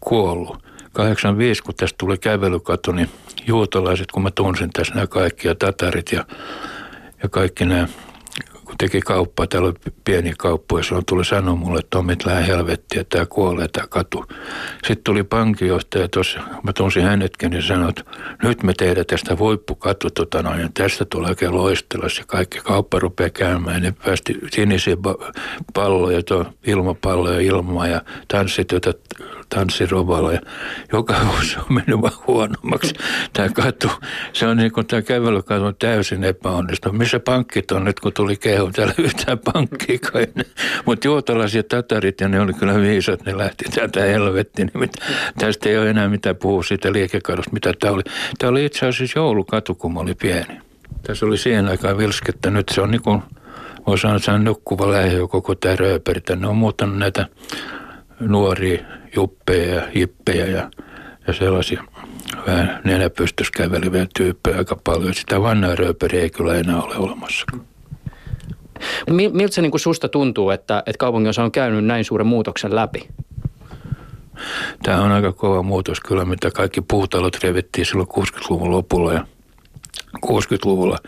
kuollut. 0.00 0.62
85, 0.92 1.62
kun 1.62 1.74
tästä 1.74 1.96
tuli 1.98 2.18
kävelykato, 2.18 2.92
niin 2.92 3.10
juutalaiset, 3.46 4.12
kun 4.12 4.22
mä 4.22 4.30
tunsin 4.30 4.70
tässä 4.70 4.94
nämä 4.94 5.06
kaikki 5.06 5.48
ja 5.48 5.54
tatarit 5.54 6.12
ja, 6.12 6.24
ja 7.22 7.28
kaikki 7.28 7.64
nämä 7.64 7.88
teki 8.78 9.00
kauppaa, 9.00 9.46
täällä 9.46 9.68
oli 9.68 9.92
pieni 10.04 10.32
kauppa 10.38 10.78
ja 10.78 10.82
silloin 10.82 11.04
tuli 11.06 11.24
sanoa 11.24 11.54
mulle, 11.54 11.78
että 11.78 11.90
Tomit 11.90 12.26
lähde 12.26 12.46
helvettiä, 12.46 13.04
tämä 13.04 13.26
kuolee 13.26 13.68
tämä 13.68 13.86
katu. 13.86 14.24
Sitten 14.86 15.04
tuli 15.04 15.24
pankinjohtaja 15.24 16.08
tuossa, 16.08 16.40
mä 16.62 16.72
tunsin 16.72 17.02
hänetkin 17.02 17.52
ja 17.52 17.62
sanoin, 17.62 17.88
että 17.88 18.04
nyt 18.42 18.62
me 18.62 18.72
tehdään 18.72 19.06
tästä 19.06 19.38
voippukatu, 19.38 20.10
tota 20.10 20.42
noin, 20.42 20.60
ja 20.60 20.68
tästä 20.74 21.04
tulee 21.04 21.28
oikein 21.28 21.54
loistelas 21.54 22.18
ja 22.18 22.24
kaikki 22.26 22.58
kauppa 22.58 22.98
rupeaa 22.98 23.30
käymään. 23.30 23.82
Ne 23.82 23.94
päästi 24.04 24.38
sinisiä 24.52 24.96
palloja, 25.74 26.20
ilmapalloja 26.66 27.40
ilmaa 27.40 27.86
ja 27.86 28.02
tanssitytöt 28.28 29.00
tanssirovalla 29.48 30.30
joka 30.92 31.14
vuosi 31.26 31.58
on 31.58 31.64
mennyt 31.68 32.02
vaan 32.02 32.12
huonommaksi. 32.26 32.94
Tämä 33.32 33.48
katu, 33.48 33.90
se 34.32 34.46
on 34.46 34.56
niin 34.56 34.72
kuin 34.72 34.86
tämä 34.86 35.02
kävelykatu 35.02 35.64
on 35.64 35.76
täysin 35.78 36.24
epäonnistunut. 36.24 36.98
Missä 36.98 37.20
pankkit 37.20 37.70
on 37.70 37.84
nyt, 37.84 38.00
kun 38.00 38.12
tuli 38.12 38.36
kehu, 38.36 38.70
täällä 38.70 38.94
yhtään 38.98 39.38
pankkia. 39.38 39.98
Mutta 40.84 41.08
juotalaiset 41.08 41.68
tatarit 41.68 42.20
ja 42.20 42.28
ne 42.28 42.40
oli 42.40 42.52
kyllä 42.52 42.80
viisat, 42.80 43.24
ne 43.24 43.38
lähti 43.38 43.64
täältä 43.74 44.00
helvettiin. 44.00 44.70
Niin 44.74 44.90
tästä 45.38 45.68
ei 45.68 45.78
ole 45.78 45.90
enää 45.90 46.08
mitään 46.08 46.36
puhua 46.36 46.62
siitä 46.62 46.92
liikekadosta, 46.92 47.52
mitä 47.52 47.72
tämä 47.80 47.92
oli. 47.92 48.02
Tämä 48.38 48.50
oli 48.50 48.64
itse 48.64 48.86
asiassa 48.86 49.18
joulukatu, 49.18 49.74
kun 49.74 49.94
mä 49.94 50.00
oli 50.00 50.14
pieni. 50.14 50.60
Tässä 51.02 51.26
oli 51.26 51.38
siihen 51.38 51.68
aikaan 51.68 51.98
vilskettä. 51.98 52.50
Nyt 52.50 52.68
se 52.68 52.80
on 52.80 52.90
niin 52.90 53.02
kuin, 53.02 53.22
voi 53.86 53.98
sanoa, 53.98 54.16
että 54.16 54.32
on 54.32 54.44
nukkuva 54.44 54.92
lähiö 54.92 55.28
koko 55.28 55.54
tämä 55.54 55.76
rööperi. 55.76 56.20
Ne 56.36 56.46
on 56.46 56.56
muuttanut 56.56 56.98
näitä 56.98 57.26
nuoria 58.20 58.84
juppeja 59.16 59.74
ja 59.74 59.82
hippejä 59.94 60.46
ja, 60.46 60.70
ja 61.26 61.32
sellaisia 61.32 61.84
vähän 62.46 62.80
nenäpystys 62.84 63.50
käveleviä 63.50 64.06
tyyppejä 64.16 64.58
aika 64.58 64.76
paljon. 64.84 65.14
Sitä 65.14 65.42
vanhaa 65.42 65.74
rööperiä 65.74 66.22
ei 66.22 66.30
kyllä 66.30 66.54
enää 66.54 66.82
ole 66.82 66.96
olemassa. 66.96 67.46
Miltä 69.10 69.54
se 69.54 69.62
niin 69.62 69.70
kuin 69.70 69.80
susta 69.80 70.08
tuntuu, 70.08 70.50
että, 70.50 70.82
että 70.86 70.98
kaupunginosa 70.98 71.44
on 71.44 71.52
käynyt 71.52 71.84
näin 71.84 72.04
suuren 72.04 72.26
muutoksen 72.26 72.74
läpi? 72.74 73.08
Tämä 74.82 75.02
on 75.02 75.12
aika 75.12 75.32
kova 75.32 75.62
muutos 75.62 76.00
kyllä, 76.00 76.24
mitä 76.24 76.50
kaikki 76.50 76.80
puutalot 76.80 77.44
revittiin 77.44 77.86
silloin 77.86 78.08
60-luvun 78.08 78.70
lopulla 78.70 79.12
ja 79.12 79.26
60-luvulla. 80.26 80.98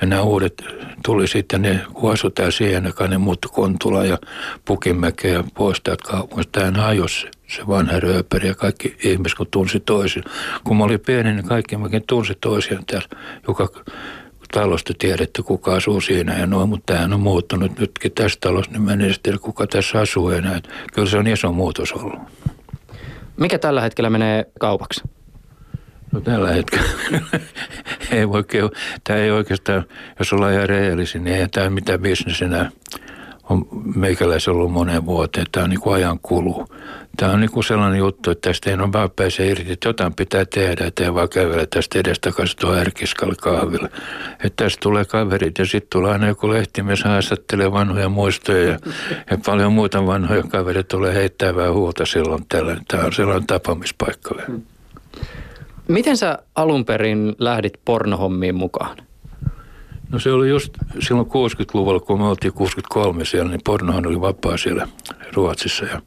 Ja 0.00 0.06
nämä 0.06 0.22
uudet 0.22 0.64
tuli 1.04 1.28
sitten, 1.28 1.62
ne 1.62 1.80
kun 1.92 2.14
täällä 2.34 2.50
siihen 2.50 2.86
aikaan, 2.86 3.10
ne 3.10 3.18
muuttui 3.18 3.50
Kontula 3.54 4.04
ja 4.04 4.18
Pukimäkeä 4.64 5.32
ja 5.32 5.44
pois 5.54 5.80
täältä 5.80 6.04
kaupungista. 6.08 6.60
Tämähän 6.60 6.76
hajosi 6.76 7.26
se 7.48 7.66
vanha 7.68 8.00
rööperi 8.00 8.48
ja 8.48 8.54
kaikki 8.54 8.96
ihmiset, 9.04 9.38
kun 9.38 9.46
tunsi 9.50 9.80
toisin. 9.80 10.24
Kun 10.64 10.76
mä 10.76 10.84
olin 10.84 11.00
pieni, 11.00 11.32
niin 11.32 11.48
kaikki 11.48 11.76
mäkin 11.76 12.02
tunsi 12.06 12.34
toisiaan 12.40 12.84
täällä, 12.86 13.08
joka 13.48 13.68
talosta 14.52 14.92
tiedetty, 14.98 15.42
kuka 15.42 15.74
asuu 15.74 16.00
siinä 16.00 16.38
ja 16.38 16.46
noin, 16.46 16.68
mutta 16.68 16.92
tämähän 16.92 17.12
on 17.12 17.20
muuttunut 17.20 17.78
nytkin 17.78 18.12
tässä 18.12 18.38
talossa, 18.40 18.72
niin 18.72 18.82
mä 18.82 18.92
en 18.92 19.14
tiedä, 19.22 19.38
kuka 19.38 19.66
tässä 19.66 20.00
asuu 20.00 20.30
enää. 20.30 20.60
Kyllä 20.94 21.08
se 21.08 21.18
on 21.18 21.26
iso 21.26 21.52
muutos 21.52 21.92
ollut. 21.92 22.20
Mikä 23.36 23.58
tällä 23.58 23.80
hetkellä 23.80 24.10
menee 24.10 24.44
kaupaksi? 24.60 25.02
No 26.12 26.20
tällä 26.20 26.52
hetkellä 26.52 26.88
ei 28.12 28.28
voi 28.28 28.44
Tämä 29.04 29.18
ei 29.18 29.30
oikeastaan, 29.30 29.84
jos 30.18 30.32
ollaan 30.32 30.52
ihan 30.52 30.68
rehellisiä, 30.68 31.20
niin 31.20 31.36
ei 31.36 31.48
tämä 31.48 31.70
mitään 31.70 32.00
bisnes 32.00 32.42
enää 32.42 32.70
on 33.52 33.66
meikäläisen 33.94 34.54
ollut 34.54 34.72
moneen 34.72 35.06
vuoteen. 35.06 35.46
Tämä 35.52 35.64
on 35.64 35.70
niin 35.70 35.80
kuin 35.80 35.94
ajan 35.94 36.18
kulu. 36.22 36.66
Tämä 37.16 37.32
on 37.32 37.40
niin 37.40 37.50
kuin 37.50 37.64
sellainen 37.64 37.98
juttu, 37.98 38.30
että 38.30 38.48
tästä 38.48 38.70
ei 38.70 38.76
ole 38.76 38.92
vaan 38.92 39.10
pääse 39.10 39.46
irti, 39.46 39.72
että 39.72 39.88
jotain 39.88 40.14
pitää 40.14 40.44
tehdä, 40.44 40.86
että 40.86 41.04
ei 41.04 41.14
vaan 41.14 41.28
kävellä 41.28 41.66
tästä 41.66 41.98
edestakaisin 41.98 42.58
tuohon 42.58 42.78
ärkiskalle 42.78 43.34
kahville. 43.40 43.88
Että 44.44 44.64
tästä 44.64 44.80
tulee 44.80 45.04
kaverit 45.04 45.58
ja 45.58 45.66
sitten 45.66 45.88
tulee 45.90 46.12
aina 46.12 46.28
joku 46.28 46.50
lehtimies 46.50 47.04
haastattelee 47.04 47.72
vanhoja 47.72 48.08
muistoja 48.08 48.70
ja, 48.70 48.78
ja 49.30 49.38
paljon 49.46 49.72
muita 49.72 50.06
vanhoja 50.06 50.42
kavereita 50.42 50.88
tulee 50.88 51.14
heittävää 51.14 51.72
huolta 51.72 52.06
silloin 52.06 52.44
tällä. 52.48 52.76
Tämä 52.88 53.04
on 53.04 53.12
sellainen 53.12 53.46
tapaamispaikka. 53.46 54.34
Hmm. 54.46 54.62
Miten 55.88 56.16
sä 56.16 56.38
alun 56.54 56.84
perin 56.84 57.34
lähdit 57.38 57.72
pornohommiin 57.84 58.54
mukaan? 58.54 58.96
No 60.08 60.18
se 60.18 60.32
oli 60.32 60.48
just 60.48 60.72
silloin 61.00 61.26
60-luvulla, 61.26 62.00
kun 62.00 62.18
me 62.18 62.26
oltiin 62.26 62.52
63 62.52 63.24
siellä, 63.24 63.50
niin 63.50 63.60
pornohan 63.64 64.06
oli 64.06 64.20
vapaa 64.20 64.56
siellä 64.56 64.88
Ruotsissa. 65.32 65.84
Ja 65.84 66.02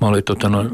mä 0.00 0.08
olin 0.08 0.24
tota, 0.24 0.48
no, 0.48 0.64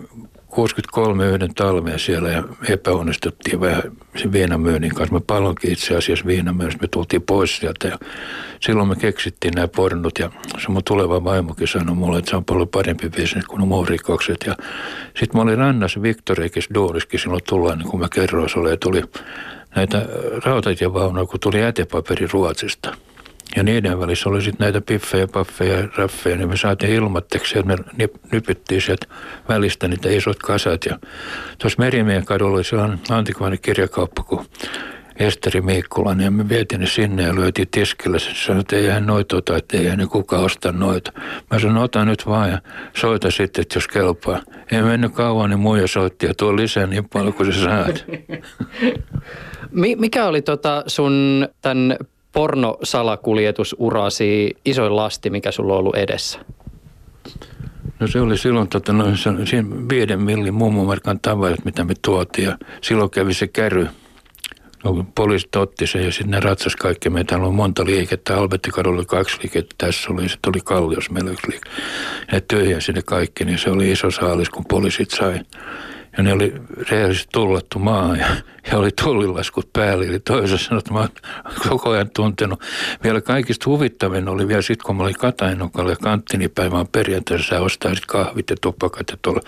63 0.58 1.26
yhden 1.26 1.54
talveen 1.54 1.98
siellä 1.98 2.28
ja 2.28 2.44
epäonnistuttiin 2.68 3.60
vähän 3.60 3.82
sen 4.16 4.32
viinamyynnin 4.32 4.94
kanssa. 4.94 5.14
Me 5.14 5.20
palonkin 5.26 5.72
itse 5.72 5.96
asiassa 5.96 6.26
viinamyynnissä, 6.26 6.78
me 6.82 6.88
tultiin 6.88 7.22
pois 7.22 7.56
sieltä 7.56 7.88
ja 7.88 7.98
silloin 8.60 8.88
me 8.88 8.96
keksittiin 8.96 9.54
nämä 9.54 9.68
pornut 9.68 10.18
ja 10.18 10.30
se 10.58 10.68
mun 10.68 10.84
tuleva 10.84 11.24
vaimokin 11.24 11.68
sanoi 11.68 11.94
mulle, 11.94 12.18
että 12.18 12.30
se 12.30 12.36
on 12.36 12.44
paljon 12.44 12.68
parempi 12.68 13.08
bisnes 13.10 13.44
kuin 13.44 13.68
muun 13.68 13.88
rikokset. 13.88 14.44
Ja 14.46 14.56
sitten 15.04 15.30
mä 15.34 15.42
olin 15.42 15.58
rannassa 15.58 16.02
Viktoriikis 16.02 16.68
Duuriskin 16.74 17.20
silloin 17.20 17.42
tullaan, 17.48 17.78
niin 17.78 17.88
kuin 17.88 18.00
mä 18.00 18.08
kerroin 18.08 18.48
sulle, 18.48 18.72
että 18.72 18.84
tuli 18.84 19.02
näitä 19.76 20.06
rautatievaunuja, 20.44 21.26
kun 21.26 21.40
tuli 21.40 21.60
jätepaperi 21.60 22.26
Ruotsista– 22.32 22.94
ja 23.56 23.62
niiden 23.62 24.00
välissä 24.00 24.28
oli 24.28 24.42
sitten 24.42 24.64
näitä 24.64 24.80
piffejä, 24.80 25.26
paffeja 25.26 25.80
ja 25.80 25.88
raffeja, 25.96 26.36
niin 26.36 26.48
me 26.48 26.56
saatiin 26.56 26.92
ilmatteeksi, 26.92 27.58
että 27.58 27.76
me 27.96 28.08
nypittiin 28.32 28.80
sieltä 28.80 29.06
välistä 29.48 29.88
niitä 29.88 30.08
isot 30.08 30.38
kasat. 30.38 30.84
Ja 30.84 30.98
tuossa 31.58 31.78
Merimien 31.78 32.24
kadulla 32.24 32.56
oli 32.56 32.64
sellainen 32.64 32.98
antikvainen 33.10 33.58
kirjakauppa 33.62 34.22
kuin 34.22 34.46
Esteri 35.18 35.60
Miikkulainen 35.60 36.24
ja 36.24 36.30
me 36.30 36.48
vietiin 36.48 36.80
ne 36.80 36.86
sinne 36.86 37.22
ja 37.22 37.34
lyötiin 37.34 37.68
tiskille. 37.70 38.18
Se 38.18 38.30
sanoi, 38.34 38.60
että 38.60 38.76
eihän 38.76 39.06
noita 39.06 39.36
ota, 39.36 39.56
että 39.56 39.76
eihän 39.76 39.98
ne 39.98 40.06
kukaan 40.06 40.44
osta 40.44 40.72
noita. 40.72 41.12
Mä 41.50 41.58
sanoin, 41.58 41.84
ota 41.84 42.04
nyt 42.04 42.26
vaan 42.26 42.50
ja 42.50 42.60
soita 42.96 43.30
sitten, 43.30 43.62
että 43.62 43.76
jos 43.76 43.88
kelpaa. 43.88 44.40
Ei 44.72 44.82
mennyt 44.82 45.12
kauan, 45.12 45.50
niin 45.50 45.60
muija 45.60 45.86
soitti 45.86 46.26
ja 46.26 46.34
tuo 46.34 46.56
lisää 46.56 46.86
niin 46.86 47.08
paljon 47.08 47.34
kuin 47.34 47.52
sä 47.52 47.62
saat. 47.62 48.04
Mikä 49.98 50.26
oli 50.26 50.42
tota 50.42 50.84
sun 50.86 51.48
tämän 51.62 51.96
pornosalakuljetusurasi 52.32 54.56
isoin 54.64 54.96
lasti, 54.96 55.30
mikä 55.30 55.50
sulla 55.50 55.72
on 55.72 55.78
ollut 55.78 55.96
edessä? 55.96 56.38
No 58.00 58.06
se 58.06 58.20
oli 58.20 58.38
silloin 58.38 58.68
tota, 58.68 58.92
no, 58.92 59.04
siinä 59.16 59.88
viiden 59.88 60.22
millin 60.22 60.54
mummomarkan 60.54 61.20
tavarat, 61.20 61.64
mitä 61.64 61.84
me 61.84 61.94
tuotiin. 62.02 62.48
Ja 62.48 62.58
silloin 62.80 63.10
kävi 63.10 63.34
se 63.34 63.46
käry. 63.46 63.86
No, 64.84 65.06
poliisit 65.14 65.56
otti 65.56 65.86
sen 65.86 66.04
ja 66.04 66.12
sitten 66.12 66.30
ne 66.30 66.40
ratsas 66.40 66.76
kaikki. 66.76 67.10
Meitä 67.10 67.36
on 67.36 67.54
monta 67.54 67.84
liikettä. 67.84 68.36
Albettikadulla 68.36 68.98
oli 68.98 69.06
kaksi 69.06 69.38
liikettä. 69.42 69.74
Tässä 69.78 70.12
oli, 70.12 70.28
sitten 70.28 70.50
oli 70.50 70.60
Kallios 70.64 71.10
meillä 71.10 71.30
yksi 71.30 71.50
liike. 71.50 71.70
Ne 72.32 72.40
tyhjäsi 72.40 72.92
ne 72.92 73.02
kaikki, 73.02 73.44
niin 73.44 73.58
se 73.58 73.70
oli 73.70 73.90
iso 73.90 74.10
saalis, 74.10 74.50
kun 74.50 74.64
poliisit 74.68 75.10
sai. 75.10 75.40
Ja 76.16 76.22
ne 76.22 76.32
oli 76.32 76.54
rehellisesti 76.90 77.28
tullattu 77.32 77.78
maahan 77.78 78.18
ja, 78.18 78.26
ja 78.70 78.78
oli 78.78 78.90
tullilaskut 79.02 79.72
päällä. 79.72 80.04
Eli 80.04 80.20
toisaalta 80.20 80.64
sanoi, 80.64 80.78
että 80.78 80.92
mä 80.92 80.98
oon 80.98 81.08
koko 81.68 81.90
ajan 81.90 82.10
tuntenut. 82.14 82.62
Vielä 83.02 83.20
kaikista 83.20 83.70
huvittavin 83.70 84.28
oli 84.28 84.48
vielä 84.48 84.62
sitten, 84.62 84.86
kun 84.86 84.96
mä 84.96 85.02
olin 85.02 85.14
Katainokalle 85.14 85.92
ja 85.92 85.96
kanttinipäivän 85.96 86.86
sä 87.48 87.60
ostaisit 87.60 88.06
kahvit 88.06 88.50
ja 88.50 88.56
tupakat 88.60 89.10
ja 89.10 89.16
tuolla. 89.22 89.40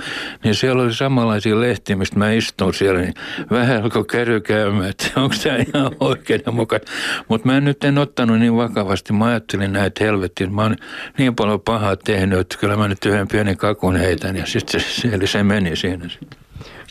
Niin 0.45 0.55
siellä 0.55 0.83
oli 0.83 0.95
samanlaisia 0.95 1.61
lehtiä, 1.61 1.97
mistä 1.97 2.19
mä 2.19 2.33
istun 2.33 2.75
siellä, 2.75 3.01
niin 3.01 3.15
vähän 3.51 3.83
alkoi 3.83 4.05
käry 4.05 4.41
käymään, 4.41 4.91
että 4.91 5.11
onko 5.17 5.35
tämä 5.43 5.57
ihan 5.57 5.91
oikein 6.01 6.43
mukaan. 6.53 6.83
Mutta 7.29 7.49
mä 7.49 7.61
nyt 7.61 7.85
en 7.85 7.99
ottanut 7.99 8.39
niin 8.39 8.57
vakavasti. 8.57 9.13
Mä 9.13 9.25
ajattelin 9.25 9.73
näitä 9.73 10.05
helvettiin, 10.05 10.55
mä 10.55 10.63
oon 10.63 10.77
niin 11.19 11.35
paljon 11.35 11.61
pahaa 11.61 11.97
tehnyt, 11.97 12.39
että 12.39 12.57
kyllä 12.59 12.77
mä 12.77 12.89
nyt 12.89 13.07
yhden 13.07 13.29
pienen 13.29 13.57
kakun 13.57 13.97
heitän 13.97 14.37
ja 14.37 14.47
sitten 14.47 14.81
se, 14.81 15.27
se 15.27 15.43
meni 15.43 15.77
siinä 15.77 16.09
sitten. 16.09 16.41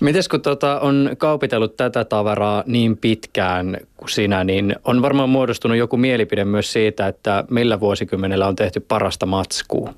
Mites 0.01 0.27
kun 0.27 0.41
tota 0.41 0.79
on 0.79 1.09
kaupitellut 1.17 1.77
tätä 1.77 2.05
tavaraa 2.05 2.63
niin 2.67 2.97
pitkään 2.97 3.77
kuin 3.97 4.09
sinä, 4.09 4.43
niin 4.43 4.75
on 4.83 5.01
varmaan 5.01 5.29
muodostunut 5.29 5.77
joku 5.77 5.97
mielipide 5.97 6.45
myös 6.45 6.73
siitä, 6.73 7.07
että 7.07 7.43
millä 7.49 7.79
vuosikymmenellä 7.79 8.47
on 8.47 8.55
tehty 8.55 8.79
parasta 8.79 9.25
matskua? 9.25 9.93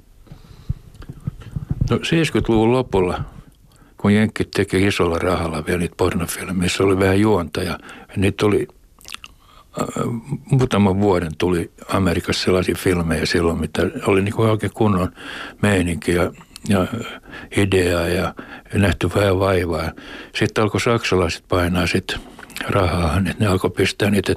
No 1.90 1.98
70-luvun 1.98 2.72
lopulla, 2.72 3.22
kun 3.98 4.14
Jenkkit 4.14 4.52
teki 4.52 4.88
isolla 4.88 5.18
rahalla 5.18 5.66
vielä 5.66 5.80
niitä 5.80 5.96
pornofilmejä, 5.98 6.54
missä 6.54 6.84
oli 6.84 7.00
vähän 7.00 7.20
juonta 7.20 7.64
ja 7.64 7.78
niitä 8.16 8.46
oli 8.46 8.68
äh, 9.82 9.88
muutaman 10.52 11.00
vuoden 11.02 11.32
tuli 11.38 11.72
Amerikassa 11.88 12.44
sellaisia 12.44 12.76
filmejä 12.78 13.26
silloin, 13.26 13.60
mitä 13.60 13.82
oli 14.08 14.22
niin 14.22 14.36
kuin 14.36 14.50
oikein 14.50 14.74
kunnon 14.74 15.12
meininki 15.62 16.12
ja 16.12 16.32
ja 16.70 16.88
ideaa 17.58 18.08
ja 18.08 18.34
nähty 18.74 19.10
vähän 19.16 19.40
vaivaa. 19.40 19.92
Sitten 20.36 20.64
alkoi 20.64 20.82
saksalaiset 20.82 21.44
painaa 21.50 21.88
sitten 21.88 22.20
rahaa, 22.70 23.18
että 23.18 23.44
ne 23.44 23.48
alkoi 23.48 23.70
pistää 23.70 24.10
niitä 24.10 24.36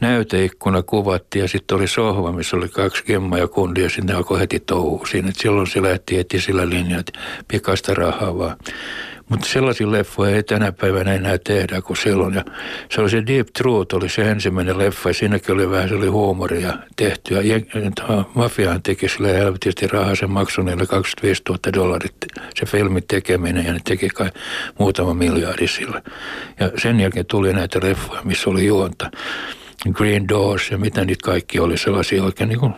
näyteikkuna 0.00 0.82
kuvattiin 0.82 1.42
ja 1.42 1.48
sitten 1.48 1.76
oli 1.76 1.88
sohva, 1.88 2.32
missä 2.32 2.56
oli 2.56 2.68
kaksi 2.68 3.04
gemma 3.04 3.38
ja 3.38 3.48
kundi 3.48 3.82
ja 3.82 3.90
sitten 3.90 4.16
alkoi 4.16 4.40
heti 4.40 4.60
touhu 4.60 5.06
siinä. 5.06 5.28
Et 5.28 5.36
silloin 5.36 5.66
se 5.66 5.82
lähti 5.82 6.16
heti 6.16 6.40
sillä 6.40 6.68
linjalla, 6.68 7.00
että 7.00 7.18
pikaista 7.48 7.94
rahaa 7.94 8.38
vaan. 8.38 8.56
Mutta 9.28 9.46
sellaisia 9.48 9.92
leffoja 9.92 10.36
ei 10.36 10.42
tänä 10.42 10.72
päivänä 10.72 11.14
enää 11.14 11.38
tehdä 11.38 11.82
kuin 11.82 11.96
silloin. 11.96 12.34
Ja 12.34 12.44
se 12.90 13.00
oli 13.00 13.10
se 13.10 13.26
Deep 13.26 13.46
Truth, 13.58 13.94
oli 13.94 14.08
se 14.08 14.30
ensimmäinen 14.30 14.78
leffa 14.78 15.08
ja 15.10 15.14
siinäkin 15.14 15.54
oli 15.54 15.70
vähän 15.70 15.88
se 15.88 15.94
oli 15.94 16.06
huumoria 16.06 16.72
tehty. 16.96 17.34
Ja 17.34 17.60
mafiaan 18.34 18.82
teki 18.82 19.08
sille 19.08 19.34
helvetisti 19.34 19.86
rahaa, 19.86 20.14
se 20.14 20.26
maksoi 20.26 20.64
niille 20.64 20.86
25 20.86 21.42
000 21.48 21.58
dollarit 21.74 22.14
se 22.54 22.66
filmin 22.66 23.04
tekeminen 23.08 23.66
ja 23.66 23.72
ne 23.72 23.80
teki 23.84 24.08
kai 24.08 24.30
muutama 24.78 25.14
miljardi 25.14 25.68
sillä. 25.68 26.02
Ja 26.60 26.70
sen 26.76 27.00
jälkeen 27.00 27.26
tuli 27.26 27.52
näitä 27.52 27.80
leffoja, 27.82 28.22
missä 28.24 28.50
oli 28.50 28.66
juonta. 28.66 29.10
Green 29.92 30.28
Doors 30.28 30.70
ja 30.70 30.78
mitä 30.78 31.04
niitä 31.04 31.24
kaikki 31.24 31.60
oli 31.60 31.78
sellaisia 31.78 32.24
oikein 32.24 32.48
niin 32.48 32.60
kuin 32.60 32.74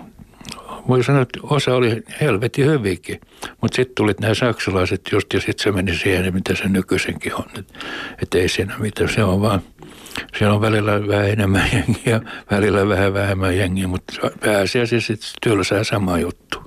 voi 0.88 1.04
sanoa, 1.04 1.22
että 1.22 1.38
osa 1.42 1.74
oli 1.74 2.02
helvetin 2.20 2.66
hyvinkin. 2.66 3.20
Mutta 3.62 3.76
sitten 3.76 3.94
tulit 3.94 4.20
nämä 4.20 4.34
saksalaiset 4.34 5.00
just 5.12 5.32
ja 5.32 5.40
sitten 5.40 5.64
se 5.64 5.72
meni 5.72 5.96
siihen, 5.96 6.34
mitä 6.34 6.54
se 6.54 6.68
nykyisenkin 6.68 7.34
on. 7.34 7.44
Että 7.58 7.74
et 8.22 8.34
ei 8.34 8.48
siinä 8.48 8.78
mitään, 8.78 9.10
se 9.10 9.24
on 9.24 9.40
vaan, 9.40 9.60
siellä 10.38 10.54
on 10.54 10.60
välillä 10.60 11.08
vähän 11.08 11.30
enemmän 11.30 11.68
jengiä, 11.72 12.20
välillä 12.50 12.88
vähän 12.88 13.14
vähemmän 13.14 13.56
jengiä, 13.56 13.86
mutta 13.86 14.12
pääasiassa 14.40 15.00
sitten 15.00 15.30
tylsää 15.42 15.84
sama 15.84 16.18
juttu. 16.18 16.62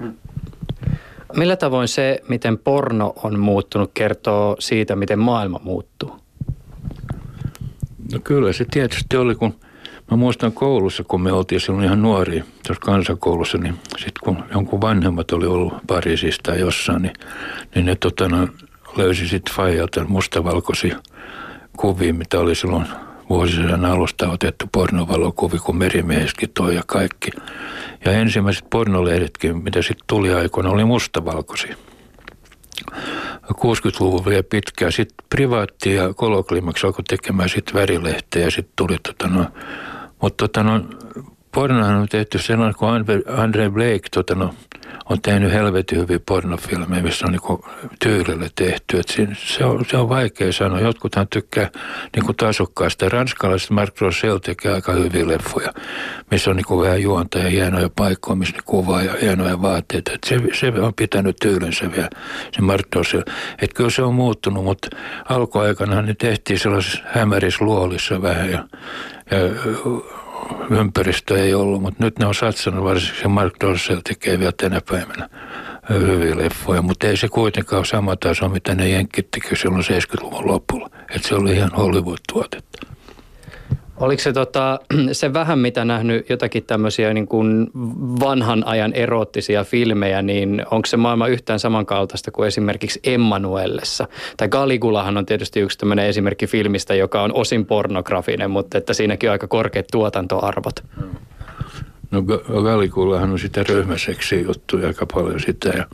Millä 1.36 1.56
tavoin 1.56 1.88
se, 1.88 2.20
miten 2.28 2.58
porno 2.58 3.14
on 3.24 3.40
muuttunut, 3.40 3.92
kertoo 3.94 4.56
siitä, 4.60 4.96
miten 4.96 5.20
maailma 5.20 5.60
muuttuu? 5.64 6.16
No 8.14 8.20
kyllä 8.24 8.54
se 8.54 8.66
tietysti 8.72 9.18
oli, 9.18 9.36
kun– 9.36 9.56
Mä 10.12 10.18
muistan 10.18 10.52
koulussa, 10.52 11.04
kun 11.04 11.22
me 11.22 11.32
oltiin 11.32 11.62
silloin 11.62 11.86
ihan 11.86 12.02
nuori 12.02 12.44
tuossa 12.68 12.82
kansakoulussa, 12.82 13.58
niin 13.58 13.80
sitten 13.98 14.22
kun 14.24 14.44
jonkun 14.52 14.82
vanhemmat 14.82 15.32
oli 15.32 15.46
ollut 15.46 15.74
Pariisista 15.88 16.56
jossain, 16.56 17.02
niin, 17.02 17.14
niin 17.76 17.86
ne 17.86 17.96
totana, 17.96 18.48
löysi 18.98 19.28
sitten 19.28 19.56
Fajalta 19.56 20.04
mustavalkoisia 20.04 21.00
kuvia, 21.78 22.14
mitä 22.14 22.40
oli 22.40 22.56
silloin 22.56 22.86
vuosisadan 23.30 23.86
alusta 23.86 24.30
otettu 24.30 24.66
pornovalokuvi, 24.72 25.58
kun 25.58 25.78
merimieheskin 25.78 26.50
toi 26.54 26.76
ja 26.76 26.82
kaikki. 26.88 27.32
Ja 28.06 28.12
ensimmäiset 28.12 28.66
pornolehdetkin, 28.70 29.64
mitä 29.64 29.82
sitten 29.82 30.08
tuli 30.08 30.34
aikoina, 30.34 30.70
oli 30.70 30.86
mustavalkoisia. 30.86 31.76
60-luvun 33.54 34.26
vielä 34.26 34.44
pitkään. 34.44 34.92
Sitten 34.92 35.26
privaatti 35.30 35.94
ja 35.94 36.14
koloklimaksi 36.14 36.88
alkoi 36.88 37.04
tekemään 37.04 37.50
sitten 37.50 37.74
värilehteä 37.74 38.44
ja 38.44 38.52
sitten 38.52 38.74
tuli 38.76 38.98
tota 39.04 39.28
no, 39.28 39.46
mutta 40.22 40.48
tota 40.48 40.64
no, 40.64 40.82
pornohan 41.52 41.96
on 41.96 42.08
tehty 42.08 42.38
sellainen, 42.40 42.76
kun 42.76 42.90
Andre 43.38 43.70
Blake 43.70 44.08
tota 44.12 44.36
no, 44.36 44.54
on 45.10 45.22
tehnyt 45.22 45.52
helvetin 45.52 45.98
hyviä 45.98 46.20
pornofilmejä, 46.26 47.04
missä 47.04 47.26
on 47.26 47.32
niin 47.32 47.76
tyylillä 48.04 48.50
tehty. 48.56 49.00
Et 49.00 49.08
se, 49.38 49.66
on, 49.66 49.86
se 49.86 49.98
on 49.98 50.10
vaikea 50.10 50.54
sanoa. 50.54 50.80
Jotkuthan 50.80 51.28
tykkää 51.28 51.70
niin 52.16 52.36
tasokkaasta. 52.36 53.10
Ranskalaiset 53.10 53.70
Mark 53.70 54.02
Rossell 54.02 54.38
tekee 54.38 54.74
aika 54.74 54.92
hyviä 54.92 55.28
leffoja, 55.28 55.74
missä 56.32 56.50
on 56.50 56.56
niin 56.56 56.82
vähän 56.82 57.02
juonta 57.02 57.40
ja 57.40 57.50
hienoja 57.50 57.90
paikkoja, 57.96 58.36
missä 58.36 58.56
ne 58.56 58.62
kuvaa 58.66 59.04
ja 59.04 59.14
hienoja 59.22 59.62
vaatteita. 59.62 60.12
Et 60.12 60.24
se, 60.26 60.42
se 60.54 60.68
on 60.68 60.94
pitänyt 60.94 61.36
tyylinsä 61.42 61.92
vielä, 61.92 62.10
se 62.52 62.62
Mark 62.62 62.96
Rossell. 62.96 63.24
Että 63.62 63.76
kyllä 63.76 63.90
se 63.90 64.02
on 64.04 64.16
muuttunut, 64.16 64.64
mutta 64.64 64.88
alkuaikana 65.30 66.02
ne 66.02 66.14
tehtiin 66.14 66.60
sellaisessa 66.60 67.04
hämärissä 67.06 67.66
luolissa 67.66 68.22
vähän 68.22 68.52
ja, 68.52 68.66
ja 69.32 69.38
ympäristö 70.70 71.44
ei 71.44 71.54
ollut, 71.54 71.82
mutta 71.82 72.04
nyt 72.04 72.20
ne 72.20 72.26
on 72.26 72.36
satsannut, 72.36 72.84
varsinkin 72.84 73.32
Mark 73.32 73.54
Dorsell 73.62 74.00
tekee 74.04 74.40
vielä 74.40 74.52
tänä 74.52 74.82
päivänä 74.90 75.30
hyviä 75.90 76.38
leffoja, 76.38 76.82
mutta 76.82 77.08
ei 77.08 77.18
se 77.18 77.28
kuitenkaan 77.28 77.78
ole 77.78 77.86
sama 77.86 78.16
taso, 78.16 78.50
mitä 78.50 78.76
ne 78.76 78.90
jenkkit 78.90 79.32
teki 79.32 79.56
silloin 79.56 79.84
70-luvun 79.84 80.48
lopulla. 80.48 80.90
Että 81.16 81.28
se 81.28 81.36
oli 81.36 81.52
ihan 81.52 81.72
Hollywood-tuotetta. 81.72 82.88
Oliko 84.00 84.22
se 84.22 84.34
tota, 84.34 84.80
se 85.12 85.34
vähän, 85.34 85.60
mitä 85.60 85.86
nähnyt 85.86 86.30
jotakin 86.30 86.64
tämmöisiä 86.64 87.14
niin 87.14 87.28
kuin 87.28 87.68
vanhan 88.20 88.68
ajan 88.68 88.94
eroottisia 88.94 89.64
filmejä, 89.64 90.22
niin 90.22 90.66
onko 90.72 90.86
se 90.86 90.98
maailma 90.98 91.28
yhtään 91.28 91.60
samankaltaista 91.60 92.32
kuin 92.32 92.48
esimerkiksi 92.48 93.00
Emmanuellessa? 93.04 94.08
Tai 94.38 94.50
Galigulahan 94.50 95.18
on 95.18 95.26
tietysti 95.26 95.60
yksi 95.60 95.78
tämmöinen 95.78 96.06
esimerkki 96.06 96.48
filmistä, 96.48 96.96
joka 96.96 97.22
on 97.22 97.34
osin 97.34 97.66
pornografinen, 97.66 98.52
mutta 98.52 98.78
että 98.78 98.94
siinäkin 98.94 99.30
on 99.30 99.32
aika 99.32 99.48
korkeat 99.48 99.88
tuotantoarvot. 99.92 100.84
No 102.12 102.22
Galigulahan 102.64 103.32
on 103.32 103.40
sitä 103.40 103.64
ryhmäseksi 103.64 104.44
juttuja 104.44 104.88
aika 104.88 105.06
paljon 105.06 105.40
sitä 105.40 105.70
ja 105.70 105.86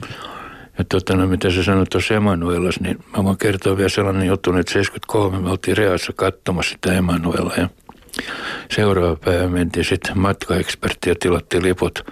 Ja 0.77 0.85
tota, 0.89 1.15
no, 1.15 1.27
mitä 1.27 1.51
sä 1.51 1.63
sanoit 1.63 1.89
tuossa 1.89 2.13
Emanuelas, 2.13 2.79
niin 2.79 2.99
mä 3.17 3.23
voin 3.23 3.37
kertoa 3.37 3.77
vielä 3.77 3.89
sellainen 3.89 4.27
juttu, 4.27 4.53
että 4.53 4.73
73 4.73 5.39
me 5.39 5.49
oltiin 5.49 5.77
Reassa 5.77 6.13
katsomassa 6.15 6.71
sitä 6.71 6.93
Emanuela 6.93 7.53
ja 7.57 7.69
seuraava 8.71 9.15
päivä 9.15 9.47
mentiin 9.47 9.85
sitten 9.85 10.19
matkaekspertti 10.19 11.09
ja 11.09 11.15
tilattiin 11.19 11.63
liput 11.63 12.05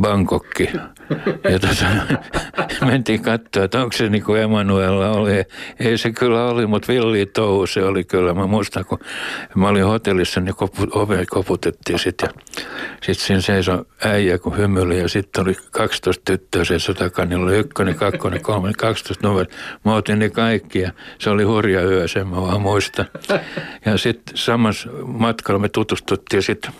Bangkokki. 0.00 0.70
Ja 1.50 1.58
tota, 1.58 1.86
mentiin 2.86 3.22
katsoa, 3.22 3.64
että 3.64 3.82
onko 3.82 3.92
se 3.92 4.08
niin 4.08 4.24
kuin 4.24 4.42
Emanuella 4.42 5.10
oli. 5.10 5.32
Ei 5.80 5.98
se 5.98 6.12
kyllä 6.12 6.44
oli, 6.44 6.66
mutta 6.66 6.92
villi 6.92 7.26
touhu 7.26 7.66
se 7.66 7.84
oli 7.84 8.04
kyllä. 8.04 8.34
Mä 8.34 8.46
muistan, 8.46 8.84
kun 8.84 8.98
mä 9.54 9.68
olin 9.68 9.84
hotellissa, 9.84 10.40
niin 10.40 10.54
kopu, 10.54 10.86
ove 10.90 11.26
koputettiin 11.30 11.98
sitten. 11.98 12.28
Sitten 13.02 13.26
siinä 13.26 13.40
seisoi 13.40 13.84
äijä, 14.04 14.38
kun 14.38 14.56
hymyili 14.56 14.98
ja 14.98 15.08
sitten 15.08 15.42
oli 15.42 15.56
12 15.70 16.22
tyttöä 16.24 16.64
se 16.64 16.78
sotakanilla. 16.78 17.44
Oli 17.46 17.58
ykkönen, 17.58 17.94
kakkonen, 17.94 18.42
kolme, 18.42 18.72
12 18.78 19.28
numero. 19.28 19.50
Mä 19.84 19.94
otin 19.94 20.18
ne 20.18 20.30
kaikki 20.30 20.80
ja 20.80 20.92
se 21.18 21.30
oli 21.30 21.42
hurja 21.42 21.82
yö, 21.82 22.08
sen 22.08 22.28
mä 22.28 22.42
vaan 22.42 22.60
muistan. 22.60 23.06
Ja 23.84 23.98
sitten 23.98 24.36
samassa 24.36 24.88
matkalla 25.06 25.58
me 25.58 25.68
tutustuttiin 25.68 26.42
sitten 26.42 26.72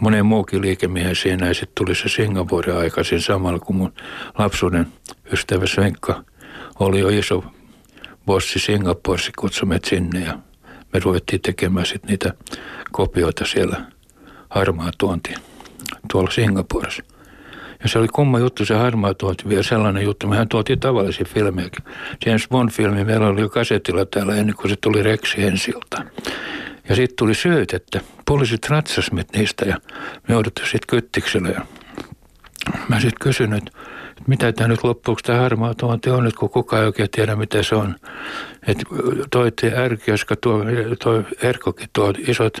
monen 0.00 0.26
muukin 0.26 0.62
liikemiehen 0.62 1.16
siinä 1.16 1.46
ja 1.46 1.54
sitten 1.54 1.74
tuli 1.74 1.94
se 1.94 2.08
Singapore 2.08 2.72
aikaisin 2.72 3.20
samalla 3.20 3.58
kun 3.58 3.76
mun 3.76 3.92
lapsuuden 4.38 4.86
ystävä 5.32 5.66
Svenkka 5.66 6.22
oli 6.80 7.00
jo 7.00 7.08
iso 7.08 7.44
bossi 8.26 8.58
Singaporessa, 8.58 9.32
kutsumme 9.38 9.80
sinne 9.84 10.20
ja 10.20 10.38
me 10.92 11.00
ruvettiin 11.00 11.42
tekemään 11.42 11.86
sitten 11.86 12.08
niitä 12.08 12.32
kopioita 12.92 13.44
siellä 13.44 13.84
harmaa 14.50 14.90
tuonti 14.98 15.34
tuolla 16.12 16.30
Singaporessa. 16.30 17.02
Ja 17.82 17.88
se 17.88 17.98
oli 17.98 18.08
kumma 18.08 18.38
juttu, 18.38 18.64
se 18.64 18.74
harmaa 18.74 19.14
tuonti 19.14 19.48
vielä 19.48 19.62
sellainen 19.62 20.04
juttu. 20.04 20.26
Mehän 20.26 20.48
tuotiin 20.48 20.80
tavallisia 20.80 21.26
filmejäkin. 21.34 21.84
James 22.26 22.48
Bond-filmi 22.48 23.04
meillä 23.04 23.26
oli 23.26 23.40
jo 23.40 23.48
kasetilla 23.48 24.06
täällä 24.06 24.36
ennen 24.36 24.56
kuin 24.56 24.70
se 24.70 24.76
tuli 24.80 25.02
Rex 25.02 25.36
Hensilta. 25.36 26.02
Ja 26.88 26.96
sitten 26.96 27.16
tuli 27.16 27.34
syötettä. 27.34 28.00
Poliisit 28.26 28.68
ratsasmet 28.68 29.28
niistä 29.32 29.64
ja 29.64 29.76
me 30.28 30.34
jouduttiin 30.34 30.66
sitten 30.66 30.86
kyttikselle. 30.88 31.48
Ja 31.48 31.66
mä 32.88 33.00
sitten 33.00 33.20
kysyin, 33.20 33.52
että 33.52 33.70
mitä 34.26 34.52
tämä 34.52 34.68
nyt 34.68 34.84
loppuksi 34.84 35.24
tämä 35.24 35.38
harmaa 35.38 35.74
tuonti 35.74 36.10
on 36.10 36.24
nyt, 36.24 36.34
kun 36.36 36.50
kukaan 36.50 36.82
ei 36.82 36.86
oikein 36.86 37.10
tiedä, 37.10 37.36
mitä 37.36 37.62
se 37.62 37.74
on. 37.74 37.94
Että 38.66 38.84
toi 39.30 39.52
ärki, 39.76 40.10
joska 40.10 40.36
tuo, 40.36 40.64
toi 41.02 41.24
Erkokin 41.42 41.88
tuo 41.92 42.12
isot 42.18 42.58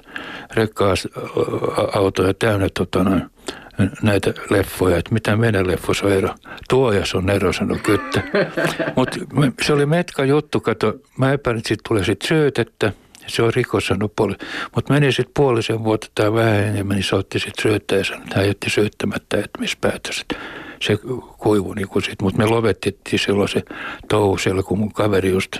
rekka-autoja 0.54 2.34
täynnä 2.34 2.68
tota 2.78 3.04
noin, 3.04 3.30
näitä 4.02 4.34
leffoja, 4.50 4.96
että 4.96 5.14
mitä 5.14 5.36
meidän 5.36 5.66
leffoissa 5.66 6.06
on 6.06 6.12
ero. 6.12 6.34
Tuojas 6.68 7.14
on 7.14 7.30
ero, 7.30 7.52
sanoi 7.52 7.78
Kyttä. 7.78 8.22
Mutta 8.96 9.18
se 9.62 9.72
oli 9.72 9.86
metka 9.86 10.24
juttu, 10.24 10.60
kato, 10.60 10.94
mä 11.18 11.32
epäilin, 11.32 11.58
että 11.58 11.68
siitä 11.68 11.82
tulee 11.88 12.04
sitten 12.04 12.28
syötettä– 12.28 12.92
se 13.26 13.42
on 13.42 13.54
rikos, 13.54 13.86
sanoi 13.86 14.08
puoli. 14.16 14.34
Mutta 14.74 14.92
meni 14.92 15.12
sitten 15.12 15.32
puolisen 15.36 15.84
vuotta 15.84 16.08
tai 16.14 16.32
vähän 16.32 16.64
enemmän, 16.64 16.94
niin 16.94 17.04
se 17.04 17.16
otti 17.16 17.38
sitten 17.38 17.62
syöttää 17.62 17.98
ja 17.98 18.04
sanoi, 18.04 18.22
että 18.22 18.38
hän 18.38 18.46
jätti 18.46 18.70
syöttämättä, 18.70 19.36
että 19.36 19.60
missä 19.60 19.78
päätös. 19.80 20.24
Se 20.80 20.98
kuivui 21.38 21.74
niin 21.74 21.88
kuin 21.88 22.02
sitten, 22.02 22.24
mutta 22.24 22.38
me 22.38 22.46
lopetettiin 22.46 23.18
silloin 23.18 23.48
se 23.48 23.62
touhu 24.08 24.38
siellä, 24.38 24.62
kun 24.62 24.78
mun 24.78 24.92
kaveri 24.92 25.30
just 25.30 25.56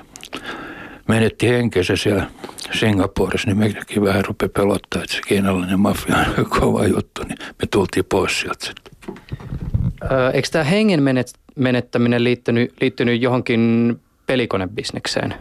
menetti 1.08 1.48
henkensä 1.48 1.96
siellä 1.96 2.26
Singaporessa, 2.72 3.46
niin 3.46 3.58
mekin 3.58 4.04
vähän 4.04 4.24
rupesi 4.24 4.52
pelottaa, 4.52 5.02
että 5.02 5.14
se 5.14 5.20
kiinalainen 5.26 5.80
mafia 5.80 6.16
on 6.38 6.46
kova 6.60 6.86
juttu, 6.86 7.22
niin 7.22 7.38
me 7.40 7.66
tultiin 7.70 8.04
pois 8.04 8.40
sieltä 8.40 8.66
sitten. 8.66 9.14
eikö 10.32 10.48
tämä 10.52 10.64
hengen 10.64 11.02
menettäminen 11.56 12.24
liittynyt, 12.24 12.72
liittynyt 12.80 13.22
johonkin 13.22 13.94
pelikonebisnekseen? 14.26 15.34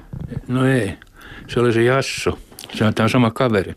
No 0.48 0.68
ei. 0.68 0.98
Se 1.48 1.60
oli 1.60 1.74
se 1.74 1.84
Jasso. 1.84 2.40
Se 2.74 2.86
on 2.86 2.94
tämä 2.94 3.10
sama 3.10 3.32
kaveri. 3.32 3.76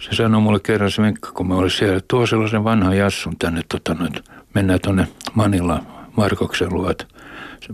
Se 0.00 0.16
sanoi 0.16 0.40
mulle 0.40 0.60
kerran 0.60 0.90
se 0.90 1.02
Venkka, 1.02 1.32
kun 1.32 1.48
mä 1.48 1.54
olin 1.54 1.70
siellä, 1.70 2.00
tuo 2.08 2.26
sellaisen 2.26 2.64
vanhan 2.64 2.96
Jassun 2.96 3.38
tänne, 3.38 3.62
tota, 3.68 3.94
nyt, 3.94 4.24
mennään 4.54 4.80
tuonne 4.80 5.08
Manilla 5.34 5.82
Markoksen 6.16 6.74
luo, 6.74 6.90
että 6.90 7.04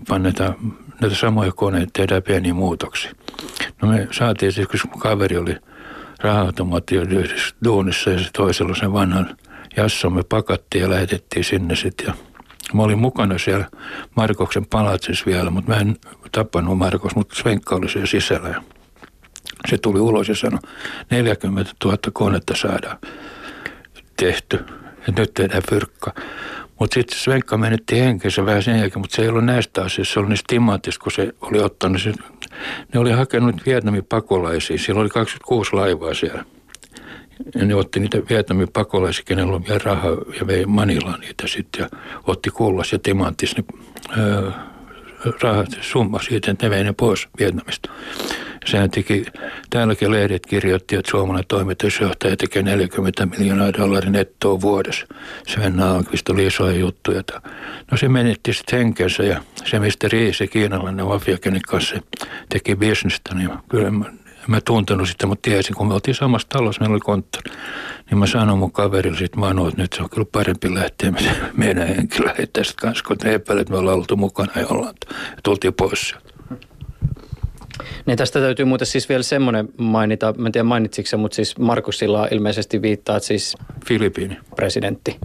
pannetaan 0.08 0.54
näitä 1.00 1.16
samoja 1.16 1.52
koneita, 1.52 1.90
tehdään 1.92 2.22
pieniä 2.22 2.54
muutoksia. 2.54 3.12
No 3.82 3.88
me 3.88 4.08
saatiin 4.10 4.52
siis, 4.52 4.68
kun 4.68 5.00
kaveri 5.00 5.36
oli 5.36 5.56
raha-automaatti 6.20 6.96
duunissa 7.64 8.10
ja 8.10 8.18
se 8.18 8.30
toi 8.32 8.54
sellaisen 8.54 8.92
vanhan 8.92 9.36
Jasson, 9.76 10.12
me 10.12 10.22
pakattiin 10.22 10.82
ja 10.82 10.90
lähetettiin 10.90 11.44
sinne 11.44 11.76
sitten 11.76 12.06
ja 12.06 12.14
Mä 12.74 12.82
olin 12.82 12.98
mukana 12.98 13.38
siellä 13.38 13.68
Markoksen 14.16 14.66
palatsissa 14.66 15.26
vielä, 15.26 15.50
mutta 15.50 15.70
mä 15.70 15.80
en 15.80 15.96
tappanut 16.32 16.78
Markos, 16.78 17.16
mutta 17.16 17.36
Svenkka 17.36 17.76
oli 17.76 17.88
siellä 17.88 18.06
sisällä. 18.06 18.62
Se 19.70 19.78
tuli 19.78 20.00
ulos 20.00 20.28
ja 20.28 20.36
sanoi, 20.36 20.60
40 21.10 21.72
000 21.84 21.98
konetta 22.12 22.56
saadaan 22.56 22.98
tehty. 24.16 24.64
Ja 25.06 25.12
nyt 25.16 25.34
tehdään 25.34 25.62
fyrkka. 25.70 26.12
Mutta 26.80 26.94
sitten 26.94 27.18
Svenkka 27.18 27.56
menetti 27.56 28.00
henkensä 28.00 28.46
vähän 28.46 28.62
sen 28.62 28.78
jälkeen, 28.78 29.00
mutta 29.00 29.16
se 29.16 29.22
ei 29.22 29.28
ollut 29.28 29.44
näistä 29.44 29.82
asioista. 29.82 30.12
Se 30.12 30.20
oli 30.20 30.28
niistä 30.28 30.44
timanttista, 30.48 31.02
kun 31.02 31.12
se 31.12 31.32
oli 31.40 31.60
ottanut. 31.60 32.02
Se, 32.02 32.12
ne 32.94 33.00
oli 33.00 33.12
hakenut 33.12 33.66
Vietnamin 33.66 34.04
pakolaisia. 34.04 34.78
Siellä 34.78 35.00
oli 35.00 35.08
26 35.08 35.72
laivaa 35.72 36.14
siellä. 36.14 36.44
Ja 37.54 37.64
ne 37.64 37.74
otti 37.74 38.00
niitä 38.00 38.18
Vietnamin 38.30 38.68
pakolaisia, 38.72 39.24
kenellä 39.24 39.52
oli 39.52 39.64
vielä 39.68 39.80
rahaa 39.84 40.16
ja 40.40 40.46
vei 40.46 40.66
Manilaan 40.66 41.20
niitä 41.20 41.46
sitten. 41.46 41.82
Ja 41.82 41.98
otti 42.26 42.50
kullas 42.50 42.92
ja 42.92 42.98
timanttis 42.98 43.56
ne 43.56 43.64
öö, 44.18 44.50
rahat, 45.42 45.68
summa 45.80 46.18
siitä, 46.18 46.50
että 46.50 46.66
ne 46.66 46.70
vei 46.70 46.84
ne 46.84 46.92
pois 46.92 47.28
Vietnamista. 47.38 47.90
Sehän 48.70 48.90
teki, 48.90 49.24
täälläkin 49.70 50.10
lehdet 50.10 50.46
kirjoitti, 50.46 50.96
että 50.96 51.10
suomalainen 51.10 51.48
toimitusjohtaja 51.48 52.36
tekee 52.36 52.62
40 52.62 53.26
miljoonaa 53.26 53.72
dollarin 53.72 54.12
nettoa 54.12 54.60
vuodessa. 54.60 55.06
Sven 55.46 55.76
Naalqvist 55.76 56.28
oli 56.28 56.46
isoja 56.46 56.78
juttuja. 56.78 57.22
No 57.90 57.96
se 57.96 58.08
menetti 58.08 58.52
sitten 58.52 58.78
henkensä 58.78 59.22
ja 59.22 59.40
se 59.64 59.78
mistä 59.78 60.08
Riisi, 60.12 60.48
kiinalainen 60.48 61.06
mafia, 61.06 61.38
kenen 61.38 61.60
kanssa 61.68 61.96
teki 62.48 62.76
bisnestä, 62.76 63.34
niin 63.34 63.50
kyllä 63.68 63.90
mä, 63.90 64.04
mä 64.46 64.60
tuntenut 64.60 65.08
sitä, 65.08 65.26
mutta 65.26 65.50
tiesin, 65.50 65.76
kun 65.76 65.88
me 65.88 65.94
oltiin 65.94 66.14
samassa 66.14 66.48
talossa, 66.48 66.80
meillä 66.80 66.94
oli 66.94 67.00
konttori. 67.00 67.56
Niin 68.10 68.18
mä 68.18 68.26
sanoin 68.26 68.58
mun 68.58 68.72
kaverille 68.72 69.18
sitten 69.18 69.40
Manu, 69.40 69.66
että 69.66 69.82
nyt 69.82 69.92
se 69.92 70.02
on 70.02 70.10
kyllä 70.10 70.26
parempi 70.32 70.74
lähteä 70.74 71.12
meidän 71.56 71.88
henki 71.88 72.24
lähettää 72.24 72.64
sitten 72.64 72.88
kanssa, 72.88 73.04
kun 73.04 73.16
ne 73.24 73.34
epäilet, 73.34 73.68
me 73.68 73.76
ollaan 73.76 73.96
oltu 73.96 74.16
mukana 74.16 74.52
ja 74.56 74.66
ollaan. 74.66 74.94
Ja 75.10 75.42
tultiin 75.42 75.74
pois 75.74 76.08
sieltä. 76.08 76.27
Niin 78.06 78.18
tästä 78.18 78.40
täytyy 78.40 78.64
muuten 78.64 78.86
siis 78.86 79.08
vielä 79.08 79.22
semmoinen 79.22 79.68
mainita, 79.76 80.34
mä 80.38 80.48
en 80.48 80.52
tiedä 80.52 80.64
mainitsitko 80.64 81.16
mutta 81.16 81.34
siis 81.34 81.58
Markus 81.58 81.98
Silla 81.98 82.28
ilmeisesti 82.30 82.82
viittaa 82.82 83.18
siis... 83.18 83.56
Filippiini. 83.86 84.36
Presidentti. 84.56 85.16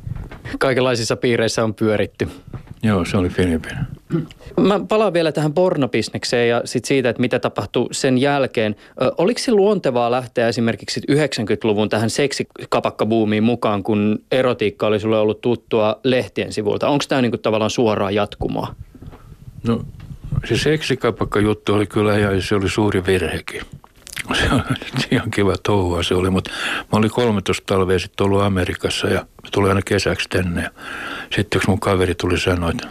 Kaikenlaisissa 0.59 1.15
piireissä 1.15 1.63
on 1.63 1.73
pyöritty. 1.73 2.27
Joo, 2.83 3.05
se 3.05 3.17
oli 3.17 3.29
Filippiini. 3.29 3.79
Mä 4.59 4.79
palaan 4.89 5.13
vielä 5.13 5.31
tähän 5.31 5.53
pornobisnekseen 5.53 6.49
ja 6.49 6.61
sit 6.65 6.85
siitä, 6.85 7.09
että 7.09 7.21
mitä 7.21 7.39
tapahtui 7.39 7.87
sen 7.91 8.17
jälkeen. 8.17 8.75
Ö, 9.01 9.11
oliko 9.17 9.39
se 9.39 9.51
luontevaa 9.51 10.11
lähteä 10.11 10.47
esimerkiksi 10.47 10.99
90-luvun 11.11 11.89
tähän 11.89 12.09
seksikapakkabuumiin 12.09 13.43
mukaan, 13.43 13.83
kun 13.83 14.19
erotiikka 14.31 14.87
oli 14.87 14.99
sulle 14.99 15.17
ollut 15.19 15.41
tuttua 15.41 15.99
lehtien 16.03 16.53
sivulta? 16.53 16.89
Onko 16.89 17.05
tämä 17.07 17.21
niinku 17.21 17.37
tavallaan 17.37 17.71
suoraa 17.71 18.11
jatkumoa? 18.11 18.75
No 19.67 19.85
se 20.45 20.57
seksikapakka 20.57 21.39
juttu 21.39 21.73
oli 21.73 21.87
kyllä 21.87 22.17
ja 22.17 22.41
se 22.41 22.55
oli 22.55 22.69
suuri 22.69 23.05
virhekin. 23.05 23.61
Se 24.33 24.49
on 24.51 24.63
ihan 25.11 25.31
kiva 25.31 25.55
touhua 25.63 26.03
se 26.03 26.15
oli, 26.15 26.29
mutta 26.29 26.51
mä 26.77 26.99
olin 26.99 27.11
13 27.11 27.63
talvea 27.65 27.99
sitten 27.99 28.25
ollut 28.25 28.41
Amerikassa 28.41 29.07
ja 29.07 29.25
tuli 29.51 29.69
aina 29.69 29.81
kesäksi 29.85 30.29
tänne. 30.29 30.69
Sitten 31.35 31.57
yksi 31.57 31.69
mun 31.69 31.79
kaveri 31.79 32.15
tuli 32.15 32.39
sanoa, 32.39 32.69
että, 32.69 32.87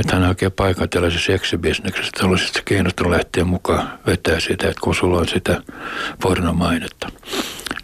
että 0.00 0.16
hän 0.16 0.24
hakee 0.24 0.50
paikan 0.50 0.88
tällaisessa 0.88 1.26
seksibisneksessä, 1.26 2.10
että 2.14 2.26
olisi 2.26 2.44
sitten 2.44 2.62
kiinnostunut 2.64 3.12
lähteä 3.12 3.44
mukaan 3.44 3.98
vetää 4.06 4.40
sitä, 4.40 4.68
että 4.68 4.80
kun 4.80 4.94
sulla 4.94 5.18
on 5.18 5.28
sitä 5.28 5.62
pornomainetta. 6.22 7.08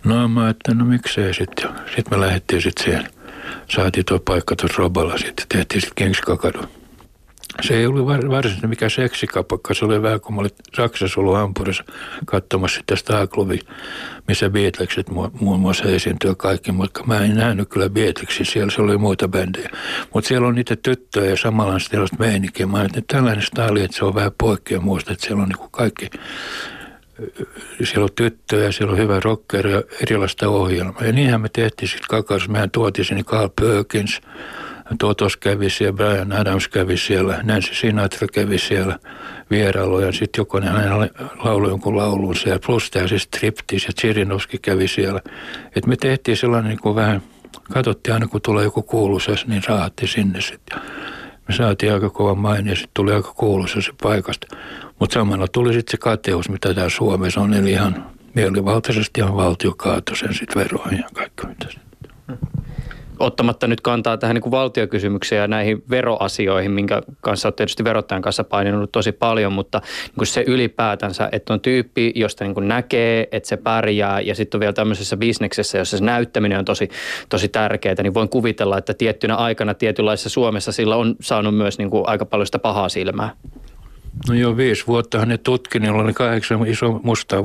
No 0.04 0.28
mä 0.28 0.48
että 0.48 0.74
no 0.74 0.84
miksei 0.84 1.34
sitten. 1.34 1.68
Sitten 1.86 2.04
me 2.10 2.20
lähdettiin 2.20 2.62
sitten 2.62 2.84
siihen, 2.84 3.08
saatiin 3.68 4.04
tuo 4.04 4.18
paikka 4.18 4.56
tuossa 4.56 4.78
Roballa 4.78 5.18
sitten, 5.18 5.46
tehtiin 5.48 5.80
sitten 5.80 6.04
Kingskakadun 6.04 6.81
se 7.60 7.76
ei 7.76 7.86
ollut 7.86 8.06
varsinaisesti 8.06 8.66
mikä 8.66 8.88
seksikapakka, 8.88 9.74
se 9.74 9.84
oli 9.84 10.02
vähän 10.02 10.20
kun 10.20 10.34
mä 10.34 10.40
olin 10.40 10.50
Saksassa 10.76 11.20
ollut 11.20 11.36
Hampurissa 11.36 11.84
katsomassa 12.26 12.78
sitä 12.78 12.96
Star-klubi, 12.96 13.58
missä 14.28 14.50
Beatlekset 14.50 15.06
muun 15.40 15.60
muassa 15.60 15.84
esiintyy 15.84 16.34
kaikki, 16.34 16.72
mutta 16.72 17.04
mä 17.04 17.18
en 17.18 17.36
nähnyt 17.36 17.68
kyllä 17.68 17.88
Beatlesia, 17.88 18.44
siellä 18.44 18.70
se 18.70 18.82
oli 18.82 18.98
muita 18.98 19.28
bändejä. 19.28 19.70
Mutta 20.14 20.28
siellä 20.28 20.48
on 20.48 20.54
niitä 20.54 20.76
tyttöjä 20.76 21.30
ja 21.30 21.36
samalla 21.36 21.78
sellaista 21.78 22.16
meininkiä. 22.18 22.66
Mä 22.66 22.78
ajattelin, 22.78 23.02
että 23.02 23.16
tällainen 23.16 23.46
staali, 23.46 23.82
että 23.82 23.96
se 23.96 24.04
on 24.04 24.14
vähän 24.14 24.32
poikkea 24.38 24.80
muusta, 24.80 25.12
että 25.12 25.26
siellä 25.26 25.42
on 25.42 25.48
niin 25.48 25.70
kaikki 25.70 26.10
siellä 27.84 28.04
on 28.04 28.10
tyttöjä, 28.14 28.72
siellä 28.72 28.92
on 28.92 28.98
hyvä 28.98 29.20
rocker 29.20 29.66
ja 29.66 29.82
erilaista 30.02 30.48
ohjelmaa. 30.48 31.04
Ja 31.04 31.12
niinhän 31.12 31.40
me 31.40 31.48
tehtiin 31.48 31.88
sitten 31.88 32.08
kakas. 32.08 32.48
Mehän 32.48 32.70
tuotiin 32.70 33.04
sinne 33.04 33.22
Carl 33.22 33.48
Perkins, 33.60 34.20
Totos 34.98 35.36
kävi 35.36 35.70
siellä, 35.70 35.92
Brian 35.92 36.32
Adams 36.32 36.68
kävi 36.68 36.96
siellä, 36.96 37.40
Nancy 37.42 37.74
Sinatra 37.74 38.28
kävi 38.32 38.58
siellä 38.58 38.98
vierailu 39.50 40.00
ja 40.00 40.12
sitten 40.12 40.40
jokainen 40.40 40.74
laulu 41.44 41.68
jonkun 41.68 41.96
laulun 41.96 42.36
siellä. 42.36 42.58
Plus 42.66 42.90
tämä 42.90 43.08
siis 43.08 43.22
Striptease 43.22 43.86
ja 43.86 43.92
Chirinovski 44.00 44.58
kävi 44.58 44.88
siellä. 44.88 45.20
Et 45.76 45.86
me 45.86 45.96
tehtiin 45.96 46.36
sellainen 46.36 46.68
niin 46.68 46.80
kuin 46.80 46.94
vähän, 46.94 47.22
katsottiin 47.72 48.14
aina 48.14 48.26
kun 48.26 48.40
tulee 48.42 48.64
joku 48.64 48.82
kuuluisa, 48.82 49.32
niin 49.46 49.62
saatti 49.62 50.06
sinne 50.06 50.40
sitten. 50.40 50.80
Me 51.48 51.54
saatiin 51.54 51.92
aika 51.92 52.10
kova 52.10 52.34
maine 52.34 52.70
ja 52.70 52.76
sitten 52.76 52.94
tuli 52.94 53.12
aika 53.12 53.32
kuuluisa 53.32 53.80
se 53.80 53.92
paikasta. 54.02 54.56
Mutta 54.98 55.14
samalla 55.14 55.48
tuli 55.48 55.72
sitten 55.72 55.90
se 55.90 55.96
kateus, 55.96 56.48
mitä 56.48 56.74
täällä 56.74 56.90
Suomessa 56.90 57.40
on, 57.40 57.54
eli 57.54 57.70
ihan 57.70 58.06
mielivaltaisesti 58.34 59.20
ihan 59.20 59.36
valtio 59.36 59.74
kaatoi 59.76 60.16
sen 60.16 60.34
sitten 60.34 60.62
veroihin 60.62 60.98
ja 60.98 61.08
kaikki 61.14 61.46
mitä 61.46 61.66
ottamatta 63.22 63.66
nyt 63.66 63.80
kantaa 63.80 64.16
tähän 64.16 64.34
niin 64.34 64.42
kuin 64.42 64.50
valtiokysymykseen 64.50 65.40
ja 65.40 65.48
näihin 65.48 65.82
veroasioihin, 65.90 66.70
minkä 66.70 67.02
kanssa 67.20 67.48
olet 67.48 67.56
tietysti 67.56 67.84
verottajan 67.84 68.22
kanssa 68.22 68.44
paininut 68.44 68.92
tosi 68.92 69.12
paljon, 69.12 69.52
mutta 69.52 69.78
niin 69.78 70.14
kuin 70.18 70.26
se 70.26 70.44
ylipäätänsä, 70.46 71.28
että 71.32 71.52
on 71.52 71.60
tyyppi, 71.60 72.12
josta 72.14 72.44
niin 72.44 72.54
kuin 72.54 72.68
näkee, 72.68 73.28
että 73.32 73.48
se 73.48 73.56
pärjää 73.56 74.20
ja 74.20 74.34
sitten 74.34 74.58
on 74.58 74.60
vielä 74.60 74.72
tämmöisessä 74.72 75.16
bisneksessä, 75.16 75.78
jossa 75.78 75.98
se 75.98 76.04
näyttäminen 76.04 76.58
on 76.58 76.64
tosi, 76.64 76.88
tosi 77.28 77.48
tärkeää, 77.48 78.02
niin 78.02 78.14
voin 78.14 78.28
kuvitella, 78.28 78.78
että 78.78 78.94
tiettynä 78.94 79.34
aikana 79.34 79.74
tietynlaisessa 79.74 80.30
Suomessa 80.30 80.72
sillä 80.72 80.96
on 80.96 81.16
saanut 81.20 81.56
myös 81.56 81.78
niin 81.78 81.90
kuin 81.90 82.04
aika 82.06 82.26
paljon 82.26 82.46
sitä 82.46 82.58
pahaa 82.58 82.88
silmää. 82.88 83.30
No 84.28 84.34
joo, 84.34 84.56
viisi 84.56 84.86
vuotta 84.86 85.26
ne 85.26 85.38
tutki, 85.38 85.78
niillä 85.78 86.02
oli 86.02 86.12
kahdeksan 86.12 86.66
iso 86.66 87.00
mustaa 87.02 87.42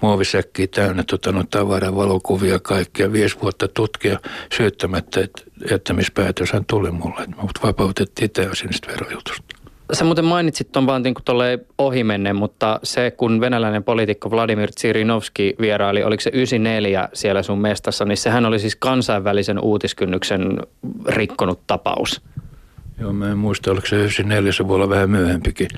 muovisäkkiä 0.00 0.66
täynnä 0.66 1.04
tota, 1.10 1.32
no, 1.32 1.44
tavaraa, 1.50 1.96
valokuvia 1.96 2.58
kaikkia. 2.58 3.12
Viisi 3.12 3.36
vuotta 3.42 3.68
tutkia 3.68 4.18
syyttämättä, 4.56 5.20
että 5.20 5.42
jättämispäätöshän 5.70 6.64
tuli 6.64 6.90
mulle. 6.90 7.26
Mutta 7.42 7.60
vapautettiin 7.62 8.30
täysin 8.30 8.72
sitä 8.72 8.88
verojutusta. 8.88 9.58
Sä 9.92 10.04
muuten 10.04 10.24
mainitsit 10.24 10.72
tuon 10.72 10.86
vaan 10.86 11.02
niin 11.02 11.14
ohimennen, 11.78 12.36
mutta 12.36 12.80
se 12.82 13.10
kun 13.10 13.40
venäläinen 13.40 13.84
poliitikko 13.84 14.30
Vladimir 14.30 14.70
Tsirinovski 14.70 15.54
vieraili, 15.60 16.02
oliko 16.02 16.20
se 16.20 16.30
94 16.34 17.08
siellä 17.12 17.42
sun 17.42 17.58
mestassa, 17.58 18.04
niin 18.04 18.16
sehän 18.16 18.44
oli 18.44 18.58
siis 18.58 18.76
kansainvälisen 18.76 19.58
uutiskynnyksen 19.60 20.58
rikkonut 21.06 21.60
tapaus. 21.66 22.20
Joo, 23.00 23.12
mä 23.12 23.30
en 23.30 23.38
muista, 23.38 23.70
oliko 23.70 23.86
se 23.86 23.96
94, 23.96 24.52
se 24.52 24.68
voi 24.68 24.74
olla 24.74 24.88
vähän 24.88 25.10
myöhempikin. 25.10 25.68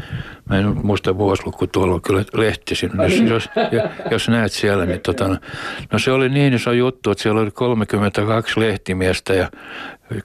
Mä 0.48 0.58
en 0.58 0.86
muista 0.86 1.18
vuosiluku, 1.18 1.66
tuolla 1.66 1.94
on 1.94 2.02
kyllä 2.02 2.24
lehti 2.32 2.74
sinne. 2.74 3.04
Jos, 3.04 3.20
jos, 3.20 3.48
jos 4.10 4.28
näet 4.28 4.52
siellä, 4.52 4.86
niin 4.86 5.00
tota, 5.00 5.28
no, 5.28 5.36
no 5.92 5.98
se 5.98 6.12
oli 6.12 6.28
niin 6.28 6.54
iso 6.54 6.72
juttu, 6.72 7.10
että 7.10 7.22
siellä 7.22 7.40
oli 7.40 7.50
32 7.50 8.60
lehtimiestä 8.60 9.34
ja 9.34 9.50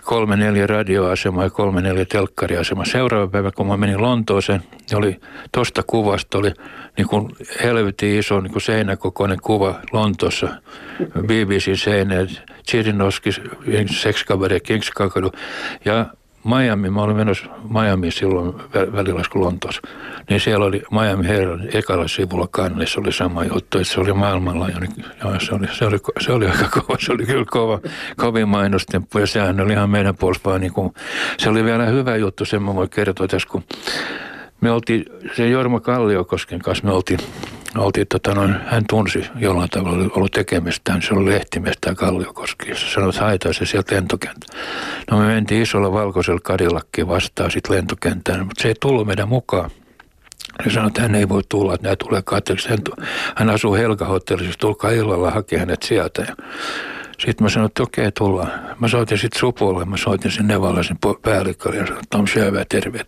kolme 0.03 0.35
neljä 0.35 0.67
radioasemaa 0.67 1.43
ja 1.43 1.49
kolme 1.49 1.81
neljä 1.81 2.05
telkkariasemaa. 2.05 2.85
Seuraava 2.85 3.27
päivä, 3.27 3.51
kun 3.51 3.67
mä 3.67 3.77
menin 3.77 4.01
Lontooseen, 4.01 4.61
niin 4.71 4.97
oli 4.97 5.19
tosta 5.51 5.83
kuvasta 5.83 6.37
oli 6.37 6.51
niin 6.97 7.07
kuin 7.07 7.31
helvetin 7.63 8.19
iso 8.19 8.41
niin 8.41 8.51
kuin 8.51 8.61
seinäkokoinen 8.61 9.37
kuva 9.41 9.79
Lontoossa. 9.91 10.47
BBC 11.21 11.79
seinä, 11.79 12.15
Chirinoski, 12.69 13.29
Sekskaveri, 13.91 14.59
Kings 14.59 14.91
ja 15.85 16.05
Miami, 16.45 16.89
mä 16.89 17.01
olin 17.01 17.15
menossa 17.15 17.45
Miami 17.69 18.11
silloin 18.11 18.53
välilasku 18.95 19.41
Lontoossa, 19.41 19.81
niin 20.29 20.39
siellä 20.39 20.65
oli 20.65 20.83
Miami 20.91 21.27
Herald 21.27 21.59
ekalla 21.73 22.07
sivulla 22.07 22.47
kannessa 22.51 23.01
oli 23.01 23.11
sama 23.11 23.43
juttu, 23.43 23.77
että 23.77 23.93
se 23.93 23.99
oli 23.99 24.13
maailmanlaajuinen. 24.13 24.89
Ja 25.23 25.39
se 25.39 25.55
oli, 25.55 25.67
se 25.71 25.85
oli, 25.85 25.97
se 26.19 26.31
oli 26.31 26.47
aika 26.47 26.69
kova, 26.69 26.97
se 26.99 27.11
oli 27.11 27.25
kyllä 27.25 27.45
kova, 27.49 27.79
kovin 28.17 28.47
mainostemppu 28.47 29.19
ja 29.19 29.27
sehän 29.27 29.61
oli 29.61 29.73
ihan 29.73 29.89
meidän 29.89 30.15
puolesta 30.15 30.59
niin 30.59 30.73
kuin, 30.73 30.93
se 31.37 31.49
oli 31.49 31.63
vielä 31.63 31.85
hyvä 31.85 32.15
juttu, 32.15 32.45
sen 32.45 32.63
mä 32.63 32.75
voin 32.75 32.89
kertoa 32.89 33.27
tässä, 33.27 33.47
kun 33.51 33.63
me 34.65 34.71
oltiin, 34.71 35.05
se 35.35 35.49
Jorma 35.49 35.79
Kalliokosken 35.79 36.59
kanssa 36.59 36.85
me 36.85 36.91
oltiin 36.91 37.19
oltiin, 37.77 38.07
tota, 38.07 38.33
noin, 38.33 38.55
hän 38.65 38.83
tunsi 38.89 39.25
jollain 39.39 39.69
tavalla, 39.69 40.09
ollut 40.15 40.31
tekemistä, 40.31 40.97
se 41.07 41.13
oli 41.13 41.31
lehtimies 41.31 41.77
tämä 41.81 41.95
Kalliokoski, 41.95 42.69
ja 42.69 42.75
se 42.75 42.85
sanoi, 42.89 43.09
että 43.09 43.21
haetaan 43.21 43.53
se 43.53 43.65
sieltä 43.65 43.95
lentokenttä. 43.95 44.47
No 45.11 45.17
me 45.19 45.25
mentiin 45.25 45.61
isolla 45.61 45.91
valkoisella 45.91 46.39
kadillakkiin 46.43 47.07
vastaan 47.07 47.51
sitten 47.51 47.75
lentokenttään, 47.75 48.45
mutta 48.45 48.61
se 48.61 48.67
ei 48.67 48.75
tullut 48.81 49.07
meidän 49.07 49.29
mukaan. 49.29 49.69
Hän 50.63 50.73
sanoi, 50.73 50.87
että 50.87 51.01
hän 51.01 51.15
ei 51.15 51.29
voi 51.29 51.41
tulla, 51.49 51.73
että 51.73 51.83
nämä 51.83 51.95
tulee 51.95 52.21
katseliksi. 52.21 52.69
Hän, 52.69 52.79
hän 53.35 53.49
asuu 53.49 53.75
Helga-hotellissa, 53.75 54.59
tulkaa 54.59 54.91
illalla 54.91 55.31
hakea 55.31 55.59
hänet 55.59 55.83
sieltä. 55.83 56.21
Ja 56.21 56.35
sitten 57.19 57.45
mä 57.45 57.49
sanoin, 57.49 57.67
että 57.67 57.83
okei, 57.83 58.11
tullaan. 58.11 58.51
Mä 58.79 58.87
soitin 58.87 59.17
sitten 59.17 59.39
Supolle, 59.39 59.85
mä 59.85 59.97
soitin 59.97 60.31
sen 60.31 60.47
Nevalaisen 60.47 60.97
päällikkölle 61.21 61.77
ja 61.77 61.85
sanoin, 61.85 62.03
että 62.03 62.17
Tom 62.17 62.27
Sjövä, 62.27 62.65
terve 62.69 63.05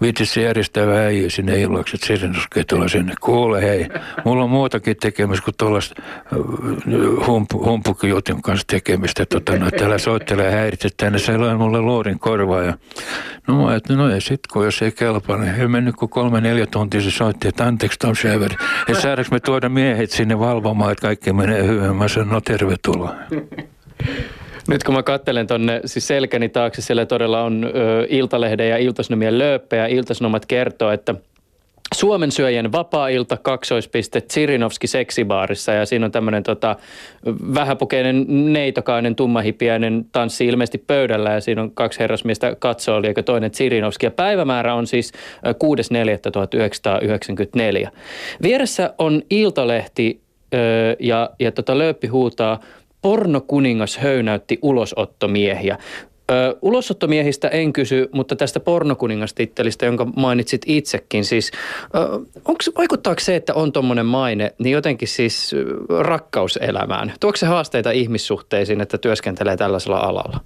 viitsisi 0.00 0.42
järjestää 0.42 0.86
vähän 0.86 1.04
äijä 1.04 1.30
sinne 1.30 1.60
illaksi, 1.60 1.96
että 1.96 2.06
Sirinuske 2.06 2.64
tulee 2.64 2.88
sinne. 2.88 3.14
Kuule 3.20 3.62
hei, 3.62 3.88
mulla 4.24 4.44
on 4.44 4.50
muutakin 4.50 4.96
tekemistä 4.96 5.44
kuin 5.44 5.54
tuollaista 5.58 6.02
äh, 6.02 7.26
humpu, 7.26 7.64
humpukijutin 7.64 8.42
kanssa 8.42 8.66
tekemistä. 8.66 9.26
Tota, 9.26 9.58
no, 9.58 9.70
täällä 9.70 9.98
soittelee 9.98 10.50
häiritse 10.50 10.88
tänne, 10.96 11.18
se 11.18 11.32
on 11.32 11.58
mulle 11.58 11.80
luorin 11.80 12.18
korvaa. 12.18 12.62
Ja, 12.62 12.74
no 13.46 13.64
mä 13.64 13.74
että 13.74 13.96
no 13.96 14.10
ei 14.10 14.20
sit, 14.20 14.40
kun 14.52 14.64
jos 14.64 14.82
ei 14.82 14.92
kelpaa, 14.92 15.36
niin 15.36 15.54
ei 15.54 15.68
mennyt 15.68 15.96
kuin 15.96 16.08
kolme 16.08 16.40
neljä 16.40 16.66
tuntia 16.66 17.00
se 17.00 17.10
soitti, 17.10 17.48
että 17.48 17.64
anteeksi 17.64 17.98
Tom 17.98 18.14
Shaver, 18.14 18.52
että 18.88 19.02
saadaanko 19.02 19.28
me 19.30 19.40
tuoda 19.40 19.68
miehet 19.68 20.10
sinne 20.10 20.38
valvomaan, 20.38 20.92
että 20.92 21.02
kaikki 21.02 21.32
menee 21.32 21.66
hyvin. 21.66 21.96
Mä 21.96 22.08
sanoin, 22.08 22.30
no 22.30 22.40
tervetuloa. 22.40 23.14
Nyt 24.68 24.84
kun 24.84 24.94
mä 24.94 25.02
katselen 25.02 25.46
tuonne 25.46 25.80
siis 25.84 26.06
selkäni 26.06 26.48
taakse, 26.48 26.82
siellä 26.82 27.06
todella 27.06 27.42
on 27.42 27.64
ö, 27.64 28.06
Iltalehden 28.08 28.68
ja 28.68 28.76
Iltasnomien 28.76 29.38
lööppejä. 29.38 29.86
Iltasnomat 29.86 30.46
kertoo, 30.46 30.90
että 30.90 31.14
Suomen 31.94 32.32
syöjän 32.32 32.72
vapaa-ilta, 32.72 33.36
kaksoispiste, 33.36 34.20
Tsirinovski 34.20 34.86
seksibaarissa 34.86 35.72
ja 35.72 35.86
siinä 35.86 36.06
on 36.06 36.12
tämmöinen 36.12 36.42
tota, 36.42 36.76
vähäpukeinen 37.54 38.24
neitokainen 38.52 39.16
tummahipiäinen 39.16 40.04
tanssi 40.12 40.46
ilmeisesti 40.46 40.78
pöydällä 40.78 41.30
ja 41.30 41.40
siinä 41.40 41.62
on 41.62 41.70
kaksi 41.70 42.00
herrasmiestä 42.00 42.56
katsoo, 42.58 43.02
eikä 43.04 43.22
toinen 43.22 43.50
Tsirinovski. 43.50 44.06
Ja 44.06 44.10
päivämäärä 44.10 44.74
on 44.74 44.86
siis 44.86 45.12
6.4.1994. 47.84 47.90
Vieressä 48.42 48.94
on 48.98 49.22
Iltalehti 49.30 50.20
ja, 51.00 51.30
ja 51.40 51.52
tota 51.52 51.78
Lööppi 51.78 52.06
huutaa– 52.06 52.60
pornokuningas 53.02 53.98
höynäytti 53.98 54.58
ulosottomiehiä. 54.62 55.78
Ö, 56.30 56.56
ulosottomiehistä 56.62 57.48
en 57.48 57.72
kysy, 57.72 58.08
mutta 58.12 58.36
tästä 58.36 58.60
pornokuningastittelistä, 58.60 59.86
jonka 59.86 60.04
mainitsit 60.04 60.62
itsekin, 60.66 61.24
siis 61.24 61.50
onks, 62.44 62.70
vaikuttaako 62.78 63.20
se, 63.20 63.36
että 63.36 63.54
on 63.54 63.72
tuommoinen 63.72 64.06
maine, 64.06 64.54
niin 64.58 64.72
jotenkin 64.72 65.08
siis 65.08 65.54
rakkauselämään? 66.00 67.12
Tuoko 67.20 67.36
se 67.36 67.46
haasteita 67.46 67.90
ihmissuhteisiin, 67.90 68.80
että 68.80 68.98
työskentelee 68.98 69.56
tällaisella 69.56 69.98
alalla? 69.98 70.40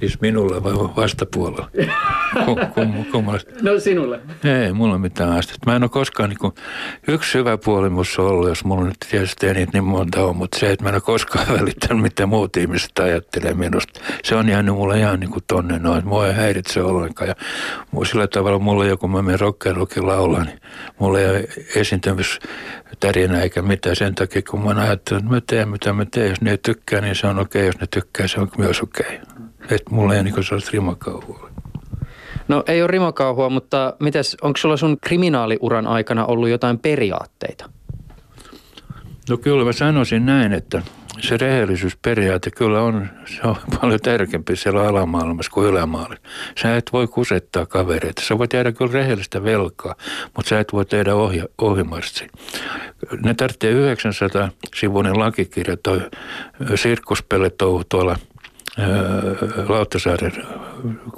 Siis 0.00 0.20
minulle 0.20 0.62
vai 0.62 0.72
vastapuolella? 0.72 1.70
Kum, 2.74 3.04
kum, 3.04 3.24
no 3.62 3.78
sinulle. 3.78 4.20
Ei, 4.44 4.72
mulla 4.72 4.94
on 4.94 5.00
mitään 5.00 5.30
haastetta. 5.30 5.70
Mä 5.70 5.76
en 5.76 5.82
ole 5.82 5.90
koskaan, 5.90 6.28
niin 6.28 6.38
kuin, 6.38 6.54
yksi 7.08 7.38
hyvä 7.38 7.58
puoli 7.58 7.90
musta 7.90 8.22
on 8.22 8.28
ollut, 8.28 8.48
jos 8.48 8.64
mulla 8.64 8.84
nyt 8.84 8.96
tietysti 9.10 9.46
ei 9.46 9.54
niitä 9.54 9.72
niin 9.72 9.84
monta 9.84 10.24
on, 10.24 10.36
mutta 10.36 10.58
se, 10.58 10.72
että 10.72 10.84
mä 10.84 10.88
en 10.88 10.94
ole 10.94 11.00
koskaan 11.00 11.46
välittänyt, 11.60 12.02
mitä 12.02 12.26
muut 12.26 12.56
ihmiset 12.56 12.98
ajattelee 12.98 13.54
minusta. 13.54 14.00
Se 14.24 14.34
on 14.34 14.48
jäänyt 14.48 14.74
mulle 14.74 14.98
ihan 14.98 15.20
niin 15.20 15.30
kuin 15.30 15.44
tonne 15.46 15.78
noin. 15.78 16.06
Mua 16.06 16.26
ei 16.26 16.34
häiritse 16.34 16.82
ollenkaan. 16.82 17.28
Ja 17.28 17.34
sillä 18.04 18.26
tavalla 18.26 18.58
mulla 18.58 18.84
joku, 18.84 19.08
mä 19.08 19.22
menen 19.22 19.40
rockerokin 19.40 20.06
laulaa, 20.06 20.44
niin 20.44 20.60
mulla 20.98 21.20
ei 21.20 21.30
ole 21.30 21.44
esiintymistärinä 21.76 23.40
eikä 23.42 23.62
mitään 23.62 23.96
sen 23.96 24.14
takia, 24.14 24.42
kun 24.50 24.64
mä 24.64 24.82
ajattelen, 24.82 25.22
että 25.22 25.34
mä 25.34 25.40
teen 25.46 25.68
mitä 25.68 25.92
mä 25.92 26.04
teen. 26.04 26.28
Jos 26.28 26.40
ne 26.40 26.50
ei 26.50 26.58
tykkää, 26.58 27.00
niin 27.00 27.14
se 27.14 27.26
on 27.26 27.38
okei. 27.38 27.60
Okay. 27.60 27.66
Jos 27.66 27.80
ne 27.80 27.86
tykkää, 27.86 28.28
se 28.28 28.40
on 28.40 28.50
myös 28.58 28.80
okei. 28.82 29.20
Okay. 29.22 29.39
Että 29.70 29.90
mulla 29.90 30.14
ei 30.14 30.22
niin 30.22 30.44
sellaista 30.44 30.70
rimakauhua. 30.72 31.50
No 32.48 32.64
ei 32.66 32.82
ole 32.82 32.90
rimakauhua, 32.90 33.50
mutta 33.50 33.94
mites, 34.00 34.36
onko 34.42 34.56
sulla 34.56 34.76
sun 34.76 34.96
kriminaaliuran 35.00 35.86
aikana 35.86 36.26
ollut 36.26 36.48
jotain 36.48 36.78
periaatteita? 36.78 37.70
No 39.28 39.36
kyllä 39.36 39.64
mä 39.64 39.72
sanoisin 39.72 40.26
näin, 40.26 40.52
että 40.52 40.82
se 41.20 41.36
rehellisyysperiaate 41.36 42.50
kyllä 42.50 42.82
on, 42.82 43.08
se 43.24 43.40
on 43.44 43.56
paljon 43.80 44.00
tärkeämpi 44.00 44.56
siellä 44.56 44.88
alamaailmassa 44.88 45.52
kuin 45.52 45.68
ylämaailmassa. 45.68 46.22
Sä 46.62 46.76
et 46.76 46.90
voi 46.92 47.06
kusettaa 47.06 47.66
kavereita. 47.66 48.22
Sä 48.22 48.38
voit 48.38 48.50
tehdä 48.50 48.72
kyllä 48.72 48.92
rehellistä 48.92 49.44
velkaa, 49.44 49.94
mutta 50.36 50.48
sä 50.48 50.60
et 50.60 50.72
voi 50.72 50.84
tehdä 50.84 51.10
ohimarssi. 51.58 52.26
Ne 53.24 53.34
tarvitsee 53.34 53.70
900 53.70 54.50
sivuinen 54.74 55.18
lakikirja, 55.18 55.76
toi 55.76 56.00
sirkuspelle 56.74 57.50
tuolla– 57.88 58.16
Lauttasaaren 59.68 60.32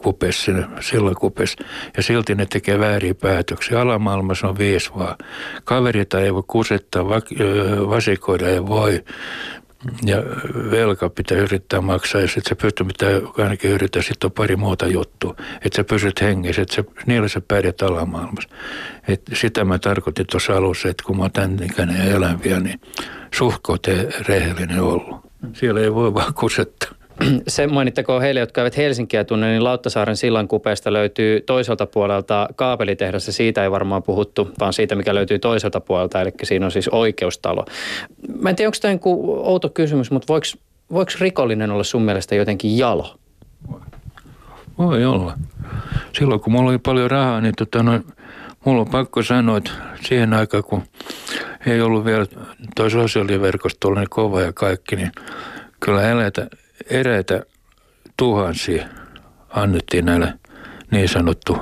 kupessa, 0.02 0.52
silloin 0.80 1.16
kupessa, 1.16 1.64
ja 1.96 2.02
silti 2.02 2.34
ne 2.34 2.46
tekee 2.46 2.78
vääriä 2.78 3.14
päätöksiä. 3.14 3.80
Alamaailmassa 3.80 4.48
on 4.48 4.58
viisi 4.58 4.90
vaan. 4.98 5.16
Kaverita 5.64 6.20
ei 6.20 6.34
voi 6.34 6.42
kusettaa, 6.46 7.08
vasikoida 7.88 8.48
ei 8.48 8.66
voi. 8.66 9.04
ja 10.04 10.16
velka 10.70 11.08
pitää 11.08 11.38
yrittää 11.38 11.80
maksaa, 11.80 12.20
ja 12.20 12.26
sitten 12.26 12.48
se 12.48 12.54
pystyy, 12.54 12.86
pitää 12.86 13.10
ainakin 13.38 13.70
yrittää, 13.70 14.02
sitten 14.02 14.28
on 14.28 14.32
pari 14.32 14.56
muuta 14.56 14.86
juttua, 14.86 15.34
että 15.64 15.76
sä 15.76 15.84
pysyt 15.84 16.20
hengissä, 16.20 16.62
että 16.62 16.74
sä, 16.74 16.84
niillä 17.06 17.28
sä 17.28 17.40
pärjät 17.48 17.82
alamaailmassa. 17.82 18.48
Et 19.08 19.22
sitä 19.32 19.64
mä 19.64 19.78
tarkoitin 19.78 20.26
tuossa 20.30 20.56
alussa, 20.56 20.88
että 20.88 21.04
kun 21.06 21.16
mä 21.16 21.22
oon 21.22 21.32
tämän 21.32 21.62
ikäinen 21.62 21.96
ja 21.96 22.14
elän 22.14 22.42
vielä, 22.44 22.60
niin 22.60 22.80
suhkoot 23.34 23.86
rehellinen 24.28 24.80
ollut. 24.80 25.16
Siellä 25.52 25.80
ei 25.80 25.94
voi 25.94 26.14
vaan 26.14 26.34
kusettaa. 26.34 27.01
Se 27.48 27.66
mainittakoon 27.66 28.22
heille, 28.22 28.40
jotka 28.40 28.60
eivät 28.60 28.76
Helsinkiä 28.76 29.24
tunne, 29.24 29.50
niin 29.50 29.64
Lauttasaaren 29.64 30.16
sillan 30.16 30.48
kupeesta 30.48 30.92
löytyy 30.92 31.40
toiselta 31.40 31.86
puolelta 31.86 32.48
kaapelitehdas 32.56 33.26
ja 33.26 33.32
siitä 33.32 33.62
ei 33.62 33.70
varmaan 33.70 34.02
puhuttu, 34.02 34.50
vaan 34.60 34.72
siitä, 34.72 34.94
mikä 34.94 35.14
löytyy 35.14 35.38
toiselta 35.38 35.80
puolelta, 35.80 36.20
eli 36.20 36.30
siinä 36.42 36.66
on 36.66 36.72
siis 36.72 36.88
oikeustalo. 36.88 37.64
Mä 38.40 38.50
en 38.50 38.56
tiedä, 38.56 38.68
onko 38.68 38.78
tämä 38.80 38.98
outo 39.26 39.68
kysymys, 39.68 40.10
mutta 40.10 40.34
voiko, 40.90 41.12
rikollinen 41.20 41.70
olla 41.70 41.84
sun 41.84 42.02
mielestä 42.02 42.34
jotenkin 42.34 42.78
jalo? 42.78 43.16
Voi 44.78 45.04
olla. 45.04 45.38
Silloin 46.18 46.40
kun 46.40 46.52
mulla 46.52 46.70
oli 46.70 46.78
paljon 46.78 47.10
rahaa, 47.10 47.40
niin 47.40 47.54
tota, 47.58 47.82
no, 47.82 48.00
mulla 48.64 48.80
on 48.80 48.88
pakko 48.88 49.22
sanoa, 49.22 49.56
että 49.56 49.70
siihen 50.02 50.34
aikaan 50.34 50.64
kun 50.64 50.82
ei 51.66 51.80
ollut 51.80 52.04
vielä 52.04 52.26
toi 52.76 52.90
sosiaaliverkosto 52.90 53.94
niin 53.94 54.06
kova 54.10 54.40
ja 54.40 54.52
kaikki, 54.52 54.96
niin 54.96 55.12
kyllä 55.80 56.10
elätä, 56.10 56.46
eräitä 56.90 57.42
tuhansia 58.16 58.86
annettiin 59.50 60.04
näille 60.04 60.34
niin 60.90 61.08
sanottu 61.08 61.58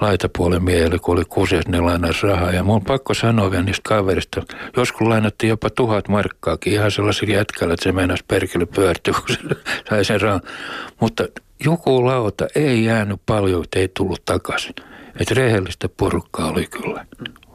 laitapuolen 0.00 0.64
miehelle, 0.64 0.98
kun 0.98 1.16
oli 1.16 1.24
kuses, 1.24 1.68
ne 1.68 1.80
lainas 1.80 2.22
rahaa. 2.22 2.52
Ja 2.52 2.64
mun 2.64 2.84
pakko 2.84 3.14
sanoa 3.14 3.50
vielä 3.50 3.64
niistä 3.64 3.88
kaverista. 3.88 4.42
Joskus 4.76 5.08
lainattiin 5.08 5.48
jopa 5.48 5.70
tuhat 5.70 6.08
markkaakin 6.08 6.72
ihan 6.72 6.90
sellaisilla 6.90 7.34
jätkällä, 7.34 7.74
että 7.74 7.84
se 7.84 7.92
meinasi 7.92 8.24
perkele 8.28 8.66
pyörtyä, 8.66 9.14
kun 9.14 9.36
se 9.36 9.40
sai 9.88 10.04
sen 10.04 10.20
rahan. 10.20 10.40
Mutta 11.00 11.24
joku 11.64 12.06
lauta 12.06 12.46
ei 12.54 12.84
jäänyt 12.84 13.20
paljon, 13.26 13.64
ei 13.76 13.88
tullut 13.88 14.24
takaisin. 14.24 14.74
Että 15.20 15.34
rehellistä 15.34 15.88
porukkaa 15.88 16.50
oli 16.50 16.66
kyllä 16.66 17.06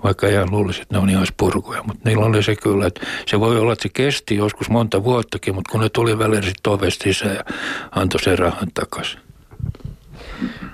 vaikka 0.05 0.27
ihan 0.27 0.51
luulisi, 0.51 0.81
että 0.81 0.95
ne 0.95 1.01
on 1.01 1.09
ihan 1.09 1.27
purkuja, 1.37 1.83
mutta 1.83 2.09
niillä 2.09 2.25
oli 2.25 2.43
se 2.43 2.55
kyllä, 2.55 2.87
että 2.87 3.01
se 3.25 3.39
voi 3.39 3.59
olla, 3.59 3.73
että 3.73 3.83
se 3.83 3.89
kesti 3.89 4.35
joskus 4.35 4.69
monta 4.69 5.03
vuottakin, 5.03 5.55
mutta 5.55 5.71
kun 5.71 5.81
ne 5.81 5.89
tuli 5.89 6.19
välillä 6.19 6.41
sitten 6.41 6.73
ovesta 6.73 7.03
sisään 7.03 7.35
ja 7.35 7.43
antoi 7.91 8.19
sen 8.19 8.39
rahan 8.39 8.67
takaisin. 8.73 9.19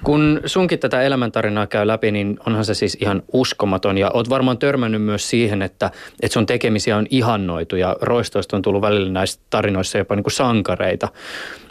Kun 0.03 0.41
sunkin 0.45 0.79
tätä 0.79 1.01
elämäntarinaa 1.01 1.67
käy 1.67 1.87
läpi, 1.87 2.11
niin 2.11 2.39
onhan 2.45 2.65
se 2.65 2.73
siis 2.73 2.97
ihan 3.01 3.23
uskomaton. 3.33 3.97
Ja 3.97 4.11
oot 4.13 4.29
varmaan 4.29 4.57
törmännyt 4.57 5.01
myös 5.01 5.29
siihen, 5.29 5.61
että, 5.61 5.91
että 6.21 6.33
sun 6.33 6.45
tekemisiä 6.45 6.97
on 6.97 7.07
ihannoitu 7.09 7.75
ja 7.75 7.95
roistoista 8.01 8.55
on 8.55 8.61
tullut 8.61 8.81
välillä 8.81 9.11
näissä 9.11 9.39
tarinoissa 9.49 9.97
jopa 9.97 10.15
niin 10.15 10.23
kuin 10.23 10.33
sankareita. 10.33 11.07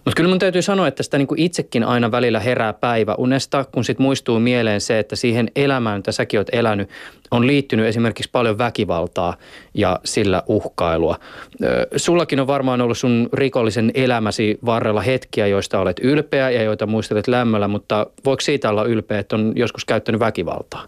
Mutta 0.04 0.16
kyllä 0.16 0.28
mun 0.28 0.38
täytyy 0.38 0.62
sanoa, 0.62 0.88
että 0.88 1.02
sitä 1.02 1.18
niin 1.18 1.28
kuin 1.28 1.40
itsekin 1.40 1.84
aina 1.84 2.10
välillä 2.10 2.40
herää 2.40 2.72
päivä 2.72 3.14
unesta, 3.18 3.64
kun 3.72 3.84
sit 3.84 3.98
muistuu 3.98 4.40
mieleen 4.40 4.80
se, 4.80 4.98
että 4.98 5.16
siihen 5.16 5.50
elämään, 5.56 5.98
mitä 5.98 6.12
säkin 6.12 6.40
oot 6.40 6.48
elänyt, 6.52 6.88
on 7.30 7.46
liittynyt 7.46 7.86
esimerkiksi 7.86 8.30
paljon 8.32 8.58
väkivaltaa 8.58 9.36
ja 9.74 10.00
sillä 10.04 10.42
uhkailua. 10.46 11.18
Sullakin 11.96 12.40
on 12.40 12.46
varmaan 12.46 12.80
ollut 12.80 12.98
sun 12.98 13.28
rikollisen 13.32 13.90
elämäsi 13.94 14.58
varrella 14.64 15.00
hetkiä, 15.00 15.46
joista 15.46 15.80
olet 15.80 16.00
ylpeä 16.02 16.50
ja 16.50 16.62
joita 16.62 16.86
muistelet 16.86 17.28
lämmöllä, 17.28 17.68
mutta 17.68 18.06
voiko 18.24 18.40
siitä 18.40 18.70
olla 18.70 18.84
ylpeä, 18.84 19.18
että 19.18 19.36
on 19.36 19.52
joskus 19.56 19.84
käyttänyt 19.84 20.20
väkivaltaa? 20.20 20.84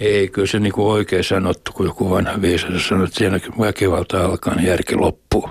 Ei, 0.00 0.28
kyllä 0.28 0.46
se 0.46 0.58
niin 0.58 0.72
kuin 0.72 0.86
oikein 0.86 1.24
sanottu, 1.24 1.72
kun 1.74 1.86
joku 1.86 2.10
vanha 2.10 2.40
viisas 2.40 2.88
sanoi, 2.88 3.04
että 3.04 3.18
siinä 3.18 3.40
väkivalta 3.60 4.24
alkaa, 4.24 4.54
niin 4.54 4.66
järki 4.66 4.96
loppuu. 4.96 5.50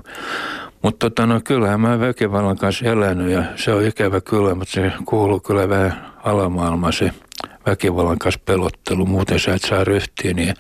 Mutta 0.81 1.09
tota, 1.09 1.25
no, 1.25 1.41
kyllähän 1.43 1.81
mä 1.81 1.99
väkivallan 1.99 2.57
kanssa 2.57 2.85
elänyt 2.85 3.31
ja 3.31 3.43
se 3.55 3.73
on 3.73 3.85
ikävä 3.85 4.21
kyllä, 4.21 4.55
mutta 4.55 4.73
se 4.73 4.91
kuuluu 5.05 5.39
kyllä 5.39 5.69
vähän 5.69 6.13
alamaailmaan 6.23 6.93
se 6.93 7.11
väkivallan 7.65 8.19
kanssa 8.19 8.41
pelottelu, 8.45 9.05
muuten 9.05 9.39
sä 9.39 9.53
et 9.53 9.61
saa 9.61 9.83
ryhtiä. 9.83 10.33
Niin, 10.33 10.55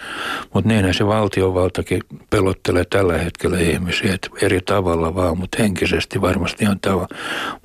mutta 0.53 0.67
niinhän 0.67 0.93
se 0.93 1.07
valtiovaltakin 1.07 2.01
pelottelee 2.29 2.85
tällä 2.85 3.17
hetkellä 3.17 3.59
ihmisiä, 3.59 4.13
että 4.13 4.29
eri 4.41 4.61
tavalla 4.61 5.15
vaan, 5.15 5.37
mutta 5.37 5.57
henkisesti 5.59 6.21
varmasti 6.21 6.67
on 6.67 6.79
tava. 6.79 7.07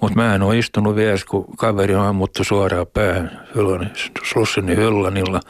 Mutta 0.00 0.16
mä 0.16 0.34
en 0.34 0.42
ole 0.42 0.58
istunut 0.58 0.96
vielä, 0.96 1.18
kun 1.28 1.44
kaveri 1.56 1.94
on 1.94 2.06
ammuttu 2.06 2.44
suoraan 2.44 2.86
päähän 2.86 3.46
Slussini 4.22 4.76
Hyllanilla. 4.76 5.40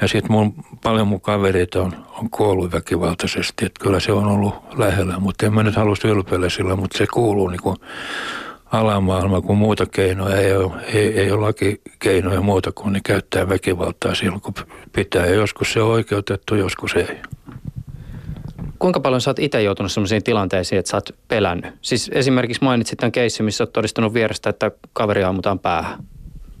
Ja 0.00 0.08
sitten 0.08 0.32
mun, 0.32 0.54
paljon 0.82 1.08
mun 1.08 1.20
kavereita 1.20 1.82
on, 1.82 1.92
on 2.18 2.30
kuollut 2.30 2.72
väkivaltaisesti, 2.72 3.66
että 3.66 3.84
kyllä 3.84 4.00
se 4.00 4.12
on 4.12 4.26
ollut 4.26 4.54
lähellä, 4.76 5.18
mutta 5.18 5.46
en 5.46 5.54
mä 5.54 5.62
nyt 5.62 5.76
halua 5.76 5.94
ylpeillä 6.04 6.48
sillä, 6.48 6.76
mutta 6.76 6.98
se 6.98 7.06
kuuluu 7.06 7.48
niin 7.48 7.62
kuin 7.62 7.76
alamaailma, 8.78 9.40
kun 9.40 9.58
muuta 9.58 9.86
keinoja 9.86 10.36
ei 10.36 10.56
ole, 10.56 10.72
ei, 10.92 11.20
ei 11.20 11.30
ole 11.30 11.40
lakikeinoja 11.40 12.40
muuta 12.40 12.72
kuin 12.72 12.92
ne 12.92 13.00
käyttää 13.04 13.48
väkivaltaa 13.48 14.14
silloin, 14.14 14.40
kun 14.40 14.54
pitää. 14.92 15.26
Ja 15.26 15.34
joskus 15.34 15.72
se 15.72 15.80
on 15.80 15.90
oikeutettu, 15.90 16.54
joskus 16.54 16.94
ei. 16.94 17.20
Kuinka 18.78 19.00
paljon 19.00 19.20
sä 19.20 19.30
oot 19.30 19.38
itse 19.38 19.62
joutunut 19.62 19.92
sellaisiin 19.92 20.24
tilanteisiin, 20.24 20.78
että 20.78 20.90
sä 20.90 20.96
oot 20.96 21.10
pelännyt? 21.28 21.74
Siis 21.82 22.10
esimerkiksi 22.14 22.64
mainitsit 22.64 22.96
tämän 22.98 23.12
keissin, 23.12 23.44
missä 23.44 23.64
oot 23.64 23.72
todistanut 23.72 24.14
vierestä, 24.14 24.50
että 24.50 24.70
kaveri 24.92 25.24
ammutaan 25.24 25.58
päähän. 25.58 25.98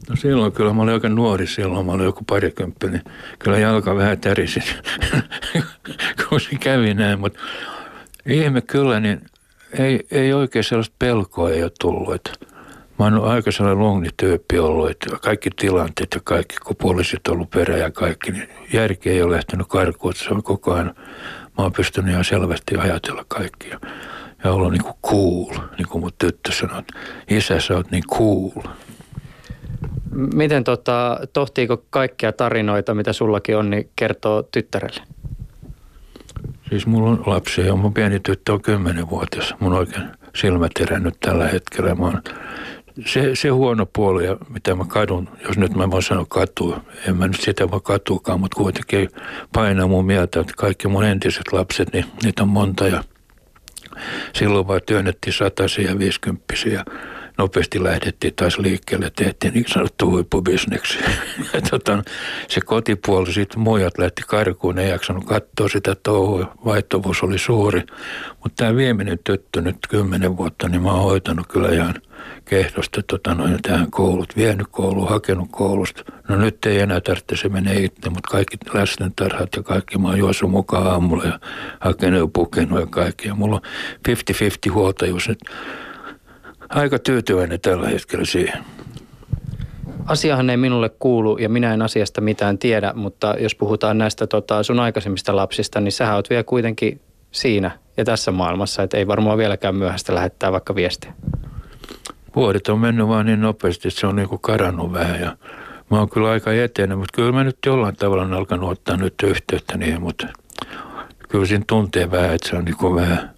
No 0.08 0.16
silloin 0.16 0.52
kyllä, 0.52 0.72
mä 0.72 0.82
olin 0.82 0.94
aika 0.94 1.08
nuori 1.08 1.46
silloin, 1.46 1.86
mä 1.86 1.92
olin 1.92 2.04
joku 2.04 2.24
parikymppä, 2.26 2.86
niin 2.86 3.02
kyllä 3.38 3.58
jalka 3.58 3.96
vähän 3.96 4.20
tärisi, 4.20 4.60
kun 6.28 6.40
se 6.40 6.56
kävi 6.60 6.94
näin, 6.94 7.20
mutta 7.20 7.40
ihme 8.26 8.60
kyllä, 8.60 9.00
niin 9.00 9.20
ei, 9.78 10.06
ei 10.10 10.32
oikein 10.32 10.64
sellaista 10.64 10.96
pelkoa 10.98 11.50
ei 11.50 11.62
ole 11.62 11.72
tullut. 11.80 12.14
Että 12.14 12.30
mä 12.98 13.04
oon 13.04 13.24
aika 13.24 13.52
sellainen 13.52 13.84
longnityyppi 13.84 14.58
ollut, 14.58 14.90
että 14.90 15.16
kaikki 15.22 15.50
tilanteet 15.50 16.08
ja 16.14 16.20
kaikki, 16.24 16.56
kun 16.64 16.76
poliisit 16.76 17.28
on 17.28 17.34
ollut 17.34 17.50
perä 17.50 17.76
ja 17.76 17.90
kaikki, 17.90 18.32
niin 18.32 18.48
järki 18.72 19.10
ei 19.10 19.22
ole 19.22 19.36
lähtenyt 19.36 19.66
karkuun. 19.66 20.12
Että 20.12 20.24
se 20.24 20.30
on 20.30 20.42
koko 20.42 20.72
ajan, 20.72 20.94
mä 21.58 21.62
oon 21.62 21.72
pystynyt 21.72 22.10
ihan 22.10 22.24
selvästi 22.24 22.76
ajatella 22.76 23.24
kaikkia. 23.28 23.80
Ja 24.44 24.52
olla 24.52 24.70
niin 24.70 24.82
kuin 24.82 24.94
cool, 25.06 25.66
niin 25.78 25.88
kuin 25.88 26.02
mun 26.02 26.12
tyttö 26.18 26.52
sanoi, 26.52 26.82
isä 27.30 27.60
sä 27.60 27.74
oot 27.74 27.90
niin 27.90 28.04
cool. 28.06 28.62
Miten 30.34 30.64
tota, 30.64 31.20
tohtiiko 31.32 31.84
kaikkia 31.90 32.32
tarinoita, 32.32 32.94
mitä 32.94 33.12
sullakin 33.12 33.56
on, 33.56 33.70
niin 33.70 33.90
kertoo 33.96 34.42
tyttärelle? 34.42 35.13
Siis 36.74 36.86
mulla 36.86 37.10
on 37.10 37.22
lapsi 37.26 37.60
ja 37.60 37.76
mun 37.76 37.94
pieni 37.94 38.20
tyttö 38.20 38.52
on 38.52 38.62
kymmenenvuotias. 38.62 39.54
Mun 39.60 39.72
oikein 39.72 40.04
silmät 40.36 40.72
herännyt 40.80 41.14
tällä 41.20 41.48
hetkellä. 41.48 41.94
Mä 41.94 42.04
oon, 42.04 42.22
se, 43.06 43.30
se 43.34 43.48
huono 43.48 43.86
puoli, 43.86 44.24
mitä 44.48 44.74
mä 44.74 44.84
kadun, 44.88 45.28
jos 45.48 45.58
nyt 45.58 45.74
mä 45.74 45.90
voin 45.90 46.02
sanoa 46.02 46.26
katua, 46.28 46.80
en 47.08 47.16
mä 47.16 47.26
nyt 47.26 47.40
sitä 47.40 47.70
voi 47.70 47.80
katuukaan, 47.80 48.40
mutta 48.40 48.56
kuitenkin 48.56 49.08
painaa 49.52 49.86
mun 49.86 50.06
mieltä, 50.06 50.40
että 50.40 50.52
kaikki 50.56 50.88
mun 50.88 51.04
entiset 51.04 51.52
lapset, 51.52 51.92
niin 51.92 52.04
niitä 52.22 52.42
on 52.42 52.48
monta 52.48 52.88
ja 52.88 53.04
silloin 54.32 54.66
vaan 54.66 54.80
työnnettiin 54.86 55.34
sataisia 55.34 55.90
ja 55.90 55.98
viisikymppisiä 55.98 56.84
nopeasti 57.38 57.84
lähdettiin 57.84 58.34
taas 58.34 58.58
liikkeelle, 58.58 59.10
tehtiin 59.16 59.54
niin 59.54 59.64
sanottu 59.68 60.10
huippubisneksi. 60.10 60.98
Ja 61.54 61.60
tota, 61.70 62.02
se 62.48 62.60
kotipuoli, 62.60 63.32
sitten 63.32 63.60
muijat 63.60 63.98
lähti 63.98 64.22
karkuun, 64.26 64.78
ei 64.78 64.90
jaksanut 64.90 65.24
katsoa 65.24 65.68
sitä 65.68 65.94
touhua, 66.02 66.54
vaihtuvuus 66.64 67.22
oli 67.22 67.38
suuri. 67.38 67.82
Mutta 68.30 68.56
tämä 68.56 68.76
viimeinen 68.76 69.18
tyttö 69.24 69.60
nyt 69.60 69.76
kymmenen 69.88 70.36
vuotta, 70.36 70.68
niin 70.68 70.82
mä 70.82 70.92
oon 70.92 71.02
hoitanut 71.02 71.46
kyllä 71.46 71.68
ihan 71.68 71.94
kehdosta 72.44 73.02
tota, 73.02 73.34
noin, 73.34 73.58
tähän 73.62 73.90
koulut, 73.90 74.36
vienyt 74.36 74.66
koulu, 74.70 75.06
hakenut 75.06 75.48
koulusta. 75.50 76.02
No 76.28 76.36
nyt 76.36 76.66
ei 76.66 76.80
enää 76.80 77.00
tarvitse, 77.00 77.36
se 77.36 77.48
menee 77.48 77.76
itse, 77.76 78.10
mutta 78.10 78.30
kaikki 78.30 78.56
läsnätarhat 78.74 79.48
ja 79.56 79.62
kaikki, 79.62 79.98
mä 79.98 80.08
oon 80.08 80.18
juossut 80.18 80.50
mukaan 80.50 80.86
aamulla 80.86 81.24
ja 81.24 81.40
hakenut 81.80 82.20
ja 82.20 82.26
pukenut 82.26 82.80
ja 82.80 82.86
kaikki. 82.86 83.28
Ja 83.28 83.34
mulla 83.34 83.56
on 83.56 83.62
50-50 84.70 84.72
huoltajuus, 84.72 85.28
että 85.28 85.50
aika 86.68 86.98
tyytyväinen 86.98 87.60
tällä 87.60 87.88
hetkellä 87.88 88.24
siihen. 88.24 88.64
Asiahan 90.06 90.50
ei 90.50 90.56
minulle 90.56 90.88
kuulu 90.88 91.38
ja 91.38 91.48
minä 91.48 91.74
en 91.74 91.82
asiasta 91.82 92.20
mitään 92.20 92.58
tiedä, 92.58 92.92
mutta 92.94 93.34
jos 93.38 93.54
puhutaan 93.54 93.98
näistä 93.98 94.26
tota, 94.26 94.62
sun 94.62 94.80
aikaisemmista 94.80 95.36
lapsista, 95.36 95.80
niin 95.80 95.92
sä 95.92 96.14
oot 96.14 96.30
vielä 96.30 96.44
kuitenkin 96.44 97.00
siinä 97.30 97.70
ja 97.96 98.04
tässä 98.04 98.30
maailmassa, 98.30 98.82
että 98.82 98.96
ei 98.96 99.06
varmaan 99.06 99.38
vieläkään 99.38 99.74
myöhäistä 99.74 100.14
lähettää 100.14 100.52
vaikka 100.52 100.74
viestiä. 100.74 101.12
Vuodet 102.36 102.68
on 102.68 102.78
mennyt 102.78 103.08
vaan 103.08 103.26
niin 103.26 103.40
nopeasti, 103.40 103.88
että 103.88 104.00
se 104.00 104.06
on 104.06 104.16
niinku 104.16 104.38
karannut 104.38 104.92
vähän 104.92 105.20
ja 105.20 105.36
mä 105.90 105.98
oon 105.98 106.10
kyllä 106.10 106.30
aika 106.30 106.52
etenä, 106.52 106.96
mutta 106.96 107.16
kyllä 107.16 107.32
mä 107.32 107.44
nyt 107.44 107.58
jollain 107.66 107.96
tavalla 107.96 108.36
alkanut 108.36 108.70
ottaa 108.70 108.96
nyt 108.96 109.14
yhteyttä 109.24 109.76
niihin, 109.76 110.02
mutta 110.02 110.26
kyllä 111.28 111.46
siinä 111.46 111.64
tuntee 111.66 112.10
vähän, 112.10 112.34
että 112.34 112.48
se 112.48 112.56
on 112.56 112.64
niinku 112.64 112.94
vähän 112.94 113.30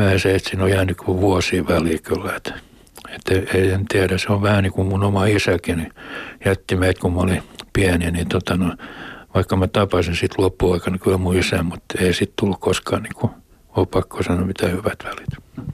vähän 0.00 0.20
se, 0.20 0.34
että 0.34 0.48
siinä 0.48 0.64
on 0.64 0.70
jäänyt 0.70 0.96
kuin 0.96 1.20
vuosia 1.20 1.66
väliin 1.68 2.02
kyllä. 2.02 2.36
Että, 2.36 2.54
että 3.08 3.58
en 3.58 3.84
tiedä, 3.88 4.18
se 4.18 4.32
on 4.32 4.42
vähän 4.42 4.62
niin 4.62 4.72
kuin 4.72 4.88
mun 4.88 5.04
oma 5.04 5.26
isäkin 5.26 5.76
niin 5.76 5.92
jätti 6.44 6.76
meitä, 6.76 7.00
kun 7.00 7.12
mä 7.12 7.20
olin 7.20 7.42
pieni, 7.72 8.10
niin 8.10 8.28
tota 8.28 8.56
no, 8.56 8.76
vaikka 9.34 9.56
mä 9.56 9.66
tapasin 9.66 10.16
sitten 10.16 10.44
loppuaikana 10.44 10.98
kyllä 10.98 11.18
mun 11.18 11.36
isän, 11.36 11.66
mutta 11.66 11.98
ei 11.98 12.12
sitten 12.12 12.34
tullut 12.40 12.60
koskaan 12.60 13.02
niin 13.02 13.14
kuin 13.14 13.32
ole 13.76 13.86
pakko 13.86 14.22
sanoa 14.22 14.46
mitä 14.46 14.68
hyvät 14.68 14.98
välit. 15.04 15.70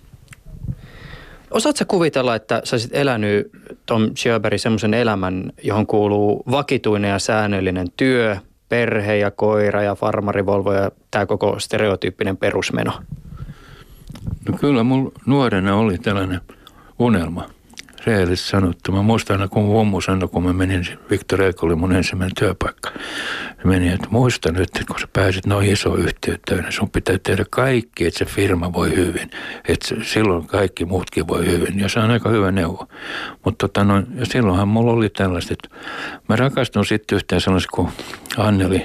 Osaatko 1.50 1.84
kuvitella, 1.88 2.34
että 2.34 2.60
sä 2.64 2.74
olisit 2.74 2.94
elänyt 2.94 3.50
Tom 3.86 4.10
Sjöberg 4.16 4.58
semmoisen 4.58 4.94
elämän, 4.94 5.52
johon 5.62 5.86
kuuluu 5.86 6.42
vakituinen 6.50 7.10
ja 7.10 7.18
säännöllinen 7.18 7.86
työ, 7.96 8.36
perhe 8.68 9.16
ja 9.16 9.30
koira 9.30 9.82
ja 9.82 9.94
farmarivolvo 9.94 10.72
ja 10.72 10.90
tämä 11.10 11.26
koko 11.26 11.58
stereotyyppinen 11.58 12.36
perusmeno? 12.36 12.92
No 14.48 14.58
kyllä 14.58 14.82
mulla 14.82 15.12
nuorena 15.26 15.76
oli 15.76 15.98
tällainen 15.98 16.40
unelma 16.98 17.44
rehellisesti 18.06 18.50
sanottu. 18.50 18.92
Mä 18.92 19.02
muistan 19.02 19.34
aina, 19.34 19.48
kun 19.48 19.64
mummu 19.64 20.00
sanoi, 20.00 20.28
kun 20.28 20.42
mä 20.42 20.52
menin, 20.52 20.86
Viktor 21.10 21.42
Eek 21.42 21.62
oli 21.62 21.74
mun 21.74 21.92
ensimmäinen 21.92 22.34
työpaikka. 22.34 22.90
Meni, 23.64 23.88
että 23.88 24.06
muista 24.10 24.52
nyt, 24.52 24.62
että 24.62 24.84
kun 24.86 25.00
sä 25.00 25.08
pääsit 25.12 25.46
noin 25.46 25.72
iso 25.72 25.94
yhtiöön, 25.94 26.40
niin 26.50 26.72
sun 26.72 26.90
pitää 26.90 27.18
tehdä 27.22 27.44
kaikki, 27.50 28.06
että 28.06 28.18
se 28.18 28.24
firma 28.24 28.72
voi 28.72 28.96
hyvin. 28.96 29.30
Että 29.68 29.94
silloin 30.02 30.46
kaikki 30.46 30.84
muutkin 30.84 31.28
voi 31.28 31.46
hyvin. 31.46 31.80
Ja 31.80 31.88
se 31.88 32.00
on 32.00 32.10
aika 32.10 32.28
hyvä 32.28 32.52
neuvo. 32.52 32.88
Mutta 33.44 33.68
tota 33.68 33.84
no, 33.84 34.02
silloinhan 34.22 34.68
mulla 34.68 34.92
oli 34.92 35.08
tällaista, 35.08 35.52
että 35.52 35.68
mä 36.28 36.36
rakastun 36.36 36.86
sitten 36.86 37.16
yhteen 37.16 37.40
sellaisen 37.40 37.70
kuin 37.72 37.88
Anneli 38.36 38.82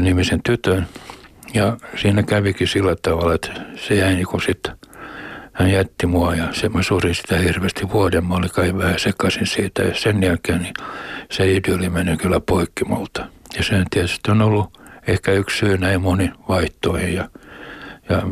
nimisen 0.00 0.40
tytön. 0.44 0.86
Ja 1.54 1.76
siinä 1.96 2.22
kävikin 2.22 2.68
sillä 2.68 2.96
tavalla, 3.02 3.34
että 3.34 3.50
se 3.76 3.94
jäi 3.94 4.14
niin 4.14 4.26
kuin 4.26 4.42
sitten 4.42 4.76
hän 5.52 5.70
jätti 5.70 6.06
mua 6.06 6.34
ja 6.34 6.44
se, 6.52 6.68
mä 6.68 6.82
surin 6.82 7.14
sitä 7.14 7.38
hirveästi 7.38 7.92
vuoden. 7.92 8.26
Mä 8.26 8.34
olin 8.34 8.50
kai 8.50 8.78
vähän 8.78 8.98
sekaisin 8.98 9.46
siitä 9.46 9.82
ja 9.82 9.94
sen 9.94 10.22
jälkeen 10.22 10.62
niin 10.62 10.74
se 11.30 11.52
idylli 11.52 11.90
meni 11.90 12.16
kyllä 12.16 12.40
poikki 12.40 12.84
multa. 12.84 13.26
Ja 13.56 13.62
sen 13.62 13.86
tietysti 13.90 14.30
on 14.30 14.42
ollut 14.42 14.78
ehkä 15.06 15.32
yksi 15.32 15.58
syy 15.58 15.78
näin 15.78 16.02
moni 16.02 16.32
vaihtoihin 16.48 17.14
ja, 17.14 17.28
ja 18.08 18.22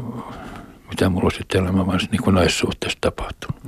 mitä 0.90 1.08
mulla 1.08 1.30
sitten 1.30 1.64
elämässä 1.64 2.08
niin 2.10 2.34
naissuhteessa 2.34 2.98
tapahtunut. 3.00 3.62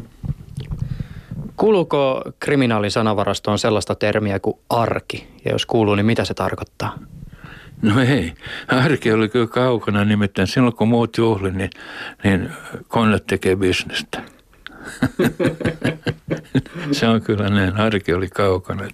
Kuuluuko 1.56 2.22
kriminaalin 2.40 2.90
sanavarastoon 2.90 3.58
sellaista 3.58 3.94
termiä 3.94 4.40
kuin 4.40 4.58
arki? 4.70 5.28
Ja 5.44 5.52
jos 5.52 5.66
kuuluu, 5.66 5.94
niin 5.94 6.06
mitä 6.06 6.24
se 6.24 6.34
tarkoittaa? 6.34 6.98
No 7.82 8.00
ei, 8.00 8.32
arki 8.68 9.12
oli 9.12 9.28
kyllä 9.28 9.46
kaukana, 9.46 10.04
nimittäin 10.04 10.48
silloin 10.48 10.76
kun 10.76 10.88
muut 10.88 11.18
juhli, 11.18 11.50
niin, 11.50 11.70
niin 12.24 12.50
kone 12.88 13.18
tekee 13.18 13.56
bisnestä. 13.56 14.22
se 16.92 17.08
on 17.08 17.22
kyllä 17.22 17.48
näin, 17.48 17.76
arki 17.76 18.14
oli 18.14 18.28
kaukana. 18.28 18.88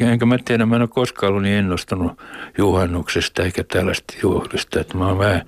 Enkä 0.00 0.26
mä 0.26 0.38
tiedä, 0.44 0.66
mä 0.66 0.76
en 0.76 0.82
ole 0.82 0.88
koskaan 0.88 1.30
ollut 1.30 1.42
niin 1.42 1.58
innostunut 1.58 2.20
juhannuksesta 2.58 3.42
eikä 3.42 3.64
tällaista 3.64 4.14
juhlista. 4.22 4.80
Että 4.80 4.96
mä 4.96 5.18
vähän, 5.18 5.42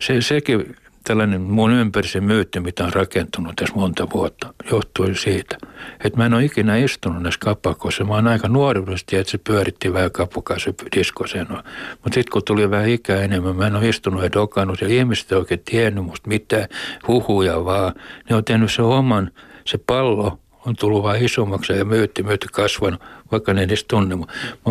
se, 0.00 0.20
sekin 0.20 0.76
tällainen 1.04 1.40
mun 1.40 1.72
ympäri 1.72 2.20
myytti, 2.20 2.60
mitä 2.60 2.84
on 2.84 2.92
rakentunut 2.92 3.56
tässä 3.56 3.74
monta 3.74 4.06
vuotta, 4.14 4.54
johtui 4.70 5.14
siitä, 5.14 5.56
että 6.04 6.18
mä 6.18 6.26
en 6.26 6.34
ole 6.34 6.44
ikinä 6.44 6.76
istunut 6.76 7.22
näissä 7.22 7.40
kapakoissa. 7.40 8.04
Mä 8.04 8.14
oon 8.14 8.28
aika 8.28 8.48
nuoruudesta, 8.48 9.16
että 9.16 9.30
se 9.30 9.38
pyöritti 9.38 9.92
vähän 9.92 10.10
kapukassa 10.10 10.70
diskoseen. 10.96 11.46
Mutta 11.48 12.14
sitten 12.14 12.32
kun 12.32 12.42
tuli 12.44 12.70
vähän 12.70 12.88
ikää 12.88 13.22
enemmän, 13.22 13.56
mä 13.56 13.66
en 13.66 13.76
ole 13.76 13.88
istunut 13.88 14.22
ja 14.22 14.32
dokannut 14.32 14.80
ja 14.80 14.88
ihmiset 14.88 15.32
ei 15.32 15.38
oikein 15.38 15.62
tiennyt 15.64 16.04
musta 16.04 16.28
mitään 16.28 16.68
huhuja 17.08 17.64
vaan. 17.64 17.94
Ne 18.30 18.36
on 18.36 18.44
tehnyt 18.44 18.72
se 18.72 18.82
oman, 18.82 19.30
se 19.64 19.78
pallo 19.78 20.38
on 20.66 20.76
tullut 20.76 21.02
vain 21.02 21.24
isommaksi 21.24 21.72
ja 21.72 21.84
myytti, 21.84 22.22
myytti 22.22 22.46
kasvanut, 22.52 23.00
vaikka 23.32 23.54
ne 23.54 23.62
edes 23.62 23.84
tunne. 23.84 24.16
Mä 24.16 24.26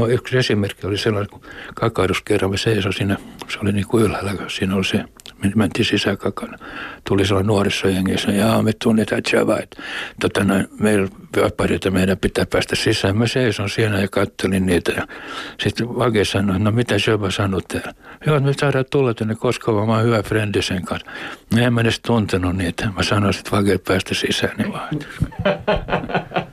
yksi 0.09 0.37
esimerkki 0.37 0.87
oli 0.87 0.97
sellainen, 0.97 1.29
kun 1.29 1.41
kakauduskerran 1.75 2.51
me 2.51 2.57
seisoi 2.57 2.93
siinä, 2.93 3.17
se 3.47 3.59
oli 3.61 3.71
niin 3.71 3.87
kuin 3.87 4.03
ylhäällä, 4.03 4.33
siinä 4.47 4.75
oli 4.75 4.85
se 4.85 5.03
mentiin 5.55 5.85
sisäkakana. 5.85 6.57
Tuli 7.07 7.25
sellainen 7.25 7.47
nuorissa 7.47 7.87
jengissä, 7.87 8.31
ja 8.31 8.61
me 8.61 8.71
tunnetaan 8.83 9.21
Java, 9.33 9.59
että 9.59 9.81
tota, 10.21 10.43
noin, 10.43 10.67
meillä 10.79 11.07
vapareita 11.41 11.91
meidän 11.91 12.17
pitää 12.17 12.45
päästä 12.45 12.75
sisään. 12.75 13.17
Mä 13.17 13.27
seison 13.27 13.69
siinä 13.69 13.99
ja 13.99 14.07
kattelin 14.07 14.65
niitä. 14.65 14.91
Ja 14.91 15.07
sitten 15.59 15.87
Vage 15.95 16.25
sanoi, 16.25 16.59
no 16.59 16.71
mitä 16.71 16.95
Java 17.07 17.31
sanoi 17.31 17.61
täällä? 17.61 17.93
Joo, 18.25 18.39
me 18.39 18.53
saadaan 18.53 18.85
tulla 18.91 19.13
tänne 19.13 19.35
koska 19.35 19.71
mä 19.71 19.79
oon 19.79 20.03
hyvä 20.03 20.23
frendi 20.23 20.61
sen 20.61 20.85
kanssa. 20.85 21.11
Mä 21.53 21.61
en 21.61 21.79
edes 21.79 21.99
tuntenut 21.99 22.55
niitä. 22.55 22.91
Mä 22.95 23.03
sanoin, 23.03 23.35
että 23.37 23.51
Vage 23.51 23.77
päästä 23.77 24.13
sisään, 24.13 24.57
niin. 24.57 24.73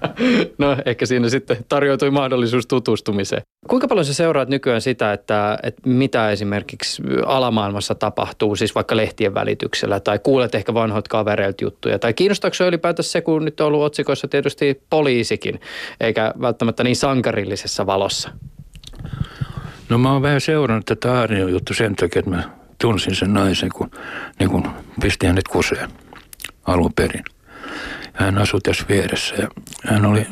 No 0.59 0.77
ehkä 0.85 1.07
siinä 1.07 1.29
sitten 1.29 1.57
tarjoutui 1.69 2.11
mahdollisuus 2.11 2.67
tutustumiseen. 2.67 3.43
Kuinka 3.69 3.89
paljon 3.89 4.05
sä 4.05 4.15
seuraat 4.15 4.49
nykyään 4.49 4.81
sitä, 4.81 5.13
että, 5.13 5.59
että 5.63 5.83
mitä 5.85 6.31
esimerkiksi 6.31 7.03
alamaailmassa 7.27 7.95
tapahtuu, 7.95 8.57
siis 8.57 8.75
vaikka 8.75 8.97
lehtien 8.97 9.35
välityksellä, 9.35 10.01
tai 10.01 10.19
kuulet 10.19 10.55
ehkä 10.55 10.75
vanhoit 10.75 11.09
kavereilta 11.09 11.65
juttuja, 11.65 11.99
tai 11.99 12.15
kiinnostaako 12.15 12.55
se 12.55 12.67
ylipäätänsä 12.67 13.11
se, 13.11 13.21
kun 13.21 13.45
nyt 13.45 13.61
on 13.61 13.67
ollut 13.67 13.83
otsikoissa 13.83 14.29
tietysti 14.29 14.83
poliisikin, 14.91 15.61
eikä 16.01 16.35
välttämättä 16.41 16.85
niin 16.85 16.97
sankarillisessa 16.97 17.87
valossa? 17.87 18.31
No 19.89 19.99
mä 19.99 20.13
oon 20.13 20.23
vähän 20.23 20.41
seurannut 20.41 20.87
tätä 20.87 21.13
Aarnion 21.13 21.53
juttu 21.53 21.75
sen 21.75 21.97
takia, 21.97 22.19
että 22.19 22.31
mä 22.31 22.43
tunsin 22.81 23.15
sen 23.15 23.35
naisen, 23.35 23.71
kun, 23.75 23.91
niin 24.39 24.51
kun 24.51 24.69
pisti 25.03 25.27
hänet 25.27 25.49
kuseen 25.49 25.91
alun 26.67 26.93
perin. 26.97 27.25
Hän 28.15 28.39
asui 28.39 28.61
tässä 28.61 28.85
vieressä 28.89 29.35
ja 29.35 29.49
hän 29.85 30.07
oli 30.07 30.27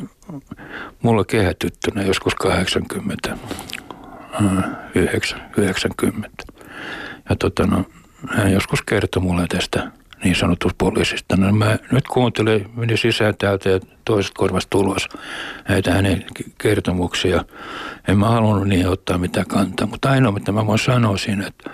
mulla 1.01 1.25
kehätyttönä 1.25 2.01
joskus 2.03 2.35
80, 2.35 3.37
90. 5.35 6.29
Ja 7.29 7.35
tota 7.35 7.65
no, 7.65 7.85
hän 8.29 8.51
joskus 8.51 8.81
kertoi 8.81 9.23
mulle 9.23 9.45
tästä 9.49 9.91
niin 10.23 10.35
sanotusta 10.35 10.75
poliisista. 10.77 11.37
No 11.37 11.51
mä 11.51 11.77
nyt 11.91 12.07
kuuntelin, 12.07 12.69
menin 12.75 12.97
sisään 12.97 13.33
täältä 13.37 13.69
ja 13.69 13.79
toiset 14.05 14.31
korvasta 14.37 14.69
tulos 14.69 15.09
näitä 15.69 15.93
hänen 15.93 16.25
kertomuksia. 16.57 17.45
En 18.07 18.17
mä 18.17 18.29
halunnut 18.29 18.67
niin 18.67 18.87
ottaa 18.89 19.17
mitään 19.17 19.47
kantaa, 19.47 19.87
mutta 19.87 20.11
ainoa 20.11 20.31
mitä 20.31 20.51
mä 20.51 20.67
voin 20.67 20.79
sanoa 20.79 21.17
siinä, 21.17 21.47
että 21.47 21.69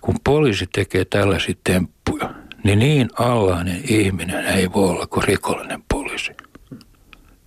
kun 0.00 0.14
poliisi 0.24 0.66
tekee 0.72 1.04
tällaisia 1.04 1.54
temppuja, 1.64 2.30
niin 2.64 2.78
niin 2.78 3.08
allainen 3.18 3.80
ihminen 3.88 4.46
ei 4.46 4.72
voi 4.72 4.90
olla 4.90 5.06
kuin 5.06 5.24
rikollinen 5.24 5.82
poliisi. 5.92 6.32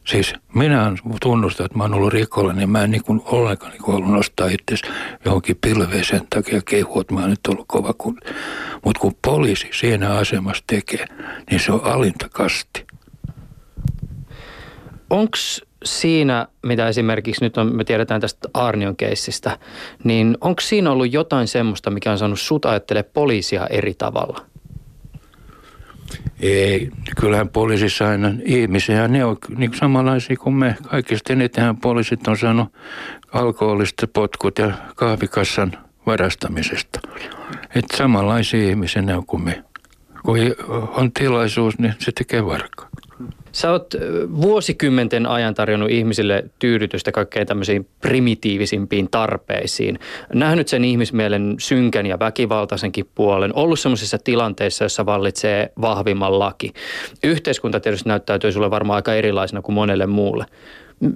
Siis 0.08 0.34
minä 0.56 0.92
tunnustan, 1.22 1.66
että 1.66 1.78
mä 1.78 1.84
oon 1.84 1.94
ollut 1.94 2.14
rikollinen, 2.14 2.58
niin 2.58 2.70
mä 2.70 2.84
en 2.84 2.92
niin 2.92 3.04
kuin 3.04 3.22
ollenkaan 3.26 3.72
niin 3.72 3.90
ollut 3.90 4.12
nostaa 4.12 4.48
itse 4.48 4.88
johonkin 5.26 5.58
pilveen 5.62 6.06
sen 6.06 6.28
takia 6.30 6.62
kehu, 6.66 7.00
että 7.00 7.14
mä 7.14 7.20
oon 7.20 7.30
nyt 7.30 7.48
ollut 7.50 7.66
kova 7.68 7.94
kun. 7.94 8.18
Mutta 8.86 9.00
kun 9.00 9.16
poliisi 9.28 9.68
siinä 9.72 10.10
asemassa 10.10 10.64
tekee, 10.68 11.06
niin 11.52 11.60
se 11.60 11.72
on 11.72 11.84
alintakasti. 11.84 12.86
Onko 15.10 15.38
siinä, 15.86 16.48
mitä 16.66 16.88
esimerkiksi 16.88 17.44
nyt 17.44 17.58
on, 17.58 17.76
me 17.76 17.84
tiedetään 17.84 18.22
tästä 18.22 18.50
Arnion 18.54 18.96
keissistä, 18.96 19.60
niin 20.04 20.38
onko 20.42 20.62
siinä 20.62 20.92
ollut 20.92 21.14
jotain 21.14 21.48
semmoista, 21.48 21.90
mikä 21.90 22.12
on 22.12 22.18
saanut 22.18 22.40
sut 22.40 22.64
poliisia 23.14 23.68
eri 23.68 23.94
tavalla? 23.94 24.51
Ei, 26.40 26.90
kyllähän 27.20 27.50
poliisissa 27.50 28.10
aina 28.10 28.32
ihmisiä, 28.46 29.08
ne 29.08 29.26
on 29.26 29.38
niin 29.58 29.74
samanlaisia 29.74 30.38
kuin 30.38 30.56
me. 30.56 30.76
Kaikista 30.90 31.34
enitenhän 31.34 31.78
poliisit 31.78 32.28
on 32.28 32.38
saanut 32.38 32.74
alkoholista 33.34 34.08
potkut 34.08 34.60
ja 34.60 34.72
kahvikassan 34.96 35.72
varastamisesta. 36.06 37.00
Että 37.76 37.98
samanlaisia 37.98 38.70
ihmisiä 38.70 39.02
ne 39.02 39.16
on 39.16 39.26
kuin 39.26 39.44
me. 39.44 39.64
Kun 40.26 40.38
on 40.96 41.12
tilaisuus, 41.12 41.80
niin 41.80 41.94
se 42.00 42.12
tekee 42.12 42.46
varkaa. 42.46 42.91
Sä 43.52 43.72
oot 43.72 43.94
vuosikymmenten 44.42 45.26
ajan 45.26 45.54
tarjonnut 45.54 45.90
ihmisille 45.92 46.44
tyydytystä 46.60 47.12
kaikkein 47.12 47.48
tämmöisiin 47.48 47.88
primitiivisimpiin 48.02 49.08
tarpeisiin. 49.12 50.00
Nähnyt 50.34 50.68
sen 50.68 50.86
ihmismielen 50.86 51.56
synkän 51.60 52.06
ja 52.06 52.20
väkivaltaisenkin 52.20 53.10
puolen. 53.16 53.56
Ollut 53.56 53.80
semmoisissa 53.80 54.18
tilanteissa, 54.18 54.86
jossa 54.86 55.06
vallitsee 55.06 55.72
vahvimman 55.82 56.40
laki. 56.40 56.74
Yhteiskunta 57.24 57.80
tietysti 57.80 58.10
näyttäytyy 58.10 58.52
sulle 58.52 58.72
varmaan 58.72 58.96
aika 58.96 59.14
erilaisena 59.14 59.62
kuin 59.62 59.76
monelle 59.76 60.08
muulle. 60.08 60.46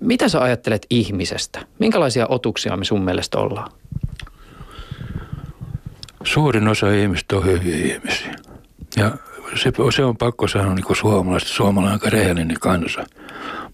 Mitä 0.02 0.30
sä 0.30 0.42
ajattelet 0.42 0.86
ihmisestä? 0.90 1.60
Minkälaisia 1.80 2.26
otuksia 2.30 2.78
me 2.78 2.86
sun 2.86 3.04
mielestä 3.04 3.38
ollaan? 3.38 3.72
Suurin 6.24 6.68
osa 6.68 6.92
ihmistä 6.92 7.36
on 7.36 7.46
hyviä 7.46 7.96
ihmisiä. 7.96 8.36
Ja 8.98 9.12
se, 9.56 9.72
se 9.96 10.04
on 10.04 10.18
pakko 10.18 10.48
sanoa 10.48 10.76
niin 10.76 10.86
kuin 10.86 10.98
suomalaista. 10.98 11.50
Suomalainen 11.50 11.94
aika 11.94 12.10
rehellinen 12.10 12.60
kansa. 12.60 13.06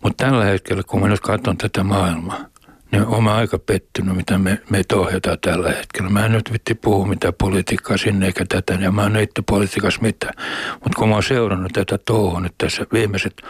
Mutta 0.03 0.25
tällä 0.25 0.45
hetkellä, 0.45 0.83
kun 0.87 1.01
mä 1.01 1.07
nyt 1.07 1.19
katson 1.19 1.57
tätä 1.57 1.83
maailmaa, 1.83 2.45
niin 2.91 3.05
olen 3.05 3.27
aika 3.27 3.59
pettynyt, 3.59 4.15
mitä 4.15 4.37
me, 4.37 4.61
meitä 4.69 4.95
ohjataan 4.95 5.37
tällä 5.41 5.71
hetkellä. 5.71 6.09
Mä 6.09 6.25
en 6.25 6.31
nyt 6.31 6.53
vitti 6.53 6.75
puhu 6.75 7.05
mitään 7.05 7.33
politiikkaa 7.33 7.97
sinne 7.97 8.25
eikä 8.25 8.45
tätä, 8.49 8.73
ja 8.73 8.91
mä 8.91 9.05
en 9.05 9.15
itse 9.15 9.41
politiikassa 9.41 10.01
mitään. 10.01 10.33
Mutta 10.73 10.99
kun 10.99 11.09
mä 11.09 11.15
oon 11.15 11.23
seurannut 11.23 11.73
tätä 11.73 11.97
touhua 11.97 12.39
nyt 12.39 12.53
tässä 12.57 12.85
viimeiset, 12.93 13.41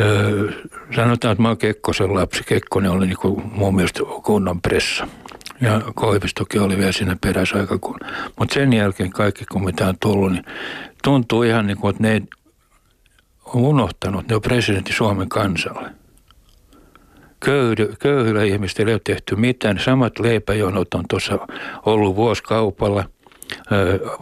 öö, 0.00 0.52
sanotaan, 0.96 1.32
että 1.32 1.42
mä 1.42 1.48
oon 1.48 1.58
Kekkosen 1.58 2.14
lapsi. 2.14 2.42
Kekkonen 2.46 2.90
oli 2.90 3.06
niin 3.06 3.42
mun 3.52 3.74
mielestä 3.74 4.00
kunnan 4.22 4.60
pressa 4.60 5.08
Ja 5.64 5.80
Koivistokin 5.94 6.60
oli 6.60 6.78
vielä 6.78 6.92
siinä 6.92 7.16
perässä 7.20 7.56
aika 7.58 7.78
kun. 7.78 7.98
Mutta 8.38 8.54
sen 8.54 8.72
jälkeen 8.72 9.10
kaikki, 9.10 9.44
kun 9.52 9.64
mitä 9.64 9.88
on 9.88 9.94
tullut, 10.00 10.32
niin 10.32 10.44
tuntuu 11.04 11.42
ihan 11.42 11.66
niin 11.66 11.76
kuin, 11.76 11.90
että 11.90 12.02
ne 12.02 12.12
ei 12.12 12.22
on 13.44 13.60
unohtanut, 13.60 14.28
ne 14.28 14.34
on 14.34 14.42
presidentti 14.42 14.92
Suomen 14.92 15.28
kansalle. 15.28 15.90
Köyhy, 17.44 17.94
köyhillä 17.98 18.42
ihmisillä 18.42 18.90
ei 18.90 18.94
ole 18.94 19.00
tehty 19.04 19.36
mitään. 19.36 19.78
Samat 19.78 20.18
leipäjonot 20.18 20.94
on 20.94 21.04
tuossa 21.10 21.38
ollut 21.86 22.16
vuosikaupalla. 22.16 23.04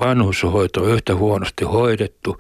Vanhushoito 0.01 0.83
on 0.83 0.91
yhtä 0.91 1.15
huonosti 1.15 1.65
hoidettu. 1.65 2.39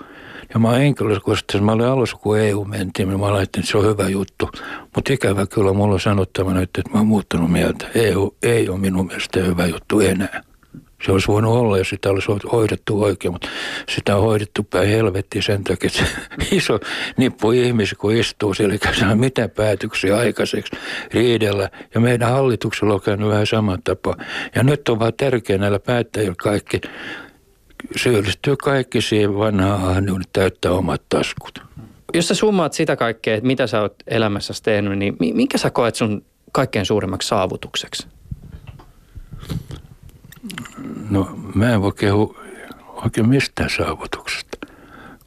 Ja 0.54 0.58
mä 0.58 0.70
henkilökohtaisesti, 0.70 1.60
mä 1.60 1.72
olin 1.72 1.86
alussa 1.86 2.16
kun 2.16 2.38
EU 2.38 2.64
mentiin, 2.64 3.08
niin 3.08 3.20
mä 3.20 3.32
laitin, 3.32 3.60
että 3.60 3.70
se 3.72 3.78
on 3.78 3.84
hyvä 3.84 4.08
juttu. 4.08 4.50
Mutta 4.94 5.12
ikävä 5.12 5.46
kyllä 5.46 5.72
mulla 5.72 5.94
on 5.94 6.00
sanottava 6.00 6.60
että 6.60 6.82
mä 6.92 6.98
oon 6.98 7.06
muuttanut 7.06 7.52
mieltä. 7.52 7.86
EU 7.94 8.36
ei 8.42 8.68
ole 8.68 8.78
minun 8.78 9.06
mielestä 9.06 9.40
hyvä 9.40 9.66
juttu 9.66 10.00
enää. 10.00 10.42
Se 11.06 11.12
olisi 11.12 11.28
voinut 11.28 11.56
olla, 11.56 11.78
jos 11.78 11.88
sitä 11.88 12.10
olisi 12.10 12.28
hoidettu 12.52 13.02
oikein, 13.02 13.32
mutta 13.32 13.48
sitä 13.88 14.16
on 14.16 14.22
hoidettu 14.22 14.62
päin 14.62 14.88
helvettiin 14.88 15.42
sen 15.42 15.64
takia, 15.64 15.90
että 15.96 16.14
iso 16.56 16.80
nippu 17.16 17.50
ihmisiä, 17.50 17.98
kun 18.00 18.12
istuu 18.12 18.54
siellä, 18.54 18.72
eikä 18.72 18.94
saa 18.94 19.14
mitään 19.14 19.50
päätöksiä 19.50 20.16
aikaiseksi 20.16 20.76
riidellä. 21.14 21.70
Ja 21.94 22.00
meidän 22.00 22.30
hallituksella 22.30 22.94
on 22.94 23.00
käynyt 23.00 23.28
vähän 23.28 23.46
saman 23.46 23.82
tapa. 23.84 24.16
Ja 24.54 24.62
nyt 24.62 24.88
on 24.88 24.98
vaan 24.98 25.14
tärkeää 25.16 25.58
näillä 25.58 25.78
päättäjillä 25.78 26.34
kaikki 26.42 26.80
syyllistyy 27.96 28.56
kaikki 28.56 29.00
siihen 29.00 29.38
vanhaan 29.38 29.84
ahneuden 29.84 30.24
täyttää 30.32 30.72
omat 30.72 31.02
taskut. 31.08 31.62
Jos 32.14 32.28
sä 32.28 32.34
summaat 32.34 32.72
sitä 32.72 32.96
kaikkea, 32.96 33.34
että 33.34 33.46
mitä 33.46 33.66
sä 33.66 33.80
oot 33.80 33.94
elämässäsi 34.06 34.62
tehnyt, 34.62 34.98
niin 34.98 35.16
minkä 35.18 35.58
sä 35.58 35.70
koet 35.70 35.94
sun 35.94 36.24
kaikkein 36.52 36.86
suurimmaksi 36.86 37.28
saavutukseksi? 37.28 38.06
No 41.10 41.38
mä 41.54 41.72
en 41.72 41.82
voi 41.82 41.92
kehu 41.92 42.36
oikein 43.04 43.28
mistään 43.28 43.70
saavutuksesta, 43.70 44.51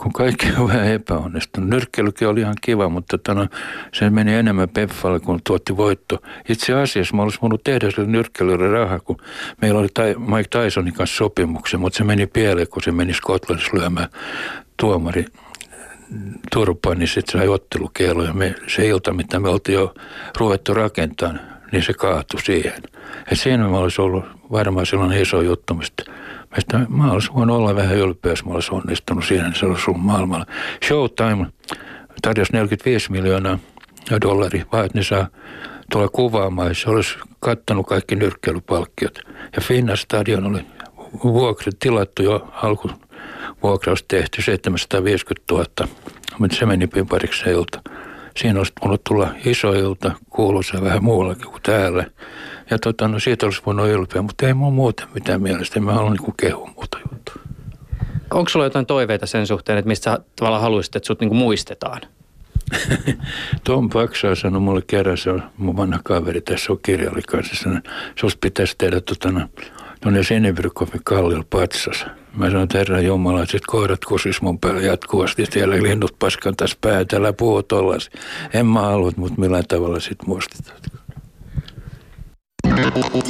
kun 0.05 0.13
kaikki 0.13 0.47
on 0.57 0.67
vähän 0.67 0.87
epäonnistunut. 0.87 1.69
Nyrkkeilykin 1.69 2.27
oli 2.27 2.39
ihan 2.39 2.55
kiva, 2.61 2.89
mutta 2.89 3.17
tana, 3.17 3.47
se 3.93 4.09
meni 4.09 4.33
enemmän 4.33 4.69
peffalle, 4.69 5.19
kun 5.19 5.39
tuotti 5.43 5.77
voitto. 5.77 6.21
Itse 6.49 6.73
asiassa 6.73 7.15
mä 7.15 7.21
olisin 7.21 7.41
voinut 7.41 7.63
tehdä 7.63 7.91
sille 7.91 8.07
nyrkkeilylle 8.07 8.67
rahaa, 8.67 8.99
kun 8.99 9.17
meillä 9.61 9.79
oli 9.79 9.87
Mike 10.17 10.49
Tysonin 10.49 10.93
kanssa 10.93 11.17
sopimuksen, 11.17 11.79
mutta 11.79 11.97
se 11.97 12.03
meni 12.03 12.27
pieleen, 12.27 12.67
kun 12.67 12.83
se 12.83 12.91
meni 12.91 13.13
Skotlannissa 13.13 13.77
lyömään 13.77 14.07
tuomari 14.77 15.25
turpaan, 16.51 16.99
niin 16.99 17.07
sitten 17.07 17.39
sai 17.39 17.47
ottelukielo. 17.47 18.23
Ja 18.23 18.33
me, 18.33 18.55
se 18.67 18.87
ilta, 18.87 19.13
mitä 19.13 19.39
me 19.39 19.49
oltiin 19.49 19.75
jo 19.75 19.93
ruvettu 20.37 20.73
rakentamaan, 20.73 21.39
niin 21.71 21.83
se 21.83 21.93
kaatui 21.93 22.41
siihen. 22.41 22.83
Et 23.31 23.39
siinä 23.39 23.67
mä 23.67 23.77
olisi 23.77 24.01
ollut 24.01 24.25
varmaan 24.51 24.85
silloin 24.85 25.21
iso 25.21 25.41
juttu, 25.41 25.73
mistä, 25.73 26.03
mistä 26.55 26.79
mä 26.89 27.11
olisin 27.11 27.33
voinut 27.33 27.57
olla 27.57 27.75
vähän 27.75 27.97
ylpeä, 27.97 28.31
jos 28.31 28.45
mä 28.45 28.53
olisin 28.53 28.73
onnistunut 28.73 29.25
siinä, 29.25 29.43
niin 29.43 29.55
se 29.55 29.65
olisi 29.65 29.83
ollut 29.87 30.03
maailmalla. 30.03 30.45
Showtime 30.87 31.45
tarjosi 32.21 32.53
45 32.53 33.11
miljoonaa 33.11 33.59
dollaria, 34.21 34.65
vaan 34.71 34.85
että 34.85 34.97
ne 34.97 35.03
saa 35.03 35.27
tulla 35.91 36.09
kuvaamaan. 36.09 36.75
Se 36.75 36.89
olisi 36.89 37.17
kattanut 37.39 37.87
kaikki 37.87 38.15
nyrkkeilypalkkiot. 38.15 39.19
Ja 39.55 39.61
Finna 39.61 39.95
Stadion 39.95 40.45
oli 40.45 40.65
vuokri 41.23 41.71
tilattu 41.79 42.23
jo 42.23 42.47
alku 42.53 42.89
vuokraus 43.63 44.03
tehty 44.07 44.41
750 44.41 45.53
000, 45.53 45.65
mutta 46.39 46.57
se 46.57 46.65
meni 46.65 46.87
pariksi 47.09 47.49
ilta. 47.49 47.81
Siinä 48.37 48.59
olisi 48.59 48.73
voinut 48.81 49.03
tulla 49.03 49.29
iso 49.45 49.73
ilta, 49.73 50.11
kuuluisa 50.29 50.81
vähän 50.81 51.03
muuallakin 51.03 51.45
kuin 51.45 51.61
täällä. 51.61 52.05
Ja 52.69 52.79
tota, 52.79 53.07
no 53.07 53.19
siitä 53.19 53.45
olisi 53.45 53.61
voinut 53.65 53.87
ylpeä, 53.87 54.21
mutta 54.21 54.47
ei 54.47 54.53
mulla 54.53 54.71
muuten 54.71 55.07
mitään 55.13 55.41
mielestä. 55.41 55.79
Mä 55.79 55.93
haluan 55.93 56.13
niin 56.13 56.33
kehu 56.37 56.69
muuta 56.75 56.99
juttua. 57.11 57.35
Onko 58.33 58.49
sulla 58.49 58.65
jotain 58.65 58.85
toiveita 58.85 59.25
sen 59.25 59.47
suhteen, 59.47 59.77
että 59.77 59.87
mistä 59.87 60.11
sä 60.11 60.19
tavallaan 60.35 60.61
haluaisit, 60.61 60.95
että 60.95 61.07
sut 61.07 61.19
niin 61.19 61.35
muistetaan? 61.35 62.01
Tom 63.63 63.89
Paksa 63.89 64.35
sanoi 64.35 64.61
mulle 64.61 64.81
kerran, 64.87 65.17
se 65.17 65.31
on 65.31 65.43
mun 65.57 65.77
vanha 65.77 65.99
kaveri, 66.03 66.41
tässä 66.41 66.73
on 66.73 66.79
se 68.15 68.25
olisi 68.25 68.37
pitäisi 68.41 68.75
tehdä 68.77 69.01
tota, 69.01 69.31
no, 69.31 69.47
tuonne 70.01 70.23
Sinebrykovin 70.23 71.01
kallilla 71.03 71.45
patsas. 71.49 72.05
Mä 72.35 72.45
sanoin, 72.45 72.63
että 72.63 72.77
herra 72.77 73.01
Jumala, 73.01 73.41
että 73.41 73.51
sit 73.51 73.65
koirat 73.67 74.05
kusis 74.05 74.41
mun 74.41 74.59
päällä 74.59 74.81
jatkuvasti. 74.81 75.45
Siellä 75.45 75.83
linnut 75.83 76.15
paskan 76.19 76.55
tässä 76.55 76.77
päätä, 76.81 77.17
älä 77.17 77.33
puhu 77.33 77.63
tollas. 77.63 78.09
En 78.53 78.65
mä 78.65 78.81
halua, 78.81 79.11
mutta 79.15 79.41
millään 79.41 79.63
tavalla 79.67 79.99
sit 79.99 80.27
muistetaan. 80.27 80.77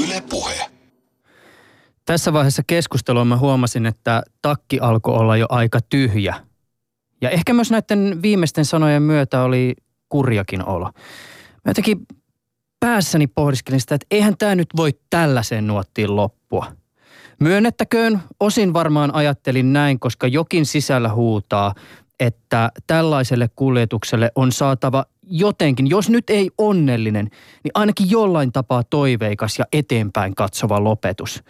Yle 0.04 0.24
puhe. 0.30 0.70
Tässä 2.06 2.34
vaiheessa 2.34 2.64
keskustelua 2.68 3.26
mä 3.26 3.38
huomasin, 3.38 3.86
että 3.86 4.24
takki 4.42 4.80
alkoi 4.80 5.16
olla 5.16 5.38
jo 5.38 5.46
aika 5.50 5.80
tyhjä. 5.90 6.36
Ja 7.22 7.30
ehkä 7.30 7.54
myös 7.54 7.72
näiden 7.72 8.20
viimeisten 8.22 8.66
sanojen 8.66 9.02
myötä 9.02 9.42
oli 9.42 9.74
kurjakin 10.10 10.66
olo. 10.66 10.86
Mä 11.66 11.70
jotenkin 11.70 12.06
päässäni 12.80 13.28
pohdiskelin 13.28 13.82
sitä, 13.82 13.96
että 13.96 14.08
eihän 14.12 14.38
tämä 14.38 14.56
nyt 14.56 14.70
voi 14.78 14.92
tällaiseen 15.10 15.68
nuottiin 15.68 16.16
loppua. 16.16 16.66
Myönnettäköön, 17.40 18.22
osin 18.40 18.74
varmaan 18.74 19.16
ajattelin 19.16 19.74
näin, 19.74 20.00
koska 20.00 20.28
jokin 20.28 20.66
sisällä 20.66 21.10
huutaa, 21.14 21.74
että 22.20 22.72
tällaiselle 22.88 23.50
kuljetukselle 23.56 24.32
on 24.36 24.52
saatava 24.52 25.06
jotenkin, 25.28 25.88
jos 25.88 26.10
nyt 26.10 26.30
ei 26.30 26.50
onnellinen, 26.58 27.26
niin 27.64 27.72
ainakin 27.74 28.10
jollain 28.10 28.52
tapaa 28.52 28.84
toiveikas 28.84 29.60
ja 29.60 29.66
eteenpäin 29.74 30.36
katsova 30.36 30.84
lopetus. 30.84 31.44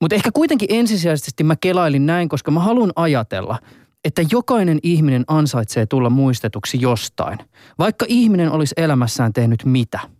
Mutta 0.00 0.14
ehkä 0.14 0.30
kuitenkin 0.32 0.68
ensisijaisesti 0.70 1.44
mä 1.44 1.56
kelailin 1.56 2.06
näin, 2.06 2.28
koska 2.28 2.50
mä 2.50 2.60
haluan 2.60 2.92
ajatella, 2.96 3.58
että 4.04 4.22
jokainen 4.30 4.78
ihminen 4.82 5.24
ansaitsee 5.26 5.86
tulla 5.86 6.10
muistetuksi 6.10 6.80
jostain, 6.80 7.38
vaikka 7.78 8.06
ihminen 8.08 8.52
olisi 8.52 8.74
elämässään 8.76 9.32
tehnyt 9.32 9.64
mitä– 9.64 10.00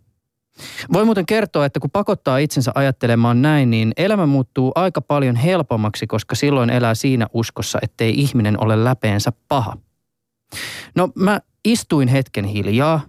voi 0.93 1.05
muuten 1.05 1.25
kertoa, 1.25 1.65
että 1.65 1.79
kun 1.79 1.91
pakottaa 1.91 2.37
itsensä 2.37 2.71
ajattelemaan 2.75 3.41
näin, 3.41 3.69
niin 3.69 3.91
elämä 3.97 4.25
muuttuu 4.25 4.71
aika 4.75 5.01
paljon 5.01 5.35
helpommaksi, 5.35 6.07
koska 6.07 6.35
silloin 6.35 6.69
elää 6.69 6.95
siinä 6.95 7.27
uskossa, 7.33 7.79
ettei 7.81 8.13
ihminen 8.17 8.63
ole 8.63 8.83
läpeensä 8.83 9.31
paha. 9.47 9.77
No 10.95 11.09
mä 11.15 11.41
istuin 11.65 12.07
hetken 12.07 12.45
hiljaa, 12.45 13.01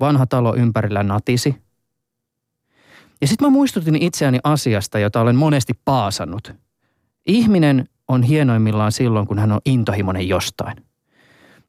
vanha 0.00 0.26
talo 0.26 0.54
ympärillä 0.54 1.02
natisi. 1.02 1.54
Ja 3.20 3.26
sitten 3.26 3.46
mä 3.46 3.50
muistutin 3.50 4.02
itseäni 4.02 4.38
asiasta, 4.44 4.98
jota 4.98 5.20
olen 5.20 5.36
monesti 5.36 5.72
paasannut. 5.84 6.52
Ihminen 7.26 7.88
on 8.08 8.22
hienoimmillaan 8.22 8.92
silloin, 8.92 9.26
kun 9.26 9.38
hän 9.38 9.52
on 9.52 9.60
intohimoinen 9.64 10.28
jostain– 10.28 10.76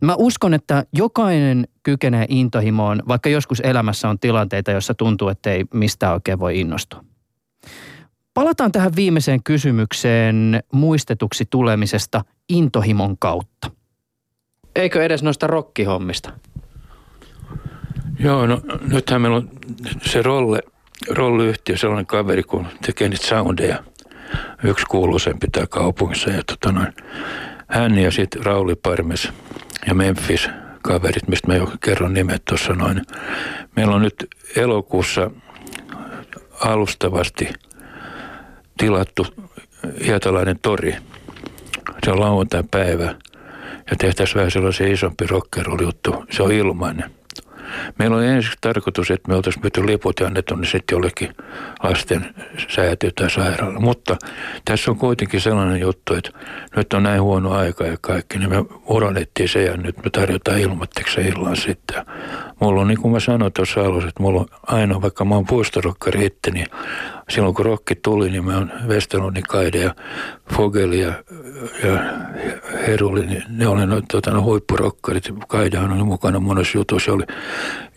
Mä 0.02 0.16
uskon, 0.16 0.54
että 0.54 0.86
jokainen 0.94 1.68
kykenee 1.84 2.26
intohimoon, 2.30 3.04
vaikka 3.08 3.30
joskus 3.30 3.60
elämässä 3.60 4.10
on 4.10 4.20
tilanteita, 4.20 4.72
joissa 4.72 4.94
tuntuu, 4.94 5.30
että 5.30 5.52
ei 5.52 5.66
mistään 5.74 6.14
oikein 6.14 6.40
voi 6.40 6.60
innostua. 6.60 7.04
Palataan 8.34 8.72
tähän 8.72 8.96
viimeiseen 8.96 9.44
kysymykseen 9.44 10.64
muistetuksi 10.74 11.46
tulemisesta 11.50 12.22
intohimon 12.50 13.18
kautta. 13.18 13.72
Eikö 14.76 15.04
edes 15.04 15.24
noista 15.24 15.48
rokkihommista? 15.48 16.32
Joo, 18.20 18.48
no 18.48 18.62
nythän 18.88 19.22
meillä 19.22 19.38
on 19.38 19.50
se 20.02 20.22
rolle, 20.22 20.60
rolliyhtiö, 21.10 21.78
sellainen 21.78 22.06
kaveri, 22.06 22.44
kun 22.44 22.68
tekee 22.86 23.10
niitä 23.10 23.28
soundeja. 23.28 23.84
Yksi 24.64 24.86
kuuluisempi 24.86 25.48
tää 25.48 25.68
kaupungissa. 25.68 26.30
Ja 26.30 26.42
tota 26.44 26.72
noin, 26.72 26.94
hän 27.68 27.98
ja 27.98 28.12
sitten 28.12 28.46
Rauli 28.46 28.76
Parmes– 28.76 29.30
ja 29.88 29.94
Memphis 29.94 30.50
kaverit, 30.82 31.28
mistä 31.28 31.48
mä 31.48 31.56
jo 31.56 31.72
kerron 31.84 32.14
nimet 32.14 32.46
tuossa 32.46 32.74
noin. 32.74 33.02
Meillä 33.76 33.96
on 33.96 34.02
nyt 34.02 34.28
elokuussa 34.56 35.32
alustavasti 36.60 37.50
tilattu 38.78 39.28
Hietalainen 40.06 40.60
tori. 40.62 40.96
Se 42.06 42.12
on 42.12 42.20
lauantai-päivä 42.20 43.16
ja 43.92 43.96
tehtäisiin 43.98 44.36
vähän 44.36 44.52
sellaisen 44.52 44.92
isompi 44.92 45.28
rockerol-juttu. 45.28 46.26
Se 46.32 46.44
on 46.44 46.52
ilmainen. 46.52 47.12
Meillä 48.00 48.18
oli 48.18 48.28
ensin 48.28 48.52
tarkoitus, 48.62 49.12
että 49.12 49.30
me 49.30 49.36
oltaisiin 49.36 49.64
myyty 49.64 49.86
liput 49.86 50.20
ja 50.20 50.28
annettu 50.28 50.56
ne 50.56 50.66
sitten 50.66 50.96
jollekin 50.96 51.36
lasten 51.84 52.36
säätiö 52.76 53.12
tai 53.16 53.30
sairaala. 53.30 53.80
Mutta 53.80 54.18
tässä 54.66 54.92
on 54.92 54.98
kuitenkin 54.98 55.42
sellainen 55.42 55.80
juttu, 55.80 56.14
että 56.14 56.32
nyt 56.76 56.94
on 56.94 57.04
näin 57.04 57.22
huono 57.22 57.52
aika 57.52 57.86
ja 57.86 57.98
kaikki, 58.02 58.40
niin 58.40 58.50
me 58.50 58.66
uronettiin 58.86 59.50
se 59.50 59.64
ja 59.64 59.78
nyt 59.78 59.98
me 59.98 60.10
tarjotaan 60.10 60.60
ilmatteeksi 60.60 61.22
illan 61.22 61.58
sitten. 61.58 62.06
Mulla 62.60 62.82
on, 62.82 62.88
niin 62.88 63.02
kuin 63.02 63.12
mä 63.12 63.20
sanoin 63.20 63.54
tuossa 63.54 63.82
alussa, 63.82 64.10
että 64.10 64.24
mulla 64.24 64.40
on 64.40 64.48
aina, 64.68 65.02
vaikka 65.02 65.26
mä 65.26 65.36
oon 65.36 65.46
puistorokkari 65.46 66.26
itse, 66.26 66.52
niin 66.52 66.68
silloin 67.30 67.56
kun 67.56 67.66
rokki 67.66 67.96
tuli, 67.96 68.30
niin 68.30 68.46
mä 68.46 68.58
oon 68.58 68.72
Westerlundin 68.88 69.44
Kaide 69.44 69.80
ja 69.80 69.96
Fogeli 70.54 71.00
ja, 71.00 71.14
ja 71.84 72.00
Heruli, 72.88 73.26
niin 73.26 73.44
ne 73.50 73.68
oli 73.68 73.86
no, 73.86 74.02
tota, 74.12 74.32
no, 74.32 74.42
huippurokkarit. 74.42 75.30
Kaidehan 75.48 75.92
oli 75.92 76.04
mukana 76.04 76.40
monessa 76.40 76.78
jutussa, 76.78 77.12
oli 77.12 77.24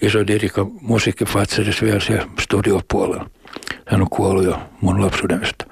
iso 0.03 0.27
dirika 0.27 0.67
musiikkifatseris 0.81 1.83
vielä 1.83 2.01
siellä 2.01 2.27
studiopuolella. 2.41 3.31
Hän 3.87 4.01
on 4.01 4.11
kuollut 4.11 4.45
jo 4.45 4.59
mun 4.81 5.05
lapsuudesta. 5.05 5.65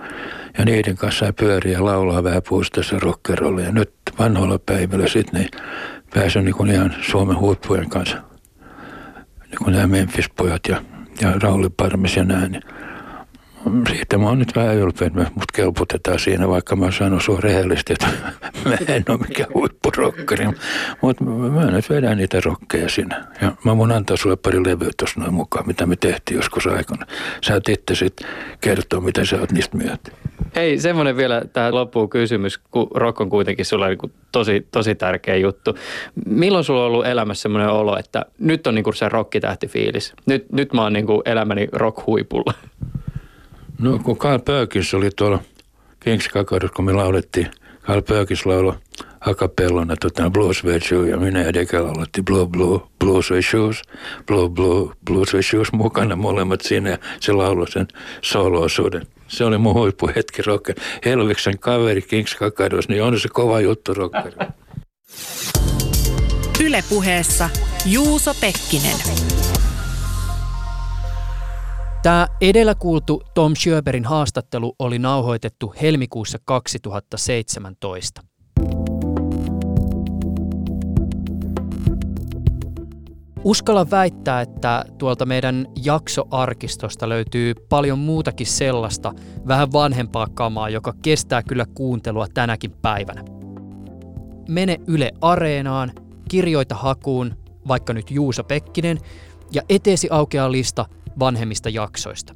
Ja 0.59 0.65
niiden 0.65 0.97
kanssa 0.97 1.19
sai 1.19 1.33
pyöriä 1.33 1.73
ja 1.73 1.85
laulaa 1.85 2.25
vähän 2.25 2.43
puistossa 2.49 2.99
rockerollia. 2.99 3.65
Ja 3.65 3.73
nyt 3.73 3.93
vanhoilla 4.19 4.59
päivillä 4.59 5.09
sitten 5.09 5.41
niin 5.41 5.51
pääsin 6.15 6.45
niin 6.45 6.71
ihan 6.71 6.95
Suomen 7.01 7.39
huippujen 7.39 7.89
kanssa. 7.89 8.17
Niin 9.43 9.59
kuin 9.59 9.73
nämä 9.73 9.87
Memphis-pojat 9.87 10.61
ja, 10.69 10.83
ja 11.21 11.33
Rauli 11.43 11.69
Parmis 11.77 12.17
ja 12.17 12.25
näin. 12.25 12.53
Niin 12.53 12.63
siitä 13.89 14.19
mä 14.19 14.29
oon 14.29 14.39
nyt 14.39 14.57
vähän 14.57 14.77
ylpeä, 14.77 15.07
että 15.07 15.31
mut 15.35 15.53
kelputetaan 15.53 16.19
siinä, 16.19 16.49
vaikka 16.49 16.77
mä 16.77 16.91
sanon 16.91 17.21
sua 17.21 17.41
rehellisesti, 17.41 17.93
että 17.93 18.07
mä 18.65 18.77
en 18.89 19.05
ole 19.09 19.19
mikään 19.19 19.49
huippurokkari. 19.55 20.47
Mutta 21.03 21.25
mä 21.25 21.71
nyt 21.71 21.91
vedän 21.91 22.17
niitä 22.17 22.41
rokkeja 22.45 22.89
sinne. 22.89 23.17
Ja 23.41 23.53
mä 23.65 23.79
voin 23.79 23.93
antaa 23.93 24.17
sulle 24.17 24.37
pari 24.37 24.59
levyä 24.67 24.91
tuossa 24.99 25.21
noin 25.21 25.35
mukaan, 25.35 25.67
mitä 25.67 25.87
me 25.87 25.97
tehtiin 25.97 26.37
joskus 26.37 26.67
aikana. 26.67 27.07
Sä 27.47 27.55
et 27.55 27.69
itse 27.69 27.95
sitten 27.95 28.29
kertoa, 28.61 29.01
mitä 29.01 29.25
sä 29.25 29.41
oot 29.41 29.53
niistä 29.53 29.77
myötä. 29.77 30.11
Hei, 30.57 30.79
semmoinen 30.79 31.17
vielä 31.17 31.43
tähän 31.53 31.75
loppuun 31.75 32.09
kysymys, 32.09 32.59
kun 32.71 32.89
rock 32.95 33.21
on 33.21 33.31
kuitenkin 33.31 33.65
sulle 33.65 33.89
niin 33.89 34.13
tosi, 34.33 34.67
tosi 34.71 34.95
tärkeä 34.95 35.37
juttu. 35.37 35.77
Milloin 36.27 36.65
sulla 36.65 36.81
on 36.81 36.87
ollut 36.87 37.07
elämässä 37.07 37.43
semmoinen 37.43 37.71
olo, 37.71 37.99
että 37.99 38.25
nyt 38.39 38.67
on 38.67 38.75
niin 38.75 38.85
kuin 38.85 38.95
se 38.95 39.09
rokkitähtifiilis? 39.09 40.13
Nyt, 40.27 40.53
nyt 40.53 40.73
mä 40.73 40.83
oon 40.83 40.93
niin 40.93 41.07
kuin 41.07 41.23
elämäni 41.25 41.69
rock-huipulla. 41.73 42.53
No 43.79 43.99
kun 43.99 44.19
Carl 44.19 44.39
Perkins 44.39 44.95
oli 44.95 45.11
tuolla 45.11 45.41
Kings 46.01 46.29
kun 46.77 46.85
me 46.85 46.93
laulettiin, 46.93 47.51
Carl 47.83 48.03
Perkins 48.03 48.47
lauloi 48.47 48.75
akapellona 49.21 49.97
tota 49.97 50.31
Blues 50.31 50.59
Suede 50.59 50.81
Shoe 50.81 51.09
ja 51.09 51.17
minä 51.17 51.43
ja 51.43 51.55
Deke 51.55 51.81
laulettiin 51.81 52.25
Blue 52.25 52.47
Blue 52.47 52.81
Blue 52.99 53.23
Suede 53.23 53.43
Shoes, 53.43 53.83
Blue 54.27 54.49
Blue 54.49 54.93
Blue 55.05 55.27
Suede 55.27 55.43
Shoes 55.43 55.73
mukana 55.73 56.17
molemmat 56.17 56.61
siinä 56.61 56.91
ja 56.91 56.99
se 57.21 57.33
lauloi 57.33 57.71
sen 57.71 57.89
solo-osuuden. 58.23 59.07
Se 59.29 59.45
oli 59.45 59.59
mun 59.59 59.75
huippuhetki 59.75 60.43
rocker. 60.43 60.75
Helviksen 61.05 61.59
kaveri 61.59 62.03
Kings 62.03 62.35
Kakaros, 62.35 62.89
niin 62.89 63.03
on 63.03 63.21
se 63.21 63.29
kova 63.29 63.61
juttu 63.61 63.95
rockeri. 63.95 64.37
Ylepuheessa 66.65 67.51
Juuso 67.87 68.35
Pekkinen. 68.41 68.97
Tämä 72.07 72.29
edellä 72.41 72.75
kuultu 72.75 73.23
Tom 73.35 73.55
Schöberin 73.55 74.05
haastattelu 74.05 74.75
oli 74.79 74.99
nauhoitettu 74.99 75.75
helmikuussa 75.83 76.39
2017. 76.45 78.23
Uskalla 83.45 83.91
väittää, 83.91 84.41
että 84.41 84.85
tuolta 84.99 85.27
meidän 85.27 85.67
jaksoarkistosta 85.85 87.09
löytyy 87.09 87.55
paljon 87.69 87.99
muutakin 87.99 88.47
sellaista 88.47 89.13
vähän 89.49 89.73
vanhempaa 89.73 90.27
kamaa, 90.35 90.69
joka 90.69 90.95
kestää 91.03 91.43
kyllä 91.43 91.67
kuuntelua 91.75 92.27
tänäkin 92.35 92.73
päivänä. 92.83 93.23
Mene 94.49 94.77
Yle 94.87 95.13
Areenaan, 95.21 95.93
kirjoita 96.29 96.75
hakuun, 96.75 97.37
vaikka 97.69 97.93
nyt 97.93 98.11
Juuso 98.11 98.45
Pekkinen, 98.45 98.99
ja 99.53 99.63
eteesi 99.69 100.09
aukeaa 100.11 100.53
lista 100.53 100.87
vanhemmista 101.19 101.69
jaksoista. 101.69 102.35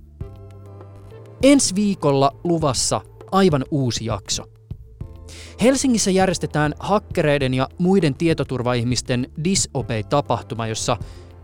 Ensi 1.43 1.75
viikolla 1.75 2.41
luvassa 2.45 3.01
aivan 3.33 3.65
uusi 3.71 4.05
jakso. 4.05 4.45
Helsingissä 5.63 6.11
järjestetään 6.11 6.75
hakkereiden 6.81 7.55
ja 7.55 7.69
muiden 7.79 8.15
tietoturvaihmisten 8.15 9.31
Disobey-tapahtuma, 9.45 10.67
jossa 10.67 10.97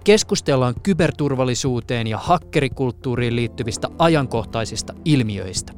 keskustellaan 0.04 0.74
kyberturvallisuuteen 0.82 2.06
ja 2.06 2.18
hakkerikulttuuriin 2.18 3.36
liittyvistä 3.36 3.88
ajankohtaisista 3.98 4.94
ilmiöistä. 5.04 5.72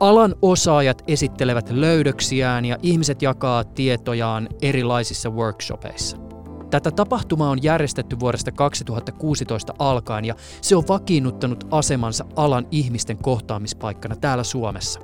Alan 0.00 0.34
osaajat 0.42 1.02
esittelevät 1.08 1.70
löydöksiään 1.70 2.64
ja 2.64 2.76
ihmiset 2.82 3.22
jakaa 3.22 3.64
tietojaan 3.64 4.48
erilaisissa 4.62 5.30
workshopeissa. 5.30 6.29
Tätä 6.70 6.90
tapahtumaa 6.90 7.50
on 7.50 7.62
järjestetty 7.62 8.20
vuodesta 8.20 8.52
2016 8.52 9.74
alkaen 9.78 10.24
ja 10.24 10.34
se 10.62 10.76
on 10.76 10.84
vakiinnuttanut 10.88 11.66
asemansa 11.70 12.24
alan 12.36 12.66
ihmisten 12.70 13.18
kohtaamispaikkana 13.18 14.16
täällä 14.16 14.44
Suomessa. 14.44 15.00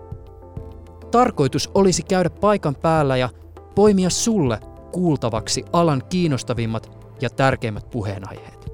Tarkoitus 1.10 1.70
olisi 1.74 2.02
käydä 2.02 2.30
paikan 2.30 2.74
päällä 2.74 3.16
ja 3.16 3.28
poimia 3.74 4.10
sulle 4.10 4.60
kuultavaksi 4.92 5.64
alan 5.72 6.02
kiinnostavimmat 6.08 6.90
ja 7.20 7.30
tärkeimmät 7.30 7.90
puheenaiheet. 7.90 8.66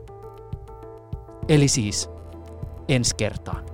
Eli 1.49 1.68
siis 1.68 2.11
ensi 2.88 3.16
kertaan. 3.16 3.64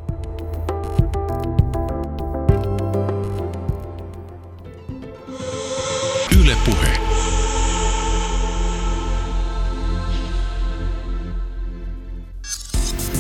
Yle 6.41 6.57
Puhe. 6.65 7.08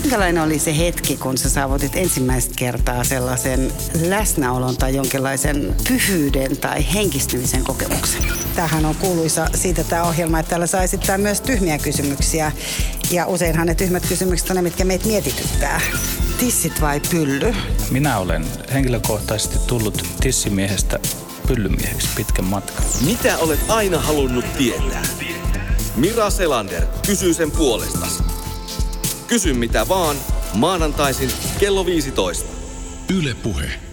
Minkälainen 0.08 0.42
oli 0.42 0.58
se 0.58 0.78
hetki, 0.78 1.16
kun 1.16 1.38
sä 1.38 1.48
saavutit 1.48 1.96
ensimmäistä 1.96 2.54
kertaa 2.56 3.04
sellaisen 3.04 3.72
läsnäolon 4.02 4.76
tai 4.76 4.96
jonkinlaisen 4.96 5.74
pyhyyden 5.88 6.56
tai 6.56 6.94
henkistymisen 6.94 7.64
kokemuksen? 7.64 8.22
Tämähän 8.56 8.84
on 8.84 8.94
kuuluisa 8.94 9.46
siitä 9.54 9.84
tämä 9.84 10.02
ohjelma, 10.02 10.38
että 10.38 10.50
täällä 10.50 10.66
saa 10.66 10.82
esittää 10.82 11.18
myös 11.18 11.40
tyhmiä 11.40 11.78
kysymyksiä. 11.78 12.52
Ja 13.10 13.26
useinhan 13.26 13.66
ne 13.66 13.74
tyhmät 13.74 14.06
kysymykset 14.08 14.50
on 14.50 14.56
ne, 14.56 14.62
mitkä 14.62 14.84
meitä 14.84 15.06
mietityttää. 15.06 15.80
Tissit 16.38 16.80
vai 16.80 17.00
pylly? 17.10 17.54
Minä 17.90 18.18
olen 18.18 18.46
henkilökohtaisesti 18.72 19.58
tullut 19.66 20.02
tissimiehestä 20.20 20.98
pyllymieheksi 21.46 22.08
pitkän 22.16 22.44
matkan. 22.44 22.84
Mitä 23.04 23.38
olet 23.38 23.60
aina 23.68 23.98
halunnut 23.98 24.44
tietää? 24.58 25.02
Mira 25.96 26.30
Selander 26.30 26.86
kysyy 27.06 27.34
sen 27.34 27.50
puolestasi. 27.50 28.22
Kysy 29.28 29.52
mitä 29.52 29.88
vaan, 29.88 30.16
maanantaisin 30.54 31.30
kello 31.58 31.86
15. 31.86 32.48
Yle 33.18 33.34
Puhe. 33.34 33.87